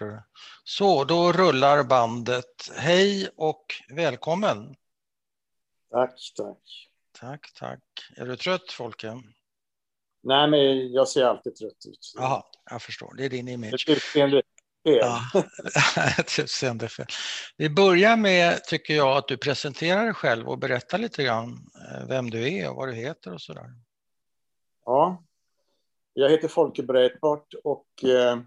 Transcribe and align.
gjort. 0.00 0.24
Så, 0.64 1.04
då 1.04 1.32
rullar 1.32 1.84
bandet. 1.84 2.70
Hej 2.76 3.28
och 3.36 3.64
välkommen. 3.88 4.76
Tack, 5.90 6.14
tack. 6.36 6.88
Tack, 7.20 7.52
tack. 7.54 7.82
Är 8.16 8.26
du 8.26 8.36
trött, 8.36 8.72
Folke? 8.72 9.22
Nej, 10.22 10.50
men 10.50 10.92
jag 10.92 11.08
ser 11.08 11.24
alltid 11.24 11.56
trött 11.56 11.86
ut. 11.86 12.12
Jaha, 12.16 12.42
jag 12.70 12.82
förstår. 12.82 13.14
Det 13.16 13.24
är 13.24 13.30
din 13.30 13.48
image. 13.48 13.84
Utseende 13.88 14.42
fel. 14.84 14.98
Ja, 14.98 15.20
ett. 16.18 17.12
Vi 17.56 17.70
börjar 17.70 18.16
med, 18.16 18.64
tycker 18.64 18.94
jag, 18.94 19.16
att 19.16 19.28
du 19.28 19.36
presenterar 19.36 20.04
dig 20.04 20.14
själv 20.14 20.48
och 20.48 20.58
berättar 20.58 20.98
lite 20.98 21.24
grann 21.24 21.70
eh, 21.90 22.06
vem 22.08 22.30
du 22.30 22.52
är 22.54 22.70
och 22.70 22.76
vad 22.76 22.88
du 22.88 22.94
heter 22.94 23.34
och 23.34 23.40
sådär. 23.40 23.66
Ja, 24.84 25.22
jag 26.12 26.30
heter 26.30 26.48
Folke 26.48 26.82
Breitbart 26.82 27.54
och 27.64 28.04
eh, 28.04 28.38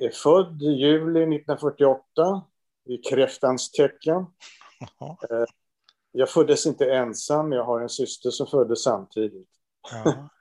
är 0.00 0.10
född 0.10 0.62
i 0.62 0.66
juli 0.66 1.20
1948 1.20 2.42
i 2.84 2.96
kräftans 2.96 3.70
tecken. 3.70 4.26
Eh, 5.00 5.44
jag 6.12 6.30
föddes 6.30 6.66
inte 6.66 6.94
ensam, 6.94 7.52
jag 7.52 7.64
har 7.64 7.80
en 7.80 7.88
syster 7.88 8.30
som 8.30 8.46
föddes 8.46 8.82
samtidigt. 8.82 9.48
Ja, 9.92 10.28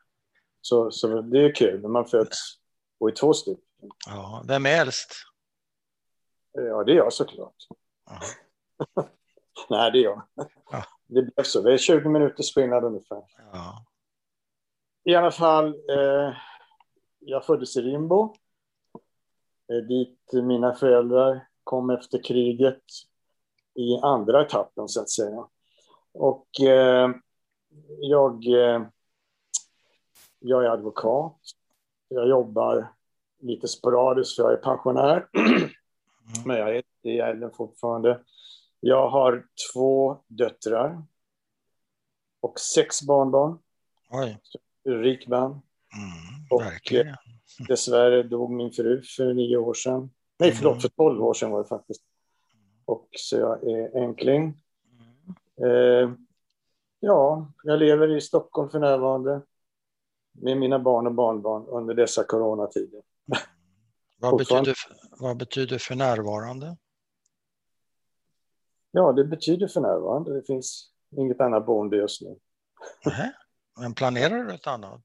Så, 0.61 0.91
så 0.91 1.21
det 1.21 1.39
är 1.39 1.55
kul 1.55 1.81
när 1.81 1.89
man 1.89 2.05
föds 2.05 2.59
och 2.99 3.09
är 3.09 3.13
två 3.13 3.33
stycken. 3.33 3.89
ja. 4.07 4.43
Vem 4.47 4.65
är 4.65 4.81
äldst? 4.81 5.13
Ja, 6.51 6.83
det 6.83 6.91
är 6.91 6.95
jag 6.95 7.13
såklart. 7.13 7.55
Ja. 8.05 8.19
Nej, 9.69 9.91
det 9.91 9.99
är 9.99 10.03
jag. 10.03 10.21
Ja. 10.71 10.83
Det 11.07 11.21
blev 11.21 11.43
så. 11.43 11.61
Det 11.61 11.73
är 11.73 11.77
20 11.77 12.09
minuters 12.09 12.53
skillnad 12.53 12.83
ungefär. 12.83 13.23
Ja. 13.51 13.85
I 15.03 15.15
alla 15.15 15.31
fall, 15.31 15.67
eh, 15.67 16.33
jag 17.19 17.45
föddes 17.45 17.77
i 17.77 17.81
Rimbo. 17.81 18.35
Eh, 19.69 19.77
dit 19.77 20.19
mina 20.33 20.73
föräldrar 20.73 21.47
kom 21.63 21.89
efter 21.89 22.23
kriget 22.23 22.83
i 23.73 23.97
andra 24.02 24.45
etappen, 24.45 24.88
så 24.88 25.02
att 25.02 25.09
säga. 25.09 25.47
Och 26.11 26.61
eh, 26.61 27.11
jag, 27.99 28.45
eh, 28.47 28.81
jag 30.39 30.66
är 30.66 30.69
advokat. 30.69 31.38
Jag 32.07 32.27
jobbar 32.29 32.94
lite 33.39 33.67
sporadiskt, 33.67 34.35
för 34.35 34.44
jag 34.44 34.53
är 34.53 34.57
pensionär. 34.57 35.27
Men 36.45 36.57
jag 36.57 36.75
är 36.75 36.83
i 37.03 37.16
gälden 37.16 37.51
fortfarande. 37.51 38.22
Jag 38.79 39.09
har 39.09 39.45
två 39.73 40.17
döttrar 40.27 41.03
och 42.41 42.59
sex 42.59 43.01
barnbarn. 43.01 43.59
Oj, 44.09 44.38
Rik 44.83 45.27
man. 45.27 45.45
mm, 45.51 45.61
Och, 46.49 46.61
verkligen. 46.61 47.16
Dessvärre 47.67 48.23
dog 48.23 48.52
min 48.52 48.71
fru 48.71 49.02
för 49.02 49.33
nio 49.33 49.57
år 49.57 49.73
sedan. 49.73 50.09
Nej, 50.39 50.52
förlåt, 50.52 50.81
för 50.81 50.89
tolv 50.89 51.23
år 51.23 51.33
sedan 51.33 51.52
var 51.52 51.63
det 51.63 51.69
faktiskt. 51.69 52.01
Och 52.85 53.07
så 53.17 53.38
jag 53.38 53.63
är 53.63 53.97
enkling. 54.03 54.61
Mm. 55.59 55.71
Eh, 55.71 56.11
ja, 56.99 57.51
jag 57.63 57.79
lever 57.79 58.16
i 58.17 58.21
Stockholm 58.21 58.69
för 58.69 58.79
närvarande 58.79 59.41
med 60.31 60.57
mina 60.57 60.79
barn 60.79 61.07
och 61.07 61.13
barnbarn 61.13 61.66
under 61.67 61.93
dessa 61.93 62.23
coronatider. 62.23 63.01
Vad 64.17 64.31
fortfarande- 64.31 64.69
betyder, 64.71 65.19
vad 65.19 65.38
betyder 65.38 65.77
för 65.77 65.95
närvarande? 65.95 66.77
Ja, 68.91 69.11
det 69.11 69.23
betyder 69.25 69.67
för 69.67 69.81
närvarande. 69.81 70.33
Det 70.33 70.44
finns 70.47 70.91
inget 71.17 71.41
annat 71.41 71.66
boende 71.66 71.97
just 71.97 72.21
nu. 72.21 72.39
Nähä. 73.05 73.33
Men 73.79 73.94
planerar 73.94 74.44
du 74.44 74.53
ett 74.53 74.67
annat? 74.67 75.01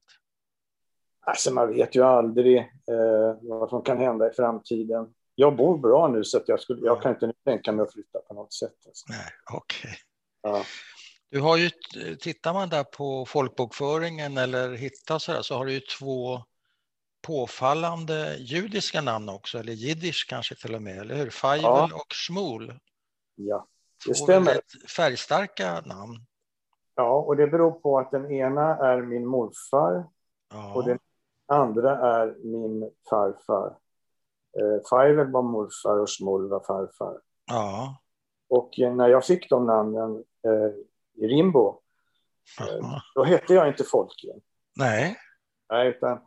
Alltså, 1.27 1.53
man 1.53 1.67
vet 1.73 1.95
ju 1.95 2.03
aldrig 2.03 2.57
eh, 2.57 3.37
vad 3.41 3.69
som 3.69 3.81
kan 3.81 3.97
hända 3.97 4.31
i 4.31 4.33
framtiden. 4.33 5.13
Jag 5.35 5.55
bor 5.55 5.77
bra 5.77 6.07
nu 6.07 6.23
så 6.23 6.37
att 6.37 6.47
jag, 6.47 6.59
skulle, 6.59 6.85
jag 6.85 7.01
kan 7.01 7.11
inte 7.13 7.27
nu 7.27 7.33
tänka 7.45 7.71
mig 7.71 7.83
att 7.83 7.93
flytta 7.93 8.19
på 8.19 8.33
något 8.33 8.53
sätt. 8.53 8.75
Alltså. 8.87 9.05
Nej, 9.09 9.25
okej. 9.53 9.91
Ja. 10.41 10.63
Du 11.29 11.39
har 11.41 11.57
ju, 11.57 11.69
tittar 12.19 12.53
man 12.53 12.69
där 12.69 12.83
på 12.83 13.25
folkbokföringen 13.25 14.37
eller 14.37 14.71
hittar 14.75 15.19
så 15.19 15.31
där, 15.31 15.41
så 15.41 15.55
har 15.57 15.65
du 15.65 15.73
ju 15.73 15.79
två 15.79 16.41
påfallande 17.27 18.35
judiska 18.39 19.01
namn 19.01 19.29
också, 19.29 19.57
eller 19.59 19.73
jiddisch 19.73 20.25
kanske 20.29 20.55
till 20.55 20.75
och 20.75 20.81
med, 20.81 20.97
eller 20.97 21.15
hur? 21.15 21.29
Feivel 21.29 21.63
Ja. 21.63 21.89
och 21.93 22.13
Schmool. 22.13 22.79
ja. 23.35 23.67
Två 24.05 24.13
stämmer. 24.13 24.59
färgstarka 24.97 25.81
namn. 25.85 26.25
Ja, 26.95 27.15
och 27.15 27.35
det 27.37 27.47
beror 27.47 27.71
på 27.71 27.99
att 27.99 28.11
den 28.11 28.31
ena 28.31 28.77
är 28.77 29.01
min 29.01 29.25
morfar 29.27 30.07
Ja, 30.53 30.73
och 30.73 30.85
den 30.85 30.99
andra 31.47 31.97
är 31.99 32.35
min 32.43 32.91
farfar. 33.09 33.77
Eh, 34.59 34.83
Feivel 34.89 35.31
var 35.31 35.41
morfar 35.41 35.99
och 35.99 36.09
Schmoll 36.09 36.49
var 36.49 36.59
farfar. 36.59 37.19
ja. 37.45 37.97
Och 38.49 38.79
eh, 38.79 38.95
när 38.95 39.07
jag 39.07 39.25
fick 39.25 39.49
de 39.49 39.65
namnen 39.65 40.15
eh, 40.47 40.73
i 41.23 41.27
Rimbo, 41.27 41.79
ja. 42.59 43.01
då 43.15 43.23
hette 43.23 43.53
jag 43.53 43.67
inte 43.67 43.83
Folke. 43.83 44.27
Nej, 44.79 45.15
Nej, 45.69 45.87
utan 45.89 46.19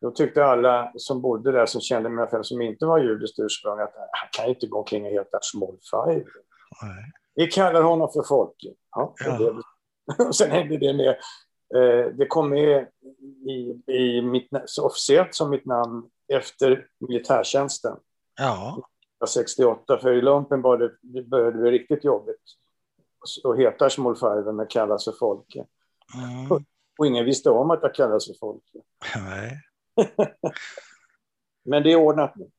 då 0.00 0.10
tyckte 0.10 0.44
alla 0.44 0.92
som 0.96 1.22
bodde 1.22 1.52
där, 1.52 1.66
som 1.66 1.80
kände 1.80 2.08
mig 2.08 2.26
själv, 2.26 2.42
som 2.42 2.60
inte 2.62 2.86
var 2.86 2.98
judiskt 2.98 3.38
ursprung, 3.38 3.78
att 3.80 3.94
han 3.94 4.28
kan 4.32 4.46
inte 4.54 4.66
gå 4.66 4.78
omkring 4.78 5.04
och 5.04 5.10
heta 5.10 5.38
Schmoll 5.52 5.78
Feivel. 5.90 6.24
nej. 6.82 7.12
Vi 7.34 7.46
kallar 7.46 7.82
honom 7.82 8.08
för 8.12 8.22
Folke. 8.22 8.68
Ja, 8.96 9.14
Ja. 9.26 9.38
det. 9.38 9.62
Och 10.28 10.36
sen 10.36 10.50
hände 10.50 10.76
det 10.76 10.92
med, 10.94 11.08
eh, 11.08 11.14
det 12.16 12.26
kom 12.28 12.50
med 12.50 12.86
i, 13.48 13.92
i 13.92 14.22
mitt, 14.22 14.48
officiellt 14.80 15.34
som 15.34 15.50
mitt 15.50 15.64
namn 15.64 16.10
efter 16.32 16.86
militärtjänsten. 17.08 17.96
Ja, 18.38 18.74
Jag 18.76 18.84
var 19.18 19.26
68, 19.26 19.98
för 19.98 20.12
i 20.12 20.22
lumpen 20.22 20.62
var 20.62 20.78
det, 20.78 20.92
det 21.00 21.22
började 21.22 21.58
bli 21.58 21.70
riktigt 21.70 22.04
jobbigt 22.04 22.42
att 23.44 23.58
heta 23.58 23.90
Schmollfeiven 23.90 24.56
men 24.56 24.66
kallas 24.66 25.04
för 25.04 25.12
Folke. 25.12 25.64
mm. 26.14 26.64
Och 26.98 27.06
ingen 27.06 27.24
visste 27.24 27.50
om 27.50 27.70
att 27.70 27.78
jag 27.82 27.94
kallades 27.94 28.26
för 28.26 28.34
Folke. 28.40 28.78
nej. 29.16 29.60
Men 31.64 31.82
det 31.82 31.92
är 31.92 31.96
ordnat 31.96 32.36
nu. 32.36 32.50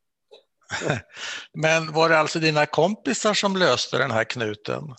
Men 1.54 1.94
var 1.94 2.10
det 2.10 2.20
alltså 2.20 2.40
dina 2.40 2.66
kompisar 2.66 3.34
som 3.34 3.56
löste 3.56 3.98
den 3.98 4.12
här 4.12 4.24
knuten? 4.24 4.96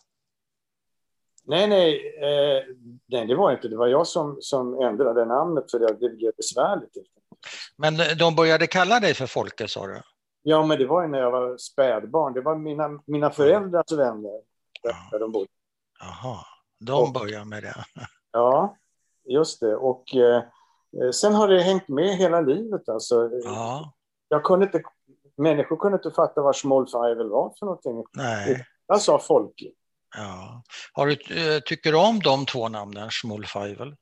Nej, 1.50 1.68
nej, 1.68 2.14
eh, 2.18 2.62
nej, 3.06 3.26
det 3.26 3.34
var 3.34 3.52
inte. 3.52 3.68
Det 3.68 3.76
var 3.76 3.86
jag 3.86 4.06
som, 4.06 4.36
som 4.40 4.80
ändrade 4.82 5.24
namnet 5.24 5.70
för 5.70 5.78
det, 5.78 5.86
det 6.00 6.08
blev 6.16 6.32
besvärligt. 6.36 6.96
Men 7.76 7.94
de 8.18 8.34
började 8.36 8.66
kalla 8.66 9.00
dig 9.00 9.14
för 9.14 9.26
Folke, 9.26 9.68
sa 9.68 9.86
du? 9.86 10.00
Ja, 10.42 10.66
men 10.66 10.78
det 10.78 10.86
var 10.86 11.02
ju 11.02 11.08
när 11.08 11.18
jag 11.18 11.30
var 11.30 11.56
spädbarn. 11.56 12.32
Det 12.34 12.40
var 12.40 12.56
mina, 12.56 13.00
mina 13.06 13.30
föräldrars 13.30 13.92
vänner 13.92 14.40
där, 14.82 14.94
Ja. 15.12 15.18
de 15.18 15.32
bodde. 15.32 15.46
Jaha, 16.00 16.36
de 16.80 17.02
Och- 17.02 17.12
börjar 17.12 17.44
med 17.44 17.62
det. 17.62 17.74
Ja, 18.32 18.76
just 19.28 19.60
det. 19.60 19.76
Och 19.76 20.14
eh, 20.14 20.36
eh, 21.02 21.10
sen 21.14 21.34
har 21.34 21.48
det 21.48 21.62
hängt 21.62 21.88
med 21.88 22.16
hela 22.16 22.40
livet. 22.40 22.88
Alltså. 22.88 23.30
Ja, 23.44 23.92
Jag 24.28 24.44
kunde 24.44 24.64
inte, 24.66 24.82
människor 25.36 25.76
kunde 25.76 25.96
inte 25.96 26.10
fatta 26.10 26.42
vad 26.42 26.56
small 26.56 26.86
fivel 26.86 27.28
var 27.30 27.54
för 27.58 27.66
någonting. 27.66 28.04
nej. 28.16 28.66
Jag 28.86 29.00
sa 29.00 29.18
folke. 29.18 29.70
Ja. 30.16 30.62
Har 30.92 31.06
du, 31.06 31.12
eh, 31.12 31.60
tycker 31.60 31.92
du 31.92 31.98
om 31.98 32.18
de 32.18 32.46
två 32.46 32.68
namnen, 32.68 33.08
Schmoll-Feivel? 33.10 33.96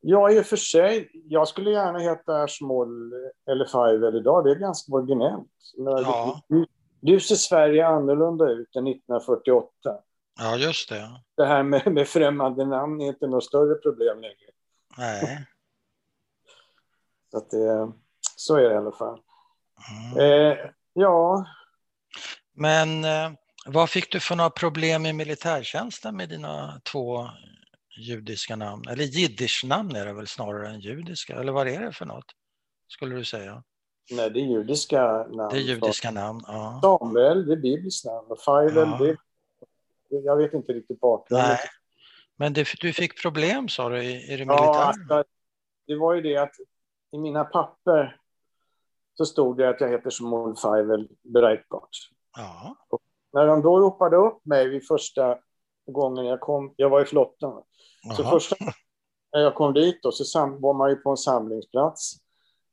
Ja, 0.00 0.30
i 0.30 0.40
och 0.40 0.46
för 0.46 0.56
sig. 0.56 1.10
Jag 1.12 1.48
skulle 1.48 1.70
gärna 1.70 1.98
heta 1.98 2.48
small 2.48 3.12
eller 3.50 3.64
fivel 3.64 4.16
idag. 4.16 4.44
Det 4.44 4.50
är 4.50 4.54
ganska 4.54 4.92
originellt. 4.92 5.48
Ja. 5.76 6.40
Nu 7.00 7.20
ser 7.20 7.34
Sverige 7.34 7.86
annorlunda 7.86 8.48
ut 8.48 8.76
än 8.76 8.86
1948. 8.86 9.70
Ja, 10.38 10.56
just 10.56 10.88
det. 10.88 11.20
Det 11.36 11.46
här 11.46 11.62
med, 11.62 11.92
med 11.92 12.08
främmande 12.08 12.66
namn 12.66 13.00
är 13.00 13.06
inte 13.06 13.26
något 13.26 13.44
större 13.44 13.74
problem 13.74 14.20
längre. 14.20 14.50
Nej. 14.98 15.46
Så, 17.30 17.38
att 17.38 17.50
det, 17.50 17.92
så 18.36 18.56
är 18.56 18.62
det 18.62 18.74
i 18.74 18.76
alla 18.76 18.92
fall. 18.92 19.20
Mm. 20.14 20.52
Eh, 20.52 20.58
ja, 20.92 21.46
Men 22.52 23.04
eh, 23.04 23.30
vad 23.66 23.90
fick 23.90 24.12
du 24.12 24.20
för 24.20 24.36
några 24.36 24.50
problem 24.50 25.06
i 25.06 25.12
militärtjänsten 25.12 26.16
med 26.16 26.28
dina 26.28 26.80
två 26.92 27.28
judiska 27.98 28.56
namn? 28.56 28.88
Eller 28.88 29.04
jiddischnamn 29.04 29.96
är 29.96 30.06
det 30.06 30.12
väl 30.12 30.26
snarare 30.26 30.68
än 30.68 30.80
judiska? 30.80 31.36
Eller 31.36 31.52
vad 31.52 31.68
är 31.68 31.80
det 31.80 31.92
för 31.92 32.06
något? 32.06 32.24
Skulle 32.88 33.14
du 33.14 33.24
säga? 33.24 33.62
nej, 34.10 34.30
det 34.30 34.40
är 34.40 34.44
judiska 34.44 35.02
namn. 35.06 35.48
Det 35.50 35.56
är 35.56 35.60
judiska 35.62 36.10
namn, 36.10 36.40
ja. 36.46 36.80
Samuel, 36.82 37.46
det 37.46 37.52
är 37.52 37.56
bibliskt 37.56 38.04
namn. 38.06 38.26
Och 38.30 38.40
Feivel, 38.40 38.88
Ja. 38.88 39.16
det, 40.10 40.16
jag 40.16 40.36
vet 40.36 40.54
inte 40.54 40.72
riktigt 40.72 41.00
bakgrunden. 41.00 41.48
Nej. 41.48 41.58
Men 42.36 42.52
det, 42.52 42.68
du 42.80 42.92
fick 42.92 43.22
problem 43.22 43.68
sa 43.68 43.88
du 43.88 44.02
i, 44.02 44.32
i 44.32 44.36
det 44.36 44.44
Ja, 44.44 44.46
militära? 44.46 44.84
alltså, 44.84 45.24
det 45.86 45.96
var 45.96 46.14
ju 46.14 46.20
det 46.20 46.36
att 46.36 46.54
i 47.12 47.18
mina 47.18 47.44
papper 47.44 48.20
så 49.14 49.24
stod 49.26 49.56
det 49.56 49.68
att 49.68 49.80
jag 49.80 49.88
heter 49.88 50.10
Shmuel 50.10 50.56
Feivel 50.56 51.08
Breitbart. 51.22 51.96
Ja. 52.36 52.76
När 53.36 53.46
de 53.46 53.62
då 53.62 53.80
ropade 53.80 54.16
upp 54.16 54.46
mig 54.46 54.68
vid 54.68 54.86
första 54.86 55.38
gången 55.86 56.26
jag 56.26 56.40
kom, 56.40 56.74
jag 56.76 56.90
var 56.90 57.02
i 57.02 57.04
flottan, 57.04 57.62
så 58.16 58.22
Jaha. 58.22 58.30
första 58.30 58.56
när 59.32 59.40
jag 59.40 59.54
kom 59.54 59.74
dit 59.74 60.02
då, 60.02 60.12
så 60.12 60.24
sam, 60.24 60.60
var 60.60 60.74
man 60.74 60.90
ju 60.90 60.96
på 60.96 61.10
en 61.10 61.16
samlingsplats 61.16 62.16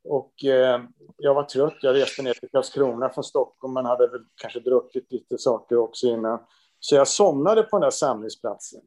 Och 0.04 0.44
eh, 0.46 0.82
jag 1.18 1.34
var 1.34 1.44
trött. 1.44 1.78
Jag 1.82 1.96
reste 1.96 2.22
ner 2.22 2.34
till 2.34 2.50
Karlskrona 2.52 3.10
från 3.10 3.24
Stockholm. 3.24 3.74
Man 3.74 3.86
hade 3.86 4.08
väl 4.08 4.22
kanske 4.36 4.60
druckit 4.60 5.12
lite 5.12 5.38
saker 5.38 5.78
också 5.78 6.08
innan. 6.08 6.40
Så 6.80 6.96
jag 6.96 7.08
somnade 7.08 7.64
på 7.64 7.78
den 7.78 7.82
där 7.82 7.90
samlingsplatsen. 7.90 8.82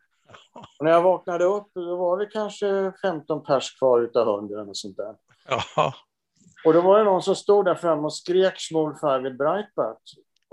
Och 0.79 0.85
när 0.85 0.91
jag 0.91 1.03
vaknade 1.03 1.45
upp 1.45 1.67
då 1.75 1.97
var 1.97 2.19
det 2.19 2.27
kanske 2.27 2.93
15 3.03 3.43
pers 3.43 3.79
kvar 3.79 4.01
utav 4.01 4.29
100 4.29 4.63
och 4.63 4.77
sånt 4.77 4.97
där. 4.97 5.17
Ja. 5.77 5.93
Och 6.65 6.73
då 6.73 6.81
var 6.81 6.99
det 6.99 7.05
någon 7.05 7.23
som 7.23 7.37
stod 7.37 7.65
där 7.65 7.75
framme 7.75 8.03
och 8.03 8.15
skrek 8.15 8.55
Schmoll 8.59 8.95
Farvid 8.95 9.37
Breitbart. 9.37 10.03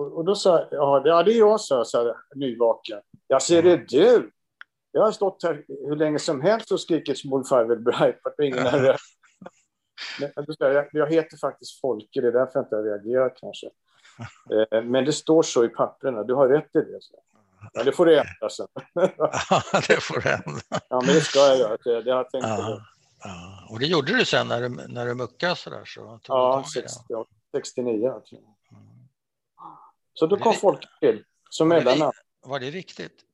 Och, 0.03 0.17
och, 0.17 0.25
då 0.25 0.35
sa 0.35 0.67
jag, 0.71 1.05
ja 1.05 1.23
det 1.23 1.33
är 1.33 1.37
jag, 1.37 1.61
sa 1.61 1.85
jag, 1.93 2.15
nyvaken. 2.35 2.99
Jag 3.27 3.41
ser 3.41 3.63
det 3.63 3.77
du. 3.77 4.31
Jag 4.91 5.01
har 5.01 5.11
stått 5.11 5.43
här 5.43 5.65
hur 5.67 5.95
länge 5.95 6.19
som 6.19 6.41
helst 6.41 6.71
och 6.71 6.79
skrikit 6.79 7.21
Farvid 7.49 7.83
Breitbart 7.83 8.33
och 8.37 8.45
ingen 8.45 8.65
har 8.65 8.79
jag, 10.59 10.87
jag 10.91 11.11
heter 11.11 11.37
faktiskt 11.37 11.81
Folke, 11.81 12.21
det 12.21 12.27
är 12.27 12.31
därför 12.31 12.51
jag 12.53 12.65
inte 12.65 12.75
har 12.75 12.83
reagerat 12.83 13.33
kanske. 13.39 13.69
Eh, 14.71 14.83
men 14.83 15.05
det 15.05 15.13
står 15.13 15.43
så 15.43 15.65
i 15.65 15.69
papperna, 15.69 16.23
du 16.23 16.33
har 16.33 16.47
rätt 16.47 16.75
i 16.75 16.79
det. 16.79 17.01
Så. 17.01 17.15
Ja, 17.73 17.83
det 17.83 17.91
får 17.91 18.05
du 18.05 18.17
ändra 18.17 18.49
sen. 18.49 18.67
ja, 19.49 19.81
det 19.87 20.03
får 20.03 20.21
du 20.21 20.29
ändra. 20.29 20.61
Ja, 20.89 21.01
men 21.05 21.15
det 21.15 21.21
ska 21.21 21.39
jag 21.39 21.57
göra. 21.57 21.77
Det, 21.83 22.01
det 22.01 22.11
har 22.11 22.17
jag 22.17 22.29
tänkt 22.29 22.47
ja, 22.47 22.81
ja. 23.23 23.67
Och 23.69 23.79
det 23.79 23.85
gjorde 23.85 24.17
du 24.17 24.25
sen 24.25 24.47
när 24.47 24.61
du, 24.61 24.69
när 24.69 25.05
du 25.05 25.13
muckade 25.13 25.55
sådär? 25.55 25.85
Så 25.85 26.19
ja, 26.27 26.65
60, 26.73 27.03
69. 27.55 28.13
Mm. 30.13 30.29
Så 30.29 30.35
då 30.35 30.37
kom 30.37 30.53
folk 30.53 30.99
till 30.99 31.23
som 31.49 31.67
mellannamn. 31.67 32.13
Var 32.45 32.59
det 32.59 32.71
viktigt? 32.71 33.25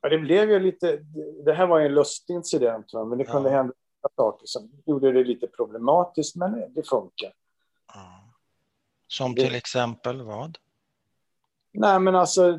Ja, 0.00 0.08
det 0.08 0.18
blev 0.18 0.50
ju 0.50 0.58
lite... 0.58 0.96
Det 1.44 1.52
här 1.52 1.66
var 1.66 1.80
en 1.80 1.94
lustig 1.94 2.34
incident, 2.34 2.92
men 2.92 3.18
det 3.18 3.24
kunde 3.24 3.50
ja. 3.50 3.56
hända 3.56 3.74
saker 4.16 4.46
som 4.46 4.70
gjorde 4.86 5.12
det 5.12 5.24
lite 5.24 5.46
problematiskt, 5.46 6.36
men 6.36 6.74
det 6.74 6.88
funkar. 6.88 7.32
Ja. 7.94 8.24
Som 9.08 9.34
till 9.34 9.52
det... 9.52 9.56
exempel 9.56 10.22
vad? 10.22 10.58
Nej, 11.72 12.00
men 12.00 12.14
alltså, 12.14 12.58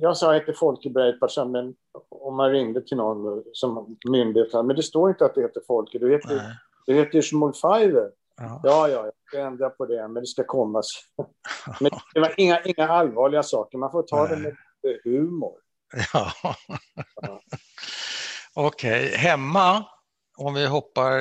jag 0.00 0.16
sa 0.16 0.36
att 0.36 0.46
det 0.46 0.54
Folke 0.54 0.90
Breitbart, 0.90 1.36
men 1.36 1.74
om 2.08 2.36
man 2.36 2.50
ringde 2.50 2.82
till 2.82 2.96
någon 2.96 3.44
som 3.52 3.96
myndighet, 4.04 4.52
men 4.52 4.68
det 4.68 4.82
står 4.82 5.10
inte 5.10 5.24
att 5.24 5.34
det 5.34 5.40
heter 5.40 5.62
Folke, 5.66 5.98
det 5.98 6.08
heter, 6.08 6.56
det 6.86 6.94
heter. 6.94 8.12
Ja. 8.42 8.60
ja, 8.62 8.88
ja, 8.88 9.04
jag 9.04 9.12
ska 9.26 9.40
ändra 9.40 9.70
på 9.70 9.86
det, 9.86 10.08
men 10.08 10.22
det 10.22 10.26
ska 10.26 10.44
komma. 10.44 10.82
men 11.80 11.90
det 12.14 12.20
var 12.20 12.34
inga, 12.36 12.60
inga 12.62 12.88
allvarliga 12.88 13.42
saker, 13.42 13.78
man 13.78 13.90
får 13.90 14.02
ta 14.02 14.24
Nej. 14.24 14.36
det 14.36 14.38
med 14.38 15.00
humor. 15.04 15.52
Ja. 16.12 16.32
ja. 17.22 17.40
Okej, 18.54 19.06
okay. 19.06 19.16
hemma, 19.16 19.84
om 20.38 20.54
vi 20.54 20.66
hoppar 20.66 21.12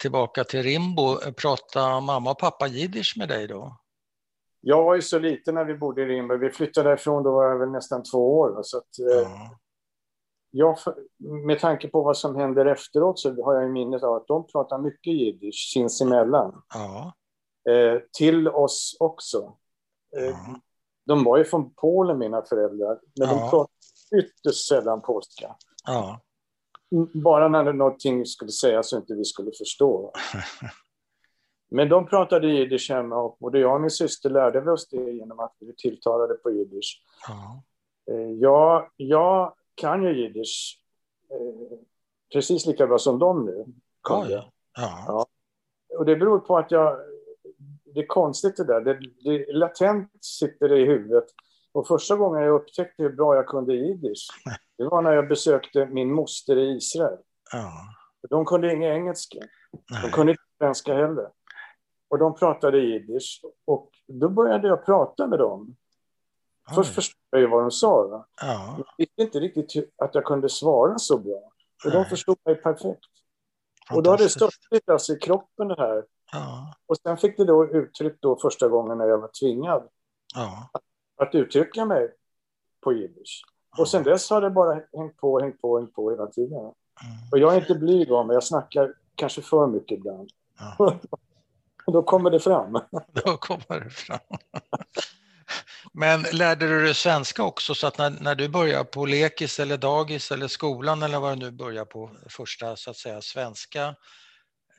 tillbaka 0.00 0.44
till 0.44 0.62
Rimbo, 0.62 1.16
pratar 1.32 2.00
mamma 2.00 2.30
och 2.30 2.38
pappa 2.38 2.66
jiddisch 2.66 3.14
med 3.18 3.28
dig 3.28 3.46
då? 3.46 3.76
Jag 4.60 4.84
var 4.84 4.94
ju 4.94 5.02
så 5.02 5.18
liten 5.18 5.54
när 5.54 5.64
vi 5.64 5.74
bodde 5.74 6.02
i 6.02 6.04
Rimbo. 6.04 6.36
Vi 6.36 6.50
flyttade 6.50 6.88
därifrån, 6.88 7.22
då 7.22 7.32
var 7.32 7.44
jag 7.44 7.58
väl 7.58 7.70
nästan 7.70 8.02
två 8.02 8.38
år. 8.38 8.60
Så 8.62 8.78
att, 8.78 8.98
eh, 8.98 9.30
ja. 9.30 9.58
Jag, 10.56 10.78
med 11.18 11.60
tanke 11.60 11.88
på 11.88 12.02
vad 12.02 12.16
som 12.16 12.36
händer 12.36 12.66
efteråt 12.66 13.18
så 13.18 13.42
har 13.44 13.54
jag 13.54 13.64
i 13.64 13.68
minnet 13.68 14.02
av 14.02 14.14
att 14.14 14.26
de 14.26 14.46
pratar 14.46 14.78
mycket 14.78 15.12
jiddisch 15.12 15.70
sinsemellan. 15.72 16.62
Ja. 16.74 17.14
Eh, 17.72 18.00
till 18.18 18.48
oss 18.48 18.96
också. 19.00 19.56
Eh, 20.16 20.24
ja. 20.24 20.60
De 21.06 21.24
var 21.24 21.38
ju 21.38 21.44
från 21.44 21.74
Polen, 21.74 22.18
mina 22.18 22.42
föräldrar, 22.42 23.00
men 23.18 23.28
de 23.28 23.50
pratade 23.50 23.68
ytterst 24.16 24.68
sällan 24.68 25.02
polska. 25.02 25.56
Ja. 25.86 26.20
Bara 27.14 27.48
när 27.48 27.72
någonting 27.72 28.26
skulle 28.26 28.50
sägas 28.50 28.90
så 28.90 28.96
inte 28.96 29.14
vi 29.14 29.24
skulle 29.24 29.50
förstå. 29.58 30.12
Men 31.70 31.88
de 31.88 32.06
pratade 32.06 32.48
jiddisch 32.48 32.90
hemma 32.90 33.16
och 33.16 33.36
både 33.40 33.58
jag 33.58 33.74
och 33.74 33.80
min 33.80 33.90
syster 33.90 34.30
lärde 34.30 34.60
vi 34.60 34.70
oss 34.70 34.88
det 34.88 35.10
genom 35.10 35.40
att 35.40 35.56
vi 35.60 35.74
tilltalade 35.76 36.34
på 36.34 36.50
jiddisch. 36.50 37.02
Ja. 37.28 37.62
Eh, 38.10 38.30
jag, 38.30 38.90
jag 38.96 39.54
kan 39.74 40.02
ju 40.02 40.22
jiddisch 40.22 40.80
eh, 41.30 41.78
precis 42.32 42.66
lika 42.66 42.86
bra 42.86 42.98
som 42.98 43.18
de 43.18 43.44
nu 43.44 43.64
kunde. 44.08 44.32
Ja. 44.32 44.52
Ja. 45.06 45.26
Och 45.98 46.04
det 46.04 46.16
beror 46.16 46.38
på 46.38 46.58
att 46.58 46.70
jag... 46.70 46.98
Det 47.84 48.00
är 48.00 48.06
konstigt 48.06 48.56
det 48.56 48.64
där. 48.64 48.80
Det, 48.80 49.00
det 49.24 49.52
latent 49.52 50.24
sitter 50.24 50.68
det 50.68 50.78
i 50.78 50.84
huvudet. 50.84 51.24
Och 51.72 51.86
första 51.86 52.16
gången 52.16 52.42
jag 52.42 52.54
upptäckte 52.54 53.02
hur 53.02 53.10
bra 53.10 53.34
jag 53.34 53.46
kunde 53.46 53.74
jiddisch, 53.74 54.28
det 54.78 54.84
var 54.84 55.02
när 55.02 55.12
jag 55.12 55.28
besökte 55.28 55.86
min 55.86 56.12
moster 56.12 56.56
i 56.56 56.76
Israel. 56.76 57.18
Ja. 57.52 57.72
De 58.30 58.44
kunde 58.44 58.72
inget 58.72 58.96
engelska. 58.96 59.38
De 60.02 60.10
kunde 60.10 60.32
inte 60.32 60.42
svenska 60.58 60.94
heller. 60.94 61.30
Och 62.08 62.18
de 62.18 62.34
pratade 62.34 62.78
jiddisch. 62.78 63.40
Och 63.64 63.90
då 64.06 64.28
började 64.28 64.68
jag 64.68 64.86
prata 64.86 65.26
med 65.26 65.38
dem. 65.38 65.76
Oj. 66.68 66.74
Först 66.74 66.94
förstod 66.94 67.23
jag 67.34 67.40
ju 67.40 67.46
vad 67.46 67.62
de 67.62 67.70
sa. 67.70 68.26
Ja. 68.40 68.74
Jag 68.78 68.86
visste 68.98 69.22
inte 69.22 69.40
riktigt 69.40 69.94
att 69.98 70.14
jag 70.14 70.24
kunde 70.24 70.48
svara 70.48 70.98
så 70.98 71.18
bra. 71.18 71.52
Och 71.84 71.90
de 71.90 72.04
förstod 72.04 72.36
mig 72.44 72.54
perfekt. 72.54 73.04
Och 73.90 74.02
då 74.02 74.10
hade 74.10 74.22
det 74.22 74.28
störtat 74.28 74.88
alltså 74.88 75.12
i 75.12 75.16
kroppen 75.18 75.68
det 75.68 75.76
här. 75.78 76.04
Ja. 76.32 76.74
Och 76.86 76.96
sen 76.96 77.16
fick 77.16 77.36
det 77.36 77.44
då 77.44 77.66
uttryck 77.66 78.16
då 78.20 78.36
första 78.36 78.68
gången 78.68 78.98
när 78.98 79.06
jag 79.06 79.18
var 79.18 79.30
tvingad 79.40 79.88
ja. 80.34 80.70
att, 80.72 80.82
att 81.28 81.34
uttrycka 81.34 81.84
mig 81.84 82.14
på 82.80 82.92
jiddisch. 82.92 83.44
Ja. 83.76 83.82
Och 83.82 83.88
sen 83.88 84.02
dess 84.02 84.30
har 84.30 84.40
det 84.40 84.50
bara 84.50 84.74
hängt 84.74 85.16
på, 85.16 85.40
hängt 85.40 85.60
på, 85.60 85.78
hängt 85.78 85.94
på 85.94 86.10
hela 86.10 86.26
tiden. 86.26 86.58
Mm. 86.58 86.72
Och 87.32 87.38
jag 87.38 87.54
är 87.54 87.60
inte 87.60 87.74
blyg 87.74 88.12
av 88.12 88.26
mig, 88.26 88.34
jag 88.34 88.44
snackar 88.44 88.94
kanske 89.14 89.42
för 89.42 89.66
mycket 89.66 89.98
ibland. 89.98 90.30
Då 91.86 92.02
kommer 92.02 92.30
det 92.30 92.40
fram. 92.40 92.72
Då 93.12 93.36
kommer 93.36 93.80
det 93.80 93.90
fram. 93.90 94.18
Men 95.96 96.22
lärde 96.32 96.68
du 96.68 96.82
dig 96.82 96.94
svenska 96.94 97.44
också 97.44 97.74
så 97.74 97.86
att 97.86 97.98
när, 97.98 98.10
när 98.10 98.34
du 98.34 98.48
börjar 98.48 98.84
på 98.84 99.06
lekis 99.06 99.60
eller 99.60 99.76
dagis 99.76 100.30
eller 100.30 100.48
skolan 100.48 101.02
eller 101.02 101.20
vad 101.20 101.38
du 101.38 101.44
nu 101.44 101.50
börjar 101.50 101.84
på 101.84 102.10
första 102.28 102.76
så 102.76 102.90
att 102.90 102.96
säga 102.96 103.20
svenska 103.20 103.94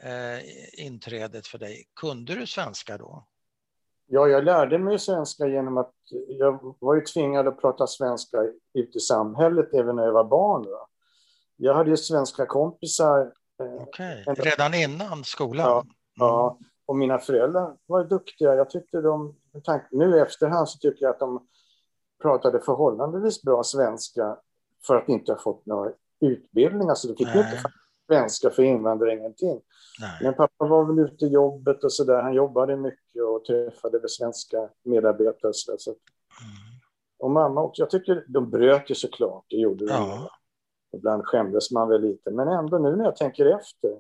eh, 0.04 0.86
inträdet 0.86 1.48
för 1.48 1.58
dig, 1.58 1.84
kunde 1.96 2.36
du 2.36 2.48
svenska 2.48 2.98
då? 2.98 3.28
Ja, 4.08 4.28
jag 4.28 4.44
lärde 4.44 4.80
mig 4.80 5.00
svenska 5.00 5.48
genom 5.48 5.78
att 5.78 5.94
jag 6.28 6.76
var 6.80 6.96
ju 6.96 7.02
tvingad 7.02 7.48
att 7.48 7.62
prata 7.62 7.88
svenska 7.88 8.38
ute 8.74 8.98
i 8.98 9.02
samhället 9.02 9.74
även 9.74 9.96
när 9.96 10.04
jag 10.04 10.14
var 10.14 10.24
barn. 10.24 10.64
Då. 10.64 10.88
Jag 11.56 11.74
hade 11.74 11.90
ju 11.90 11.98
svenska 11.98 12.46
kompisar. 12.46 13.22
Eh, 13.62 13.82
Okej, 13.82 14.24
okay. 14.28 14.46
redan 14.46 14.74
innan 14.74 15.24
skolan? 15.24 15.66
Ja, 15.66 15.80
mm. 15.80 15.90
ja, 16.16 16.58
och 16.86 16.96
mina 16.96 17.20
föräldrar 17.20 17.76
var 17.86 18.04
duktiga. 18.04 18.56
Jag 18.56 18.70
tyckte 18.70 19.02
de, 19.02 19.36
nu 19.92 20.18
i 20.18 20.20
efterhand 20.20 20.70
så 20.70 20.78
tycker 20.80 21.06
jag 21.06 21.14
att 21.14 21.20
de 21.20 21.48
pratade 22.22 22.60
förhållandevis 22.60 23.42
bra 23.42 23.64
svenska 23.64 24.38
för 24.88 24.96
att 24.96 25.10
inte 25.10 25.32
ha 25.32 25.40
fått 25.40 25.66
några 25.66 25.92
utbildningar. 26.20 26.96
Så 26.96 27.08
de 27.08 27.16
fick 27.16 27.28
Nej. 27.28 27.38
inte 27.38 27.70
svenska 28.08 28.50
för 28.50 28.64
invandrare, 28.64 29.14
ingenting. 29.14 29.62
Nej. 30.00 30.20
Men 30.22 30.34
pappa 30.34 30.66
var 30.66 30.86
väl 30.86 31.00
ute 31.00 31.26
i 31.26 31.28
jobbet 31.28 31.84
och 31.84 31.94
så 31.94 32.04
där. 32.04 32.22
Han 32.22 32.34
jobbade 32.34 32.76
mycket 32.76 33.24
och 33.24 33.46
träffade 33.46 34.00
väl 34.00 34.10
svenska 34.10 34.70
medarbetare. 34.84 35.52
Så, 35.54 35.72
där, 35.72 35.78
så. 35.78 35.90
Mm. 35.90 36.00
Och 37.20 37.32
mamma 37.32 37.62
också. 37.62 37.82
Jag 37.82 37.90
tycker 37.90 38.26
de 38.28 38.50
bröt 38.50 38.90
ju 38.90 38.96
såklart, 38.96 39.46
det 39.50 39.58
gjorde 39.58 39.86
de. 39.86 39.94
Ja. 39.94 40.30
Ibland 40.94 41.26
skämdes 41.26 41.72
man 41.72 41.90
väl 41.90 42.02
lite, 42.02 42.32
men 42.32 42.48
ändå 42.48 42.78
nu 42.78 42.96
när 42.96 43.06
jag 43.06 43.16
tänker 43.16 43.46
efter 43.46 44.00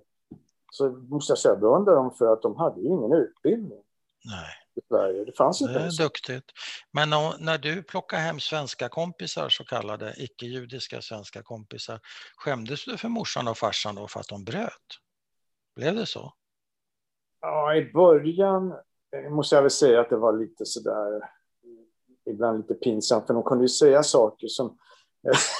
så 0.71 0.89
måste 0.89 1.31
jag 1.31 1.37
säga 1.37 1.55
beundra 1.55 1.95
dem 1.95 2.11
för 2.11 2.33
att 2.33 2.41
de 2.41 2.55
hade 2.55 2.81
ju 2.81 2.87
ingen 2.87 3.13
utbildning. 3.13 3.83
Nej. 4.25 4.64
I 4.75 4.81
Sverige. 4.87 5.25
Det 5.25 5.37
fanns 5.37 5.61
inte. 5.61 5.73
Det 5.73 5.79
är 5.79 6.03
duktigt. 6.03 6.45
Men 6.91 7.09
när 7.39 7.57
du 7.57 7.83
plockade 7.83 8.21
hem 8.21 8.39
svenska 8.39 8.89
kompisar, 8.89 9.49
så 9.49 9.65
kallade 9.65 10.13
icke-judiska 10.17 11.01
svenska 11.01 11.43
kompisar, 11.43 11.99
skämdes 12.35 12.85
du 12.85 12.97
för 12.97 13.09
morsan 13.09 13.47
och 13.47 13.57
farsan 13.57 13.95
då 13.95 14.07
för 14.07 14.19
att 14.19 14.27
de 14.27 14.43
bröt? 14.43 14.99
Blev 15.75 15.95
det 15.95 16.05
så? 16.05 16.33
Ja, 17.41 17.75
i 17.75 17.91
början 17.91 18.71
eh, 19.15 19.31
måste 19.31 19.55
jag 19.55 19.61
väl 19.61 19.71
säga 19.71 20.01
att 20.01 20.09
det 20.09 20.17
var 20.17 20.37
lite 20.37 20.65
sådär, 20.65 21.29
ibland 22.29 22.57
lite 22.57 22.73
pinsamt, 22.73 23.27
för 23.27 23.33
de 23.33 23.43
kunde 23.43 23.63
ju 23.63 23.69
säga 23.69 24.03
saker 24.03 24.47
som, 24.47 24.77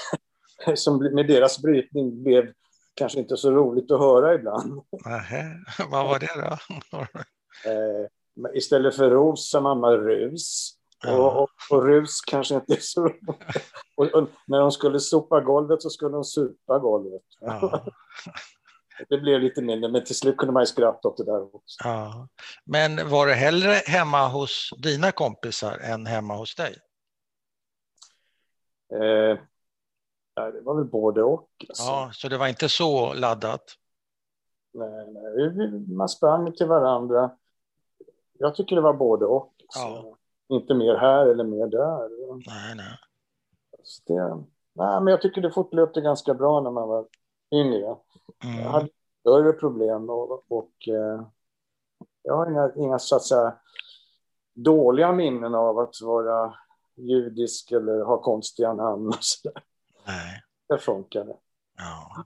som 0.76 0.98
med 1.14 1.28
deras 1.28 1.62
brytning 1.62 2.24
blev 2.24 2.54
kanske 2.94 3.20
inte 3.20 3.38
så 3.38 3.52
roligt 3.52 3.92
att 3.92 4.00
höra 4.00 4.34
ibland. 4.34 4.82
Nähä, 5.06 5.64
vad 5.92 6.06
var 6.06 6.20
det 6.20 6.58
då? 6.92 6.98
istället 8.54 8.96
för 8.96 9.10
ros 9.10 9.50
sa 9.50 9.62
mamma 9.62 9.92
rus. 9.92 10.72
Och, 11.08 11.42
och, 11.42 11.50
och, 11.72 11.86
rus 11.86 12.22
kanske 12.22 12.56
inte 12.56 12.74
är 12.74 12.80
så 12.80 13.06
och, 13.98 14.06
och, 14.06 14.30
när 14.48 14.60
de 14.60 14.72
skulle 14.72 15.00
sopa 15.00 15.42
golvet 15.42 15.82
så 15.82 15.90
skulle 15.90 16.12
de 16.12 16.24
supa 16.24 16.80
golvet. 16.80 17.22
Ja. 17.40 17.86
det 19.10 19.18
blev 19.18 19.42
lite 19.42 19.62
mindre, 19.62 19.92
men 19.92 20.04
till 20.04 20.16
slut 20.16 20.38
kunde 20.38 20.54
man 20.54 20.62
ju 20.62 20.68
skratta 20.68 21.08
åt 21.08 21.18
det 21.18 21.26
där 21.26 21.56
också. 21.56 21.78
Ja. 21.84 22.28
Men 22.66 23.10
var 23.10 23.28
det 23.28 23.34
hellre 23.34 23.72
hemma 23.72 24.28
hos 24.28 24.70
dina 24.84 25.12
kompisar 25.12 25.78
än 25.78 26.06
hemma 26.06 26.36
hos 26.36 26.56
dig? 26.56 26.76
Eh, 28.94 29.40
det 30.36 30.62
var 30.62 30.76
väl 30.76 30.86
både 30.86 31.24
och. 31.24 31.50
Alltså. 31.70 31.84
Ja, 31.84 32.10
så 32.14 32.30
det 32.30 32.38
var 32.38 32.48
inte 32.48 32.70
så 32.70 33.14
laddat? 33.14 33.64
nej, 34.74 35.54
nej. 35.56 35.96
Man 35.96 36.10
sprang 36.10 36.54
till 36.54 36.68
varandra. 36.68 37.32
Jag 38.38 38.56
tycker 38.56 38.76
det 38.76 38.82
var 38.82 38.94
både 38.94 39.26
och. 39.26 39.54
Ja. 39.76 40.18
Inte 40.48 40.74
mer 40.74 40.96
här 40.96 41.26
eller 41.26 41.44
mer 41.44 41.68
där. 41.68 42.10
Nej, 42.48 42.76
nej. 42.76 42.98
Det, 44.08 44.36
nej, 44.74 45.02
men 45.02 45.08
jag 45.08 45.22
tycker 45.22 45.42
det 45.42 45.52
fortlöpte 45.52 46.02
ganska 46.02 46.34
bra 46.34 46.62
när 46.62 46.72
man 46.72 46.88
var 46.88 47.08
yngre. 47.52 47.96
Mm. 48.44 48.60
Jag 48.60 48.70
hade 48.70 48.90
större 49.20 49.54
problem 49.54 50.10
och, 50.10 50.52
och 50.52 50.88
eh, 50.88 51.28
jag 52.22 52.38
har 52.38 52.52
inga, 52.52 52.72
inga 52.76 53.00
så 53.00 53.16
att 53.16 53.24
säga, 53.24 53.56
dåliga 54.54 55.12
minnen 55.12 55.56
av 55.56 55.80
att 55.80 56.02
vara 56.02 56.54
judisk 56.96 57.72
eller 57.72 58.04
ha 58.04 58.22
konstiga 58.22 58.74
namn 58.74 59.08
och 59.08 59.18
så 59.20 59.50
där. 59.50 59.64
Nej. 60.08 60.44
Det 60.68 60.78
funkade. 60.78 61.36
Ja. 61.78 62.26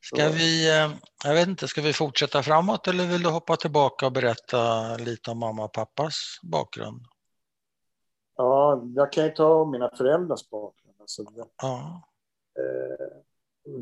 Ska 0.00 0.28
vi, 0.28 0.78
eh, 0.78 0.90
jag 1.24 1.34
vet 1.34 1.48
inte, 1.48 1.68
ska 1.68 1.82
vi 1.82 1.92
fortsätta 1.92 2.42
framåt 2.42 2.88
eller 2.88 3.06
vill 3.06 3.22
du 3.22 3.30
hoppa 3.30 3.56
tillbaka 3.56 4.06
och 4.06 4.12
berätta 4.12 4.96
lite 4.96 5.30
om 5.30 5.38
mamma 5.38 5.64
och 5.64 5.72
pappas 5.72 6.14
bakgrund? 6.42 7.06
Ja, 8.36 8.82
jag 8.94 9.12
kan 9.12 9.24
ju 9.24 9.30
ta 9.30 9.64
mina 9.64 9.90
föräldrars 9.96 10.50
bakgrund. 10.50 10.96
Alltså, 11.00 11.24
ja. 11.56 12.02
Eh, 12.58 13.06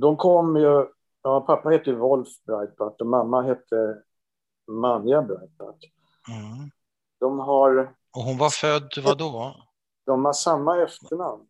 de 0.00 0.16
kom 0.16 0.56
ju, 0.56 0.86
ja, 1.22 1.40
pappa 1.40 1.68
hette 1.68 1.92
Wolf 1.92 2.28
Breitbart 2.46 3.00
och 3.00 3.06
mamma 3.06 3.42
hette 3.42 4.02
Manja 4.68 5.22
Breitbart. 5.22 5.84
Mm. 6.28 6.70
De 7.20 7.38
har... 7.38 7.94
Och 8.16 8.22
hon 8.22 8.38
var 8.38 8.50
född, 8.50 8.98
vad 9.04 9.18
då? 9.18 9.56
De 10.06 10.24
har 10.24 10.32
samma 10.32 10.82
efternamn. 10.82 11.46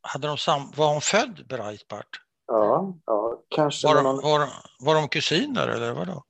Hade 0.00 0.26
de 0.26 0.38
sam, 0.38 0.72
var 0.76 0.92
hon 0.92 1.00
född 1.00 1.46
Breitbart? 1.48 2.20
Ja, 2.50 2.94
ja 3.06 3.42
kanske. 3.48 3.88
Var 3.88 3.94
de, 3.94 4.04
någon... 4.04 4.16
var, 4.16 4.48
var 4.80 4.94
de 4.94 5.08
kusiner 5.08 5.68
eller 5.68 5.92
vadå? 5.92 6.24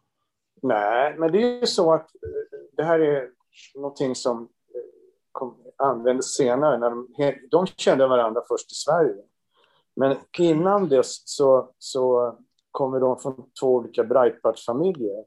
Nej, 0.62 1.15
men 1.19 1.33
det 1.33 1.43
är 1.43 1.61
ju 1.61 1.67
så 1.67 1.93
att 1.93 2.15
eh, 2.15 2.59
det 2.77 2.85
här 2.85 2.99
är 2.99 3.31
någonting 3.75 4.15
som 4.15 4.43
eh, 4.43 4.49
kom, 5.33 5.57
användes 5.77 6.35
senare. 6.35 6.79
När 6.79 6.91
de, 6.91 7.09
de 7.50 7.67
kände 7.67 8.07
varandra 8.07 8.43
först 8.49 8.73
i 8.73 8.75
Sverige. 8.75 9.23
Men 9.97 10.17
innan 10.39 10.89
dess 10.89 11.23
så, 11.25 11.71
så 11.79 12.35
kommer 12.71 13.00
de 13.00 13.19
från 13.19 13.50
två 13.61 13.75
olika 13.75 14.05
Breitbart-familjer. 14.05 15.25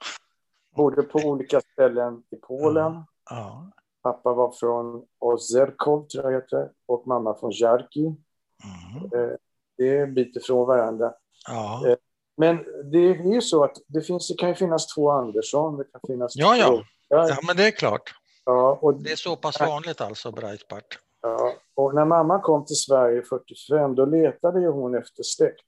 Bodde 0.75 1.03
på 1.03 1.19
olika 1.19 1.61
ställen 1.61 2.23
i 2.29 2.35
Polen. 2.35 3.03
Ja. 3.29 3.71
Pappa 4.01 4.33
var 4.33 4.51
från 4.51 5.05
Ozerkov, 5.19 6.07
tror 6.07 6.31
jag 6.31 6.41
heter, 6.41 6.71
och 6.85 7.07
mamma 7.07 7.35
från 7.35 7.51
Jarki. 7.51 8.05
Mm. 8.05 9.37
Det 9.83 9.97
är 9.97 10.03
en 10.03 10.13
bit 10.13 10.35
ifrån 10.35 10.67
varandra. 10.67 11.13
Ja. 11.47 11.87
Eh, 11.87 11.95
men 12.37 12.57
det 12.91 12.97
är 12.97 13.33
ju 13.33 13.41
så 13.41 13.63
att 13.63 13.77
det, 13.87 14.01
finns, 14.01 14.27
det 14.27 14.37
kan 14.37 14.49
ju 14.49 14.55
finnas 14.55 14.87
två 14.87 15.11
Andersson, 15.11 15.77
det 15.77 15.83
kan 15.83 16.01
finnas 16.07 16.35
ja, 16.35 16.55
ja. 16.55 16.67
två... 16.67 16.83
Ja, 17.09 17.37
men 17.47 17.57
det 17.57 17.67
är 17.67 17.71
klart. 17.71 18.13
Ja, 18.45 18.79
och, 18.81 19.03
det 19.03 19.11
är 19.11 19.15
så 19.15 19.35
pass 19.35 19.59
vanligt 19.59 20.01
alltså, 20.01 20.31
Breitbart. 20.31 20.99
Ja, 21.21 21.53
och 21.75 21.95
när 21.95 22.05
mamma 22.05 22.39
kom 22.39 22.65
till 22.65 22.75
Sverige 22.75 23.23
45, 23.29 23.95
då 23.95 24.05
letade 24.05 24.61
ju 24.61 24.67
hon 24.67 24.95
efter 24.95 25.23
släkt. 25.23 25.61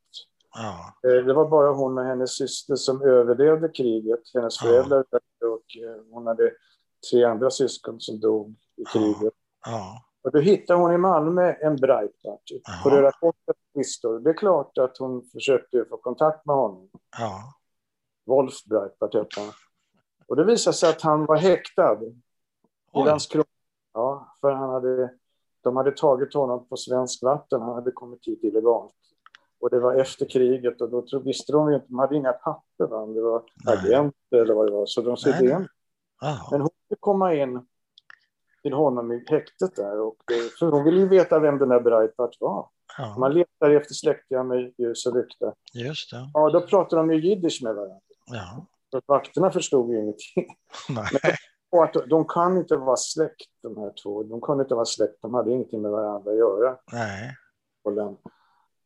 Ja. 0.54 0.94
Eh, 1.10 1.26
det 1.26 1.34
var 1.34 1.50
bara 1.50 1.72
hon 1.72 1.98
och 1.98 2.06
hennes 2.06 2.38
syster 2.38 2.76
som 2.76 3.02
överlevde 3.02 3.70
kriget. 3.70 4.20
Hennes 4.34 4.60
föräldrar 4.60 5.06
ja. 5.10 5.48
och 5.48 5.84
eh, 5.84 6.02
hon 6.12 6.28
hade 6.28 6.52
tre 7.12 7.24
andra 7.24 7.50
syskon 7.50 8.00
som 8.00 8.20
dog 8.20 8.56
i 8.78 8.84
kriget. 8.86 9.34
Ja. 9.66 10.06
Och 10.26 10.32
då 10.32 10.40
hittade 10.40 10.80
hon 10.80 10.94
i 10.94 10.98
Malmö 10.98 11.54
en 11.62 11.76
Breitbart 11.76 12.42
på 12.84 12.90
Röda 12.90 13.12
Korsets 13.12 13.60
listor. 13.74 14.20
Det 14.20 14.30
är 14.30 14.34
klart 14.34 14.78
att 14.78 14.98
hon 14.98 15.26
försökte 15.26 15.86
få 15.90 15.98
kontakt 15.98 16.46
med 16.46 16.56
honom. 16.56 16.90
Ja. 17.18 17.54
Wolf 18.26 18.64
Breitbart 18.66 19.14
hette 19.14 19.40
han. 19.42 19.50
Och 20.28 20.36
det 20.36 20.44
visade 20.44 20.74
sig 20.74 20.90
att 20.90 21.02
han 21.02 21.26
var 21.26 21.36
häktad 21.36 22.00
i 22.94 23.04
Landskrona. 23.06 23.46
Ja, 23.94 24.36
för 24.42 24.52
han 24.52 24.70
hade, 24.70 25.14
de 25.62 25.78
hade 25.78 25.92
tagit 25.92 26.34
honom 26.34 26.68
på 26.68 26.78
svensk 26.78 27.24
vatten. 27.24 27.62
Han 27.62 27.76
hade 27.76 27.92
kommit 27.92 28.28
hit 28.28 28.44
illegalt. 28.44 28.94
Och 29.60 29.70
det 29.70 29.80
var 29.80 29.96
efter 29.96 30.30
kriget 30.30 30.82
och 30.82 30.90
då 30.90 31.20
visste 31.20 31.52
de 31.52 31.74
inte, 31.74 31.86
de 31.88 32.00
hade 32.00 32.16
inga 32.16 32.34
papper. 32.34 32.88
Va? 32.88 33.06
Det 33.06 33.22
var 33.22 33.44
agenter 33.66 34.38
eller 34.38 34.54
vad 34.54 34.68
det 34.68 34.72
var. 34.72 34.86
Så 34.86 35.02
de 35.02 35.18
sa 35.18 35.30
det. 35.30 35.68
Men 36.52 36.62
hon 36.62 36.70
fick 36.90 37.02
komma 37.02 37.34
in 37.34 37.68
till 38.66 38.74
honom 38.74 39.12
i 39.12 39.26
häktet 39.28 39.76
där. 39.76 40.00
Och, 40.00 40.18
för 40.60 40.72
hon 40.72 40.84
ville 40.84 41.00
ju 41.00 41.08
veta 41.08 41.40
vem 41.40 41.58
den 41.58 41.70
där 41.70 41.80
Breitbart 41.80 42.38
var. 42.40 42.70
Ja. 42.98 43.16
Man 43.20 43.34
letar 43.34 43.70
efter 43.70 43.94
släktingar 43.94 44.44
med 44.44 44.74
ljus 44.78 45.06
och 45.06 45.16
lykta. 45.16 45.54
Just 45.74 46.12
det. 46.12 46.30
Ja, 46.34 46.50
då 46.50 46.62
pratade 46.62 47.02
de 47.02 47.14
ju 47.14 47.30
jiddisch 47.30 47.60
med 47.64 47.76
varandra. 47.76 48.00
Ja. 48.26 48.66
Så 48.92 49.02
vakterna 49.06 49.52
förstod 49.52 49.92
ju 49.92 50.02
ingenting. 50.02 50.46
Nej. 50.90 51.36
Men 51.72 51.84
att 51.84 52.10
de 52.10 52.26
kan 52.28 52.58
inte 52.58 52.78
vara 52.78 52.96
släkt, 52.96 53.50
de 53.64 53.78
här 53.78 53.94
två. 54.04 54.24
De 54.24 54.42
kunde 54.42 54.64
inte 54.64 54.76
vara 54.76 54.86
släkt, 54.86 55.22
de 55.22 55.34
hade 55.34 55.52
ingenting 55.52 55.82
med 55.82 55.92
varandra 55.92 56.32
att 56.32 56.38
göra. 56.38 56.78
Nej. 56.92 57.36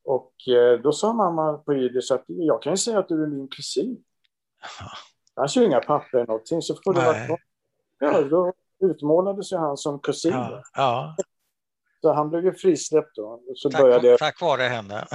Och 0.04 0.34
eh, 0.48 0.80
då 0.80 0.92
sa 0.92 1.14
mamma 1.14 1.58
på 1.58 1.74
jiddisch 1.74 2.12
att 2.12 2.24
jag 2.28 2.62
kan 2.62 2.74
ju 2.74 2.78
säga 2.78 3.00
att 3.00 3.08
du 3.08 3.24
är 3.24 3.28
min 3.28 3.48
kusin. 3.48 4.04
Ja. 4.80 4.90
Han 5.36 5.48
har 5.56 5.62
ju 5.62 5.68
inga 5.68 5.80
papper 5.80 6.18
eller 6.18 6.28
någonting, 6.28 6.62
så 6.62 6.76
får 6.84 6.94
det 6.94 7.06
vara 7.06 7.38
Ja, 8.00 8.22
då 8.22 8.54
utmålades 8.80 9.52
ju 9.52 9.58
han 9.58 9.78
som 9.78 10.00
kusin. 10.00 10.32
Ja. 10.32 10.64
ja. 10.74 11.16
Så 12.02 12.14
han 12.14 12.30
blev 12.30 12.46
ju 12.46 12.54
frisläppt 12.54 13.16
då. 13.16 13.42
Så 13.56 13.70
tack, 13.70 13.82
började... 13.82 14.18
tack 14.18 14.42
vare 14.42 14.62
henne. 14.62 15.08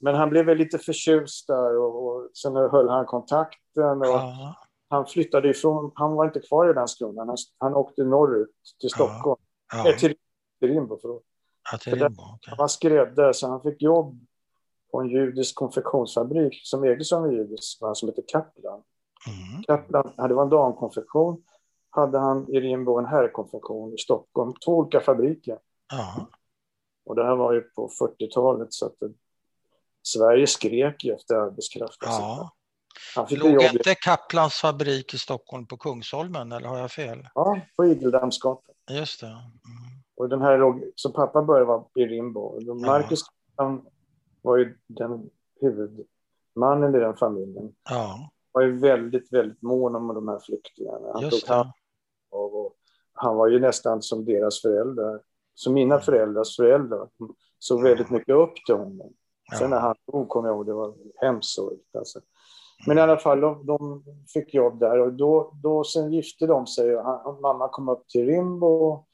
Men 0.00 0.14
han 0.14 0.30
blev 0.30 0.46
väl 0.46 0.58
lite 0.58 0.78
förtjust 0.78 1.46
där 1.46 1.78
och, 1.78 2.06
och 2.06 2.30
sen 2.36 2.56
höll 2.56 2.88
han 2.88 3.06
kontakten. 3.06 4.00
Och 4.00 4.06
Ja. 4.06 4.54
Han 4.88 5.06
flyttade 5.06 5.48
ifrån, 5.48 5.92
han 5.94 6.14
var 6.14 6.24
inte 6.24 6.40
kvar 6.40 6.70
i 6.70 6.74
Landskrona, 6.74 7.24
han, 7.24 7.36
han 7.58 7.74
åkte 7.74 8.04
norrut 8.04 8.50
till 8.80 8.90
Stockholm. 8.90 9.40
Ja. 9.72 9.88
Eh, 9.88 9.96
till, 9.96 10.14
till 10.60 10.68
Rimbo, 10.68 10.98
förlåt. 11.02 11.22
Ja, 11.72 11.78
till 11.78 11.92
Rimbo. 11.94 12.22
okej. 12.22 12.38
Han 12.46 12.56
var 12.58 12.68
skräddare 12.68 13.34
så 13.34 13.48
han 13.48 13.62
fick 13.62 13.82
jobb 13.82 14.26
på 14.90 15.00
en 15.00 15.08
judisk 15.08 15.54
konfektionsfabrik 15.54 16.60
som 16.64 16.84
ägdes 16.84 17.12
av 17.12 17.26
en 17.26 17.32
judisk 17.32 17.80
man 17.80 17.94
som 17.94 18.08
heter 18.08 18.24
Kaplan. 18.28 18.82
Mm. 19.26 19.62
Kaplan, 19.62 20.12
ja, 20.16 20.28
det 20.28 20.34
var 20.34 20.42
en 20.42 20.50
damkonfektion. 20.50 21.42
Hade 21.96 22.18
han 22.18 22.48
i 22.48 22.60
Rimbo 22.60 22.98
en 22.98 23.06
herrkonfektion 23.06 23.94
i 23.94 23.98
Stockholm. 23.98 24.54
Två 24.64 24.72
olika 24.72 25.00
fabriker. 25.00 25.58
Ja. 25.92 26.26
Och 27.06 27.14
det 27.14 27.24
här 27.24 27.36
var 27.36 27.52
ju 27.52 27.60
på 27.60 27.88
40-talet 27.88 28.72
så 28.72 28.86
att 28.86 28.94
det, 29.00 29.12
Sverige 30.02 30.46
skrek 30.46 31.04
ju 31.04 31.14
efter 31.14 31.34
arbetskraft. 31.34 31.98
Ja. 32.00 32.50
Han 33.16 33.26
fick 33.26 33.38
Låg 33.38 33.52
jobb 33.52 33.62
inte 33.62 33.94
Kaplans 33.94 34.54
fabrik 34.54 35.14
i 35.14 35.18
Stockholm 35.18 35.66
på 35.66 35.76
Kungsholmen 35.76 36.52
eller 36.52 36.68
har 36.68 36.78
jag 36.78 36.90
fel? 36.90 37.28
ja, 37.34 37.60
på 37.76 37.84
Igeldammsgatan. 37.84 38.74
Just 38.90 39.20
det. 39.20 39.26
Mm. 39.26 39.42
Och 40.16 40.28
den 40.28 40.42
här 40.42 40.58
låg, 40.58 40.92
så 40.94 41.10
pappa 41.10 41.42
började 41.42 41.66
vara 41.66 41.84
i 41.94 42.06
Rimbo. 42.06 42.74
Marcus 42.74 43.20
han 43.56 43.86
var 44.42 44.56
ju 44.56 44.78
den 44.86 45.30
huvudmannen 45.60 46.94
i 46.94 46.98
den 46.98 47.16
familjen. 47.16 47.74
Ja, 47.90 48.30
var 48.52 48.62
ju 48.62 48.78
väldigt, 48.78 49.32
väldigt 49.32 49.62
mån 49.62 49.96
om 49.96 50.14
de 50.14 50.28
här 50.28 50.38
flyktingarna. 50.38 51.12
Han 51.12 51.22
just 51.22 51.46
tog 51.46 51.56
hand. 51.56 51.70
Av 52.30 52.54
och 52.54 52.72
han 53.12 53.36
var 53.36 53.48
ju 53.48 53.60
nästan 53.60 54.02
som 54.02 54.24
deras 54.24 54.62
föräldrar. 54.62 55.20
Som 55.54 55.74
mina 55.74 56.00
föräldrars 56.00 56.56
föräldrar. 56.56 57.08
De 57.18 57.34
såg 57.58 57.82
väldigt 57.82 58.10
mycket 58.10 58.34
upp 58.34 58.54
till 58.66 58.74
honom. 58.74 59.12
Sen 59.58 59.70
när 59.70 59.80
han 59.80 59.94
dog 60.12 60.28
kommer 60.28 60.48
jag 60.48 60.56
ihåg, 60.56 60.66
det 60.66 60.72
var 60.72 60.94
hemskt 61.16 61.48
sorgligt. 61.54 61.96
Alltså. 61.96 62.20
Men 62.86 62.98
i 62.98 63.00
alla 63.00 63.16
fall, 63.16 63.40
de, 63.40 63.66
de 63.66 64.04
fick 64.32 64.54
jobb 64.54 64.78
där 64.80 64.98
och 64.98 65.12
då, 65.12 65.52
då 65.62 65.84
sen 65.84 66.12
gifte 66.12 66.46
de 66.46 66.66
sig. 66.66 66.96
Han, 66.96 67.40
mamma 67.40 67.68
kom 67.68 67.88
upp 67.88 68.08
till 68.08 68.26
Rimbo. 68.26 69.04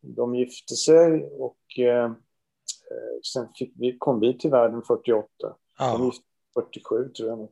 De 0.00 0.34
gifte 0.34 0.74
sig 0.74 1.30
och 1.38 1.78
eh, 1.78 2.04
eh, 2.04 3.20
sen 3.32 3.48
fick 3.54 3.72
vi, 3.76 3.98
kom 3.98 4.20
vi 4.20 4.38
till 4.38 4.50
världen 4.50 4.82
48. 4.82 5.26
De 5.40 5.54
Ja. 5.78 6.04
gifte 6.04 6.22
sig 6.54 6.62
47 6.64 7.08
tror 7.08 7.28
jag. 7.28 7.38
Mm. 7.38 7.50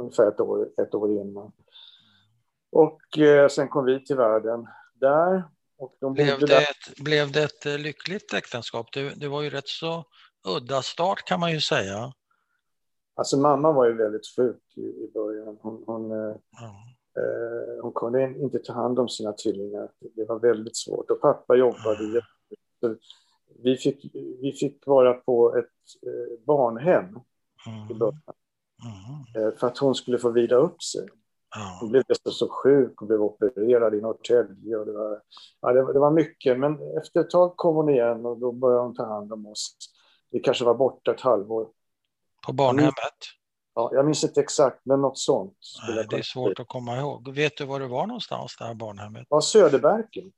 ungefär 0.00 0.28
ett 0.28 0.40
år, 0.40 0.68
ett 0.82 0.94
år 0.94 1.10
innan. 1.10 1.52
Och 2.72 3.18
eh, 3.18 3.48
sen 3.48 3.68
kom 3.68 3.84
vi 3.84 4.04
till 4.04 4.16
världen 4.16 4.66
där. 4.94 5.44
Och 5.78 5.96
de 6.00 6.12
Blev, 6.14 6.38
det 6.40 6.46
där. 6.46 6.60
ett, 6.62 6.98
blev 7.04 7.32
det 7.32 7.42
ett 7.42 7.66
eh, 7.66 7.78
lyckligt 7.78 8.34
äktenskap? 8.34 8.92
Det, 8.92 9.20
det 9.20 9.28
var 9.28 9.42
ju 9.42 9.50
rätt 9.50 9.68
så 9.68 10.04
udda 10.48 10.82
start 10.82 11.24
kan 11.24 11.40
man 11.40 11.52
ju 11.52 11.60
säga. 11.60 12.12
Alltså 13.14 13.36
mamma 13.36 13.72
var 13.72 13.86
ju 13.86 13.92
väldigt 13.96 14.26
sjuk 14.36 14.62
i, 14.76 14.80
i 14.80 15.10
början. 15.14 15.58
Hon, 15.60 15.82
hon, 15.86 16.10
Ja. 16.10 16.36
eh, 17.16 17.82
hon 17.82 17.92
kunde 17.94 18.22
inte 18.38 18.58
ta 18.58 18.72
hand 18.72 18.98
om 18.98 19.08
sina 19.08 19.32
tvillingar. 19.32 19.88
Det 20.16 20.24
var 20.24 20.38
väldigt 20.38 20.76
svårt. 20.76 21.10
Och 21.10 21.20
pappa 21.20 21.56
jobbade 21.56 21.98
Mm. 22.04 22.14
jättemycket. 22.14 23.06
Vi 23.62 23.76
fick, 23.76 24.10
vi 24.42 24.52
fick 24.52 24.86
vara 24.86 25.14
på 25.14 25.56
ett 25.56 25.64
eh, 26.06 26.44
barnhem 26.46 27.04
i 27.66 27.70
Mm. 27.92 27.98
början. 27.98 28.22
Mm. 29.34 29.46
Eh, 29.48 29.54
för 29.58 29.66
att 29.66 29.78
hon 29.78 29.94
skulle 29.94 30.18
få 30.18 30.30
vila 30.30 30.56
upp 30.56 30.82
sig. 30.82 31.08
Ja. 31.54 31.78
Hon 31.80 31.90
blev 31.90 32.02
så, 32.24 32.30
så 32.30 32.48
sjuk 32.48 33.02
och 33.02 33.06
blev 33.06 33.22
opererad 33.22 33.94
i 33.94 34.00
Norrtälje. 34.00 34.76
Och 34.76 34.86
det, 34.86 34.92
var, 34.92 35.20
ja, 35.60 35.72
det, 35.72 35.92
det 35.92 35.98
var 35.98 36.10
mycket, 36.10 36.58
men 36.58 36.98
efter 36.98 37.20
ett 37.20 37.30
tag 37.30 37.56
kom 37.56 37.76
hon 37.76 37.88
igen 37.88 38.26
och 38.26 38.38
då 38.38 38.52
började 38.52 38.82
hon 38.82 38.94
ta 38.94 39.06
hand 39.06 39.32
om 39.32 39.46
oss. 39.46 39.76
Vi 40.30 40.40
kanske 40.40 40.64
var 40.64 40.74
borta 40.74 41.10
ett 41.10 41.20
halvår. 41.20 41.68
På 42.46 42.52
barnhemmet? 42.52 42.94
Ja, 43.74 43.90
jag 43.92 44.04
minns 44.04 44.24
inte 44.24 44.40
exakt, 44.40 44.80
men 44.84 45.00
något 45.00 45.18
sånt. 45.18 45.58
Nej, 45.88 46.06
det 46.10 46.16
är 46.16 46.22
svårt 46.22 46.60
att 46.60 46.68
komma 46.68 46.98
ihåg. 46.98 47.34
Vet 47.34 47.56
du 47.56 47.64
var 47.64 47.80
det 47.80 47.86
var 47.86 48.06
någonstans, 48.06 48.56
det 48.58 48.64
här 48.64 48.74
barnhemmet? 48.74 49.26
Ja, 49.30 49.40
Söderberken. 49.40 50.32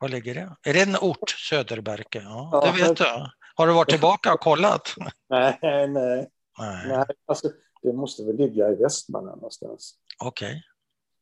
Var 0.00 0.08
ligger 0.08 0.34
det? 0.34 0.56
Är 0.70 0.74
det 0.74 0.82
en 0.82 0.96
ort, 0.96 1.30
Söderberke? 1.30 2.22
Ja, 2.24 2.48
ja 2.52 2.60
det 2.60 2.82
vet 2.82 2.96
du. 2.96 3.04
Har 3.54 3.66
du 3.66 3.72
varit 3.72 3.88
tillbaka 3.88 4.34
och 4.34 4.40
kollat? 4.40 4.94
nej, 5.28 5.58
nej. 5.62 5.88
nej. 5.88 6.28
nej 6.58 7.04
alltså, 7.26 7.48
det 7.82 7.92
måste 7.92 8.24
väl 8.24 8.36
ligga 8.36 8.70
i 8.70 8.74
Västmanland 8.74 9.36
någonstans. 9.36 9.94
Okej. 10.18 10.48
Okay. 10.48 10.60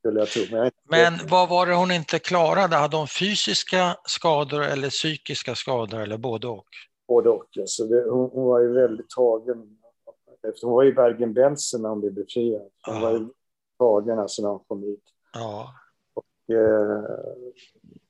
Skulle 0.00 0.20
jag 0.20 0.28
tro. 0.28 0.42
Men, 0.50 0.70
men 0.88 1.26
vad 1.28 1.48
var 1.48 1.66
det 1.66 1.74
hon 1.74 1.90
inte 1.90 2.18
klarade? 2.18 2.76
Hade 2.76 2.96
hon 2.96 3.08
fysiska 3.08 3.96
skador 4.04 4.62
eller 4.62 4.90
psykiska 4.90 5.54
skador 5.54 6.00
eller 6.00 6.18
både 6.18 6.48
och? 6.48 6.68
Både 7.08 7.28
och. 7.28 7.58
Alltså 7.60 7.84
det, 7.84 8.10
hon, 8.10 8.30
hon 8.32 8.44
var 8.44 8.60
ju 8.60 8.72
väldigt 8.72 9.10
tagen. 9.10 9.76
Hon 10.62 10.72
var 10.72 10.84
i 10.84 10.92
Bergen-Belsen 10.92 11.82
när 11.82 11.88
hon 11.88 12.00
blev 12.00 12.14
befriad. 12.14 12.70
Hon 12.82 12.94
ja. 12.94 13.00
var 13.00 13.12
ju 13.12 13.28
tagen 13.78 14.18
alltså 14.18 14.42
när 14.42 14.48
hon 14.48 14.64
kom 14.68 14.82
hit. 14.82 15.04
Ja. 15.32 15.74
Och, 16.14 16.54
eh, 16.54 17.04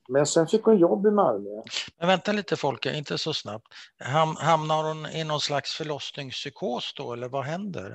men 0.08 0.26
sen 0.26 0.46
fick 0.46 0.64
hon 0.64 0.78
jobb 0.78 1.06
i 1.06 1.10
Malmö. 1.10 1.62
Men 1.99 2.08
vänta 2.08 2.32
lite 2.32 2.56
Folke, 2.56 2.96
inte 2.96 3.18
så 3.18 3.34
snabbt. 3.34 3.66
Ham, 3.99 4.37
hamnar 4.37 4.84
hon 4.84 5.06
i 5.06 5.25
någon 5.25 5.40
slags 5.40 5.75
förlossningspsykos 5.75 6.94
då, 6.96 7.12
eller 7.12 7.28
vad 7.28 7.44
händer? 7.44 7.90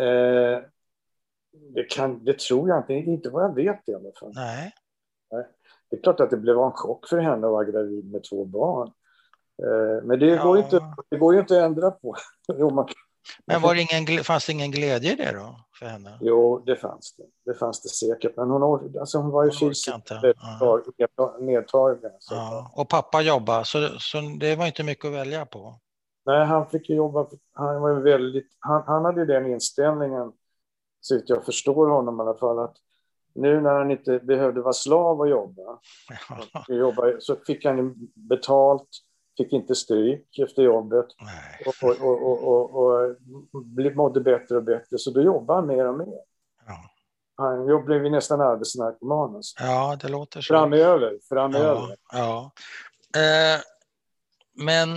Eh, 0.00 0.62
det, 1.74 1.84
kan, 1.84 2.24
det 2.24 2.38
tror 2.38 2.68
jag 2.68 2.78
inte, 2.78 2.94
inte 2.94 3.30
vad 3.30 3.44
jag 3.44 3.54
vet 3.54 3.88
i 3.88 3.94
alla 3.94 4.12
fall. 4.20 4.32
Nej. 4.34 4.74
Det 5.90 5.96
är 5.96 6.02
klart 6.02 6.20
att 6.20 6.30
det 6.30 6.36
blev 6.36 6.58
en 6.58 6.72
chock 6.72 7.08
för 7.08 7.18
henne 7.18 7.46
att 7.46 7.52
vara 7.52 7.64
gravid 7.64 8.12
med 8.12 8.24
två 8.24 8.44
barn. 8.44 8.92
Eh, 9.62 10.04
men 10.04 10.18
det, 10.18 10.26
ja. 10.26 10.42
går, 10.42 10.58
inte, 10.58 10.80
det 11.10 11.16
går 11.16 11.34
ju 11.34 11.40
inte 11.40 11.56
att 11.56 11.64
ändra 11.64 11.90
på. 11.90 12.16
Men 13.46 13.62
var 13.62 13.74
det 13.74 13.80
ingen, 13.80 14.24
fanns 14.24 14.46
det 14.46 14.52
ingen 14.52 14.70
glädje 14.70 15.12
i 15.12 15.16
det 15.16 15.32
då 15.32 15.60
för 15.78 15.86
henne? 15.86 16.18
Jo, 16.20 16.62
det 16.66 16.76
fanns 16.76 17.16
det. 17.16 17.52
Det 17.52 17.58
fanns 17.58 17.82
det 17.82 17.88
säkert. 17.88 18.36
Men 18.36 18.50
hon, 18.50 18.98
alltså 19.00 19.18
hon 19.18 19.30
var 19.30 19.44
ju 19.44 19.50
fysiskt 19.50 20.10
nedtagen. 21.40 22.10
Ja. 22.30 22.72
Och 22.76 22.88
pappa 22.88 23.20
jobbade, 23.20 23.64
så, 23.64 23.88
så 23.98 24.20
det 24.40 24.56
var 24.56 24.66
inte 24.66 24.82
mycket 24.82 25.04
att 25.04 25.12
välja 25.12 25.46
på. 25.46 25.80
Nej, 26.26 26.44
han 26.44 26.66
fick 26.66 26.90
jobba. 26.90 27.26
Han, 27.52 27.80
var 27.80 27.92
väldigt, 27.94 28.48
han, 28.58 28.82
han 28.86 29.04
hade 29.04 29.24
den 29.24 29.46
inställningen, 29.46 30.32
så 31.00 31.20
jag 31.26 31.44
förstår 31.44 31.88
honom 31.88 32.20
i 32.20 32.22
alla 32.22 32.34
fall, 32.34 32.58
att 32.58 32.76
nu 33.34 33.60
när 33.60 33.74
han 33.74 33.90
inte 33.90 34.18
behövde 34.18 34.60
vara 34.60 34.72
slav 34.72 35.20
och 35.20 35.28
jobba, 35.28 35.62
ja. 36.52 36.64
jobba 36.74 37.20
så 37.20 37.36
fick 37.46 37.64
han 37.64 37.94
betalt 38.14 38.88
fick 39.36 39.52
inte 39.52 39.74
stryk 39.74 40.38
efter 40.38 40.62
jobbet 40.62 41.06
och, 41.66 41.88
och, 41.88 42.22
och, 42.22 42.48
och, 42.48 42.74
och 42.74 43.94
mådde 43.94 44.20
bättre 44.20 44.56
och 44.56 44.62
bättre. 44.62 44.98
Så 44.98 45.10
då 45.10 45.22
jobbade 45.22 45.60
han 45.60 45.66
mer 45.66 45.88
och 45.88 45.98
mer. 45.98 46.18
Ja. 46.66 46.90
Han 47.36 47.84
blev 47.84 48.04
ju 48.04 48.10
nästan 48.10 48.40
arbetsnarkoman. 48.40 49.36
Alltså. 49.36 49.62
Ja, 49.62 49.98
det 50.02 50.08
låter 50.08 50.40
så. 50.40 50.54
Framöver. 50.54 51.18
framöver. 51.28 51.96
Ja, 52.12 52.52
ja. 53.12 53.20
Eh, 53.20 53.60
men 54.54 54.88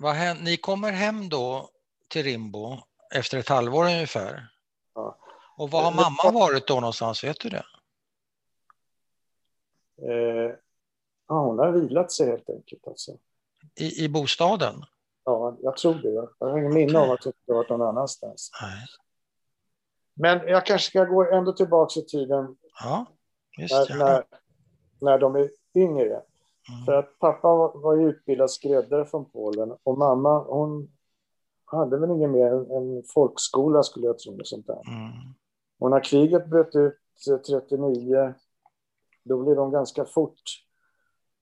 vad 0.00 0.14
händer? 0.14 0.44
ni 0.44 0.56
kommer 0.56 0.92
hem 0.92 1.28
då 1.28 1.68
till 2.08 2.22
Rimbo 2.22 2.78
efter 3.14 3.38
ett 3.38 3.48
halvår 3.48 3.84
ungefär. 3.84 4.48
Ja. 4.94 5.18
Och 5.56 5.70
var 5.70 5.82
har 5.82 5.92
mamma 5.92 6.40
varit 6.40 6.66
då 6.66 6.74
någonstans? 6.74 7.24
Vet 7.24 7.40
du 7.40 7.48
det? 7.48 7.64
Eh, 10.02 10.56
Ja, 11.32 11.40
hon 11.40 11.58
har 11.58 11.72
vilat 11.72 12.12
sig 12.12 12.26
helt 12.26 12.50
enkelt. 12.50 12.86
Alltså. 12.86 13.12
I, 13.74 14.04
I 14.04 14.08
bostaden? 14.08 14.74
Ja, 15.24 15.56
jag 15.62 15.76
tror 15.76 15.94
det. 15.94 16.28
Jag 16.38 16.46
har 16.46 16.58
ingen 16.58 16.74
minne 16.74 16.98
av 16.98 17.10
att 17.10 17.24
hon 17.24 17.32
varit 17.46 17.68
någon 17.68 17.82
annanstans. 17.82 18.50
Nej. 18.62 18.86
Men 20.14 20.48
jag 20.48 20.66
kanske 20.66 20.90
ska 20.90 21.04
gå 21.04 21.24
ändå 21.32 21.52
tillbaka 21.52 22.00
i 22.00 22.02
tiden. 22.02 22.56
Ja, 22.80 23.06
just 23.58 23.90
när, 23.90 23.98
när, 23.98 24.24
när 25.00 25.18
de 25.18 25.36
är 25.36 25.50
yngre. 25.74 26.22
Mm. 26.68 26.84
För 26.86 26.92
att 26.92 27.18
pappa 27.18 27.48
var, 27.48 27.78
var 27.78 28.08
utbildad 28.08 28.50
skräddare 28.50 29.04
från 29.04 29.30
Polen 29.30 29.76
och 29.82 29.98
mamma 29.98 30.38
hon 30.38 30.92
hade 31.76 31.98
väl 31.98 32.10
inget 32.10 32.30
mer 32.30 32.46
än 32.46 32.70
en 32.70 33.02
folkskola 33.14 33.82
skulle 33.82 34.06
jag 34.06 34.18
tro. 34.18 34.38
Sånt 34.44 34.66
där. 34.66 34.82
Mm. 34.88 35.12
Och 35.78 35.90
när 35.90 36.04
kriget 36.04 36.46
bröt 36.46 36.76
ut 36.76 36.94
39 37.48 38.34
då 39.24 39.42
blev 39.42 39.56
de 39.56 39.70
ganska 39.70 40.04
fort 40.04 40.42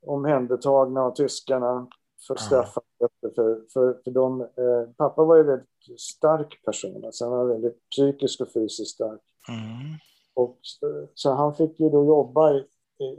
omhändertagna 0.07 1.03
av 1.03 1.15
tyskarna 1.15 1.89
för 2.27 2.37
straffarbete. 2.37 3.35
För, 3.35 3.65
för, 3.73 4.01
för 4.05 4.11
de, 4.11 4.41
eh, 4.41 4.91
pappa 4.97 5.25
var 5.25 5.37
ju 5.37 5.41
en 5.41 5.47
väldigt 5.47 6.01
stark 6.01 6.65
person, 6.65 7.05
alltså 7.05 7.25
han 7.25 7.39
var 7.39 7.47
väldigt 7.47 7.91
psykiskt 7.91 8.41
och 8.41 8.53
fysiskt 8.53 8.95
stark. 8.95 9.21
Mm. 9.49 9.99
Och, 10.35 10.59
så 11.15 11.33
han 11.33 11.55
fick 11.55 11.81
ju 11.81 11.91
då 11.91 12.05
jobba 12.05 12.53
i, 12.53 12.67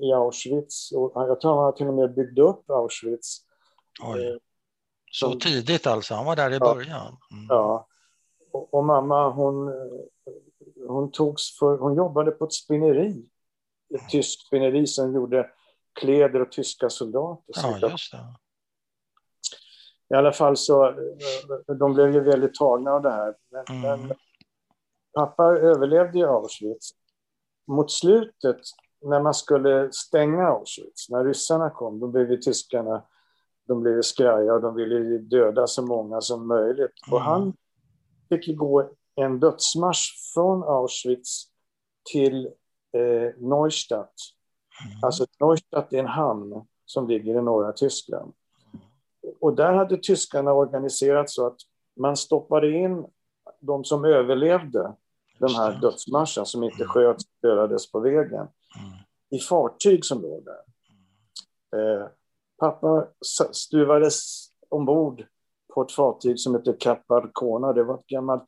i 0.01 0.13
Auschwitz 0.13 0.91
och 0.91 1.11
jag 1.15 1.41
tror 1.41 1.63
han 1.63 1.75
till 1.75 1.87
och 1.87 1.93
med 1.93 2.13
byggde 2.13 2.41
upp 2.41 2.69
Auschwitz. 2.69 3.37
Oj. 4.03 4.39
Så 5.11 5.35
tidigt 5.35 5.87
alltså, 5.87 6.13
han 6.13 6.25
var 6.25 6.35
där 6.35 6.51
i 6.51 6.53
ja, 6.53 6.73
början? 6.73 7.17
Mm. 7.31 7.45
Ja. 7.49 7.87
Och, 8.51 8.73
och, 8.73 8.83
mamma 8.83 9.29
hon, 9.29 9.73
hon, 10.87 11.11
togs 11.11 11.59
för, 11.59 11.77
hon 11.77 11.95
jobbade 11.95 12.31
på 12.31 12.45
ett 12.45 12.53
spinneri, 12.53 13.25
ett 13.95 14.09
tyskt 14.09 14.47
spinneri 14.47 14.87
som 14.87 15.15
gjorde 15.15 15.49
kläder 15.99 16.41
och 16.41 16.51
tyska 16.51 16.89
soldater. 16.89 17.53
Ja, 17.81 17.89
just 17.89 18.11
det. 18.11 18.17
I 20.09 20.13
alla 20.13 20.31
fall 20.31 20.57
så, 20.57 20.93
de 21.79 21.93
blev 21.93 22.13
ju 22.13 22.19
väldigt 22.19 22.55
tagna 22.55 22.91
av 22.91 23.01
det 23.01 23.11
här. 23.11 23.35
Men, 23.51 23.83
mm. 23.83 24.07
men 24.07 24.17
pappa 25.13 25.43
överlevde 25.43 26.17
ju 26.17 26.27
Auschwitz. 26.27 26.91
Mot 27.67 27.91
slutet, 27.91 28.57
när 29.01 29.21
man 29.21 29.33
skulle 29.33 29.91
stänga 29.91 30.47
Auschwitz, 30.47 31.09
när 31.09 31.25
ryssarna 31.25 31.69
kom, 31.69 31.99
då 31.99 32.07
blev 32.07 32.31
ju 32.31 32.37
tyskarna 32.37 33.03
de 33.71 33.81
blev 33.81 34.01
skraja 34.01 34.53
och 34.53 34.61
de 34.61 34.75
ville 34.75 35.17
döda 35.17 35.67
så 35.67 35.85
många 35.85 36.21
som 36.21 36.47
möjligt. 36.47 37.07
Mm. 37.07 37.13
Och 37.13 37.21
han 37.21 37.53
fick 38.29 38.57
gå 38.57 38.89
en 39.15 39.39
dödsmarsch 39.39 40.33
från 40.33 40.63
Auschwitz 40.63 41.47
till 42.11 42.45
eh, 42.93 43.37
Neustadt 43.37 44.13
Mm. 44.85 44.99
Alltså 45.01 45.25
Neustadt 45.39 45.93
är 45.93 45.99
en 45.99 46.07
hamn 46.07 46.65
som 46.85 47.07
ligger 47.07 47.39
i 47.39 47.41
norra 47.41 47.71
Tyskland. 47.71 48.33
Och 49.39 49.55
där 49.55 49.73
hade 49.73 49.97
tyskarna 49.97 50.53
organiserat 50.53 51.29
så 51.29 51.47
att 51.47 51.57
man 51.99 52.17
stoppade 52.17 52.71
in 52.71 53.05
de 53.59 53.83
som 53.83 54.05
överlevde 54.05 54.95
den 55.39 55.49
här 55.49 55.81
dödsmarschen, 55.81 56.45
som 56.45 56.63
inte 56.63 56.83
mm. 56.83 56.87
sköts 56.87 57.23
dödades 57.41 57.91
på 57.91 57.99
vägen, 57.99 58.33
mm. 58.33 58.91
i 59.29 59.39
fartyg 59.39 60.05
som 60.05 60.21
låg 60.21 60.45
där. 60.45 60.61
Eh, 61.75 62.07
pappa 62.61 63.07
stuvades 63.51 64.47
ombord 64.69 65.25
på 65.73 65.81
ett 65.81 65.91
fartyg 65.91 66.39
som 66.39 66.55
heter 66.55 66.75
Caparcona. 66.79 67.73
Det 67.73 67.83
var 67.83 67.95
ett 67.95 68.07
gammalt 68.07 68.45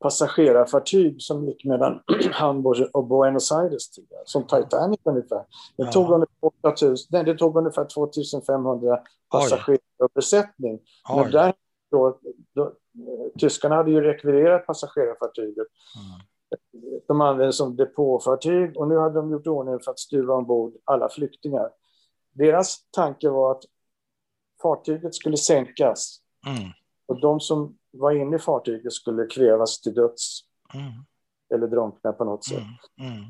passagerarfartyg 0.00 1.22
som 1.22 1.44
gick 1.44 1.64
mellan 1.64 2.00
Hamburg 2.32 2.88
och 2.92 3.06
Buenos 3.06 3.52
Aires 3.52 3.90
tidigare, 3.90 4.22
som 4.24 4.42
Titanic 4.42 5.00
ungefär. 5.04 5.38
Det, 5.76 5.84
ja. 5.84 5.92
tog, 5.92 6.10
ungefär 6.10 6.50
8000, 6.62 7.08
nej, 7.10 7.24
det 7.24 7.34
tog 7.34 7.56
ungefär 7.56 7.84
2500 7.84 9.00
passagerarbesättning. 9.30 10.80
Men 11.16 11.30
där, 11.30 11.54
då, 11.90 12.18
då, 12.54 12.72
tyskarna 13.40 13.74
hade 13.74 13.90
ju 13.90 14.00
rekvirerat 14.00 14.66
passagerarfartyget. 14.66 15.66
Mm. 15.96 16.20
De 17.08 17.20
använde 17.20 17.52
som 17.52 17.76
depåfartyg 17.76 18.76
och 18.76 18.88
nu 18.88 18.98
hade 18.98 19.14
de 19.14 19.30
gjort 19.30 19.46
ordning 19.46 19.80
för 19.80 19.90
att 19.90 19.98
stuva 19.98 20.34
ombord 20.34 20.72
alla 20.84 21.08
flyktingar. 21.08 21.70
Deras 22.38 22.90
tanke 22.90 23.28
var 23.28 23.52
att 23.52 23.62
fartyget 24.62 25.14
skulle 25.14 25.36
sänkas. 25.36 26.20
Mm. 26.46 26.70
Och 27.06 27.20
de 27.20 27.40
som 27.40 27.78
var 27.90 28.12
inne 28.12 28.36
i 28.36 28.38
fartyget 28.38 28.92
skulle 28.92 29.26
kvävas 29.26 29.80
till 29.80 29.94
döds. 29.94 30.40
Mm. 30.74 30.92
Eller 31.54 31.66
drunkna 31.66 32.12
på 32.12 32.24
något 32.24 32.44
sätt. 32.44 32.64
Mm. 33.00 33.12
Mm. 33.12 33.24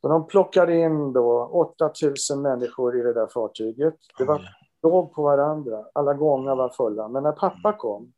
Så 0.00 0.08
de 0.08 0.26
plockade 0.26 0.76
in 0.76 1.12
då 1.12 1.44
8000 1.78 2.42
människor 2.42 3.00
i 3.00 3.02
det 3.02 3.12
där 3.12 3.26
fartyget. 3.26 3.94
Det 4.18 4.24
var 4.24 4.48
låg 4.82 5.14
på 5.14 5.22
varandra. 5.22 5.84
Alla 5.92 6.14
gånger 6.14 6.54
var 6.54 6.68
fulla. 6.68 7.08
Men 7.08 7.22
när 7.22 7.32
pappa 7.32 7.68
mm. 7.68 7.78
kom 7.78 8.12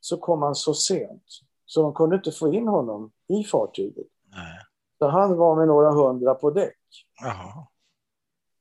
så 0.00 0.16
kom 0.16 0.42
han 0.42 0.54
så 0.54 0.74
sent. 0.74 1.24
Så 1.66 1.82
de 1.82 1.94
kunde 1.94 2.16
inte 2.16 2.32
få 2.32 2.52
in 2.52 2.68
honom 2.68 3.12
i 3.28 3.44
fartyget. 3.44 4.06
Nej. 4.34 4.58
Så 4.98 5.08
han 5.08 5.36
var 5.36 5.56
med 5.56 5.66
några 5.66 5.90
hundra 5.90 6.34
på 6.34 6.50
däck. 6.50 6.78
Jaha. 7.22 7.66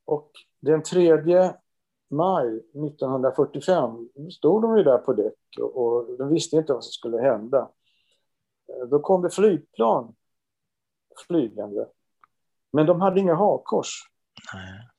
Och 0.05 0.31
den 0.59 0.83
tredje 0.83 1.55
maj 2.09 2.47
1945 2.57 4.09
stod 4.31 4.61
de 4.61 4.77
ju 4.77 4.83
där 4.83 4.97
på 4.97 5.13
däck 5.13 5.33
och, 5.59 5.77
och 5.77 6.17
de 6.17 6.29
visste 6.29 6.55
inte 6.55 6.73
vad 6.73 6.83
som 6.83 6.91
skulle 6.91 7.21
hända. 7.21 7.69
Då 8.89 8.99
kom 8.99 9.21
det 9.21 9.29
flygplan 9.29 10.15
flygande. 11.27 11.87
Men 12.73 12.85
de 12.85 13.01
hade 13.01 13.19
inga 13.19 13.35
hakkors. 13.35 14.11
Nej. 14.53 14.89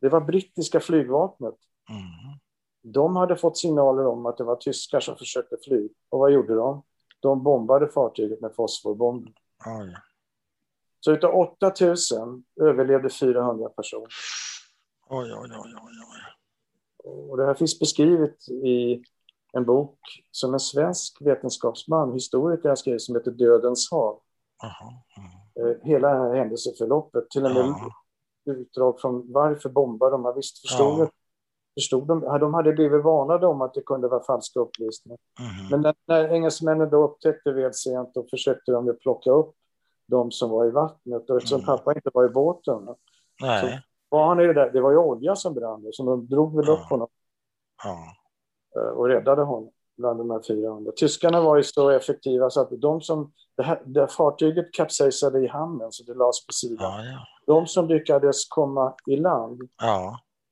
Det 0.00 0.08
var 0.08 0.20
brittiska 0.20 0.80
flygvapnet. 0.80 1.54
Mm. 1.88 2.38
de 2.82 3.16
hade 3.16 3.36
fått 3.36 3.58
signaler 3.58 4.06
om 4.06 4.26
att 4.26 4.36
det 4.36 4.44
var 4.44 4.56
tyskar 4.56 5.00
som 5.00 5.16
försökte 5.16 5.56
fly. 5.64 5.88
Och 6.08 6.18
vad 6.18 6.32
gjorde 6.32 6.54
de? 6.54 6.82
De 7.20 7.42
bombade 7.42 7.88
fartyget 7.88 8.40
med 8.40 8.54
fosforbomber. 8.54 9.32
Oj. 9.66 9.94
Så 11.00 11.12
utav 11.12 11.34
8000 11.34 12.44
överlevde 12.60 13.10
400 13.10 13.68
personer. 13.68 14.08
Oj, 15.10 15.32
oj, 15.32 15.50
oj, 15.52 15.74
oj, 15.82 15.98
oj. 16.12 16.20
Och 17.30 17.36
det 17.36 17.46
här 17.46 17.54
finns 17.54 17.78
beskrivet 17.78 18.48
i 18.48 19.02
en 19.52 19.64
bok 19.64 19.98
som 20.30 20.54
en 20.54 20.60
svensk 20.60 21.16
vetenskapsman, 21.20 22.12
historiker, 22.12 22.68
har 22.68 22.76
skrivit 22.76 23.02
som 23.02 23.14
heter 23.14 23.30
Dödens 23.30 23.90
hav. 23.90 24.20
Jaha. 24.62 24.92
Mm. 25.16 25.70
Eh, 25.70 25.76
Hela 25.82 26.08
det 26.08 26.18
här 26.18 26.34
händelseförloppet, 26.34 27.30
till 27.30 27.44
och 27.44 27.50
med 27.54 27.64
Ja. 27.66 27.90
utdrag 28.52 29.00
från 29.00 29.32
varför 29.32 29.68
bombade 29.68 30.10
de? 30.12 30.32
Visst 30.36 30.58
förstod, 30.60 31.00
Ja. 31.00 31.10
förstod 31.74 32.06
de? 32.08 32.20
De 32.20 32.54
hade 32.54 32.72
blivit 32.72 33.04
varnade 33.04 33.46
om 33.46 33.60
att 33.62 33.74
det 33.74 33.82
kunde 33.82 34.08
vara 34.08 34.22
falska 34.24 34.60
upplysningar. 34.60 35.18
Mhm. 35.40 35.68
Men 35.70 35.80
när, 35.80 35.94
när 36.06 36.28
engelsmännen 36.34 36.90
då 36.90 37.04
upptäckte 37.04 37.52
väl 37.52 37.74
sent, 37.74 38.14
då 38.14 38.26
försökte 38.30 38.72
de 38.72 38.96
plocka 39.02 39.30
upp 39.30 39.54
de 40.06 40.30
som 40.30 40.50
var 40.50 40.66
i 40.66 40.70
vattnet. 40.70 41.30
Och 41.30 41.36
eftersom 41.36 41.58
Mm. 41.58 41.66
pappa 41.66 41.94
inte 41.94 42.10
var 42.14 42.24
i 42.24 42.28
båten, 42.28 42.88
Nej. 43.42 43.80
Var 44.10 44.26
han 44.26 44.40
i 44.40 44.46
det 44.46 44.52
där, 44.54 44.70
det 44.70 44.80
var 44.80 44.90
ju 44.90 44.96
olja 44.96 45.36
som 45.36 45.54
brann, 45.54 45.88
så 45.92 46.04
de 46.04 46.26
drog 46.28 46.56
väl 46.56 46.64
Ja. 46.66 46.72
upp 46.72 46.90
honom 46.90 47.08
Ja. 47.84 47.98
eh, 48.80 48.88
och 48.88 49.06
räddade 49.08 49.42
honom 49.42 49.70
bland 49.96 50.18
de 50.20 50.30
här 50.30 50.40
400. 50.48 50.92
Tyskarna 50.96 51.40
var 51.40 51.56
ju 51.56 51.62
så 51.62 51.90
effektiva 51.90 52.50
så 52.50 52.60
att 52.60 52.68
de 52.80 53.00
som, 53.00 53.32
det 53.56 53.62
här, 53.62 53.82
det 53.86 54.00
här 54.00 54.06
fartyget 54.06 54.72
kapsejsade 54.72 55.40
i 55.40 55.46
hamnen 55.46 55.92
så 55.92 56.04
det 56.04 56.14
lades 56.14 56.46
på 56.46 56.52
sidan. 56.52 57.04
Ja. 57.04 57.18
De 57.46 57.66
som 57.66 57.88
lyckades 57.88 58.48
komma 58.48 58.94
i 59.06 59.16
land, 59.16 59.60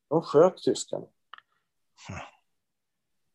de 0.09 0.23
sköt 0.23 0.57
tyskarna. 0.57 1.05
Mm. 2.11 2.21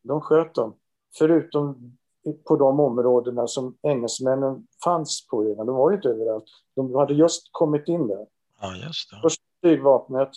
De 0.02 0.20
sköt 0.20 0.54
dem, 0.54 0.74
förutom 1.18 1.96
på 2.44 2.56
de 2.56 2.80
områdena 2.80 3.46
som 3.46 3.76
engelsmännen 3.82 4.66
fanns 4.84 5.26
på 5.26 5.42
redan. 5.42 5.66
De 5.66 5.76
var 5.76 5.90
ju 5.90 5.96
inte 5.96 6.08
överallt. 6.08 6.44
De 6.76 6.94
hade 6.94 7.14
just 7.14 7.48
kommit 7.52 7.88
in 7.88 8.06
där. 8.08 8.26
Ja, 8.64 8.76
just 8.86 9.10
det. 9.10 9.18
Först 9.22 9.40
flygvapnet 9.62 10.30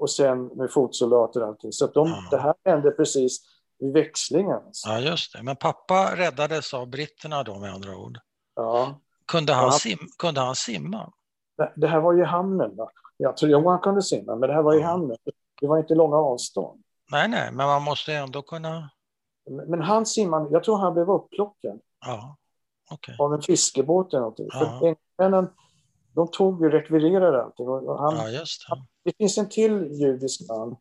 och 0.00 0.10
sen 0.10 0.46
med 0.46 0.72
fotsoldater 0.72 1.42
och 1.42 1.48
allting. 1.48 1.72
Så 1.72 1.84
att 1.84 1.94
de, 1.94 2.08
Ja. 2.08 2.24
det 2.30 2.38
här 2.42 2.54
hände 2.64 2.90
precis 2.90 3.40
vid 3.78 3.92
växlingen. 3.92 4.52
Alltså. 4.66 4.88
Ja, 4.88 4.98
just 5.00 5.32
det. 5.32 5.42
Men 5.42 5.56
pappa 5.56 6.16
räddades 6.16 6.74
av 6.74 6.88
britterna 6.90 7.42
då 7.42 7.58
med 7.58 7.72
andra 7.74 7.96
ord. 7.96 8.18
Ja. 8.56 9.00
Kunde 9.26 9.52
han, 9.52 9.64
Ja. 9.64 9.70
sim, 9.72 9.98
kunde 10.18 10.40
han 10.40 10.54
simma? 10.56 11.12
Det, 11.56 11.72
det 11.76 11.86
här 11.86 12.00
var 12.00 12.12
ju 12.12 12.22
i 12.22 12.26
hamnen. 12.26 12.76
Va? 12.76 12.90
Jag 13.16 13.36
tror 13.36 13.70
han 13.70 13.80
kunde 13.80 14.02
simma, 14.02 14.34
men 14.36 14.48
det 14.48 14.54
här 14.54 14.62
var 14.62 14.74
i 14.74 14.80
Ja. 14.80 14.86
hamnen. 14.86 15.16
Det 15.60 15.66
var 15.66 15.78
inte 15.78 15.94
långa 15.94 16.16
avstånd. 16.16 16.82
Nej, 17.12 17.28
nej, 17.28 17.52
men 17.52 17.66
man 17.66 17.82
måste 17.82 18.12
ändå 18.14 18.42
kunna... 18.42 18.90
Men 19.50 19.70
men 19.70 19.82
han 19.82 20.06
simmade, 20.06 20.50
jag 20.52 20.64
tror 20.64 20.78
han 20.78 20.94
blev 20.94 21.10
upplockad 21.10 21.80
Ja, 22.06 22.36
okej. 22.90 23.16
av 23.18 23.34
en 23.34 23.42
fiskebåt 23.42 24.12
eller 24.12 24.20
någonting. 24.20 24.48
Ja. 24.52 24.58
För 24.58 24.86
engelsmännen, 24.86 25.50
de 26.14 26.28
tog 26.30 26.62
ju, 26.62 26.70
rekvirerade 26.70 27.42
allting. 27.42 27.68
Och 27.68 27.98
han, 27.98 28.16
Ja, 28.16 28.28
just 28.28 28.68
det. 28.68 28.76
Det 29.04 29.16
finns 29.16 29.38
en 29.38 29.48
till 29.48 29.86
judisk 29.92 30.40
man. 30.48 30.76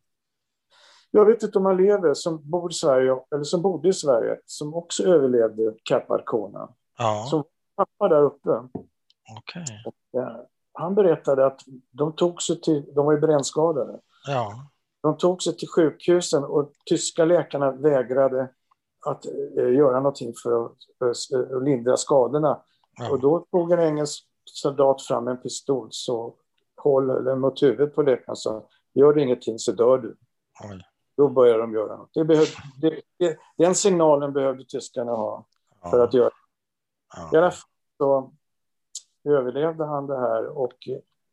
Jag 1.11 1.25
vet 1.25 1.43
inte 1.43 1.57
om 1.57 1.65
han 1.65 1.77
lever, 1.77 2.13
som 2.13 2.49
bor 2.49 2.71
i 2.71 2.73
Sverige, 2.73 3.17
eller 3.31 3.43
som 3.43 3.61
bodde 3.61 3.89
i 3.89 3.93
Sverige, 3.93 4.39
som 4.45 4.73
också 4.73 5.03
överlevde 5.03 5.73
Cap 5.83 6.11
Arcona. 6.11 6.69
Ja, 6.97 7.25
Som 7.29 7.43
pappa 7.75 8.07
där 8.07 8.21
uppe. 8.21 8.49
okej. 9.37 9.65
Eh, 10.17 10.35
Han 10.73 10.95
berättade 10.95 11.45
att 11.45 11.61
de 11.91 12.15
tog 12.15 12.41
sig 12.41 12.61
till, 12.61 12.93
de 12.95 13.05
var 13.05 13.13
ju 13.13 13.19
brännskadade. 13.19 13.99
Ja, 14.27 14.53
De 15.01 15.17
tog 15.17 15.43
sig 15.43 15.57
till 15.57 15.67
sjukhusen 15.67 16.43
och 16.43 16.71
tyska 16.85 17.25
läkarna 17.25 17.71
vägrade 17.71 18.49
att 19.05 19.25
eh, 19.57 19.73
göra 19.73 19.97
någonting 19.99 20.33
för 20.43 20.65
att, 20.65 20.71
för 20.99 21.09
att 21.57 21.63
lindra 21.63 21.97
skadorna. 21.97 22.53
Och 23.09 23.17
ja. 23.17 23.17
då 23.21 23.39
tog 23.51 23.71
en 23.71 23.79
engelsk 23.79 24.28
soldat 24.49 25.01
fram 25.01 25.27
en 25.27 25.37
pistol 25.37 25.87
så 25.91 26.33
håll 26.77 27.07
den 27.07 27.39
mot 27.39 27.63
huvudet 27.63 27.95
på 27.95 28.01
läkaren 28.01 28.29
och 28.31 28.37
sa 28.39 28.67
gör 28.93 29.13
det 29.13 29.21
ingenting 29.21 29.59
så 29.59 29.71
dör 29.71 29.97
du. 29.97 30.17
Oj. 30.71 30.81
Då 31.17 31.29
började 31.29 31.59
de 31.59 31.73
göra 31.73 31.97
något. 31.97 32.09
Det 32.13 32.23
behöv, 32.25 32.47
det, 32.81 33.01
det, 33.17 33.37
den 33.57 33.75
signalen 33.75 34.33
behövde 34.33 34.65
tyskarna 34.65 35.11
ha 35.11 35.45
för 35.89 35.99
att 35.99 36.13
Ja, 36.13 36.19
göra. 36.19 36.31
I 37.33 37.37
alla 37.37 37.45
ja. 37.45 37.51
fall 37.51 37.69
så 37.97 38.31
överlevde 39.29 39.85
han 39.85 40.07
det 40.07 40.19
här 40.19 40.45
och 40.47 40.73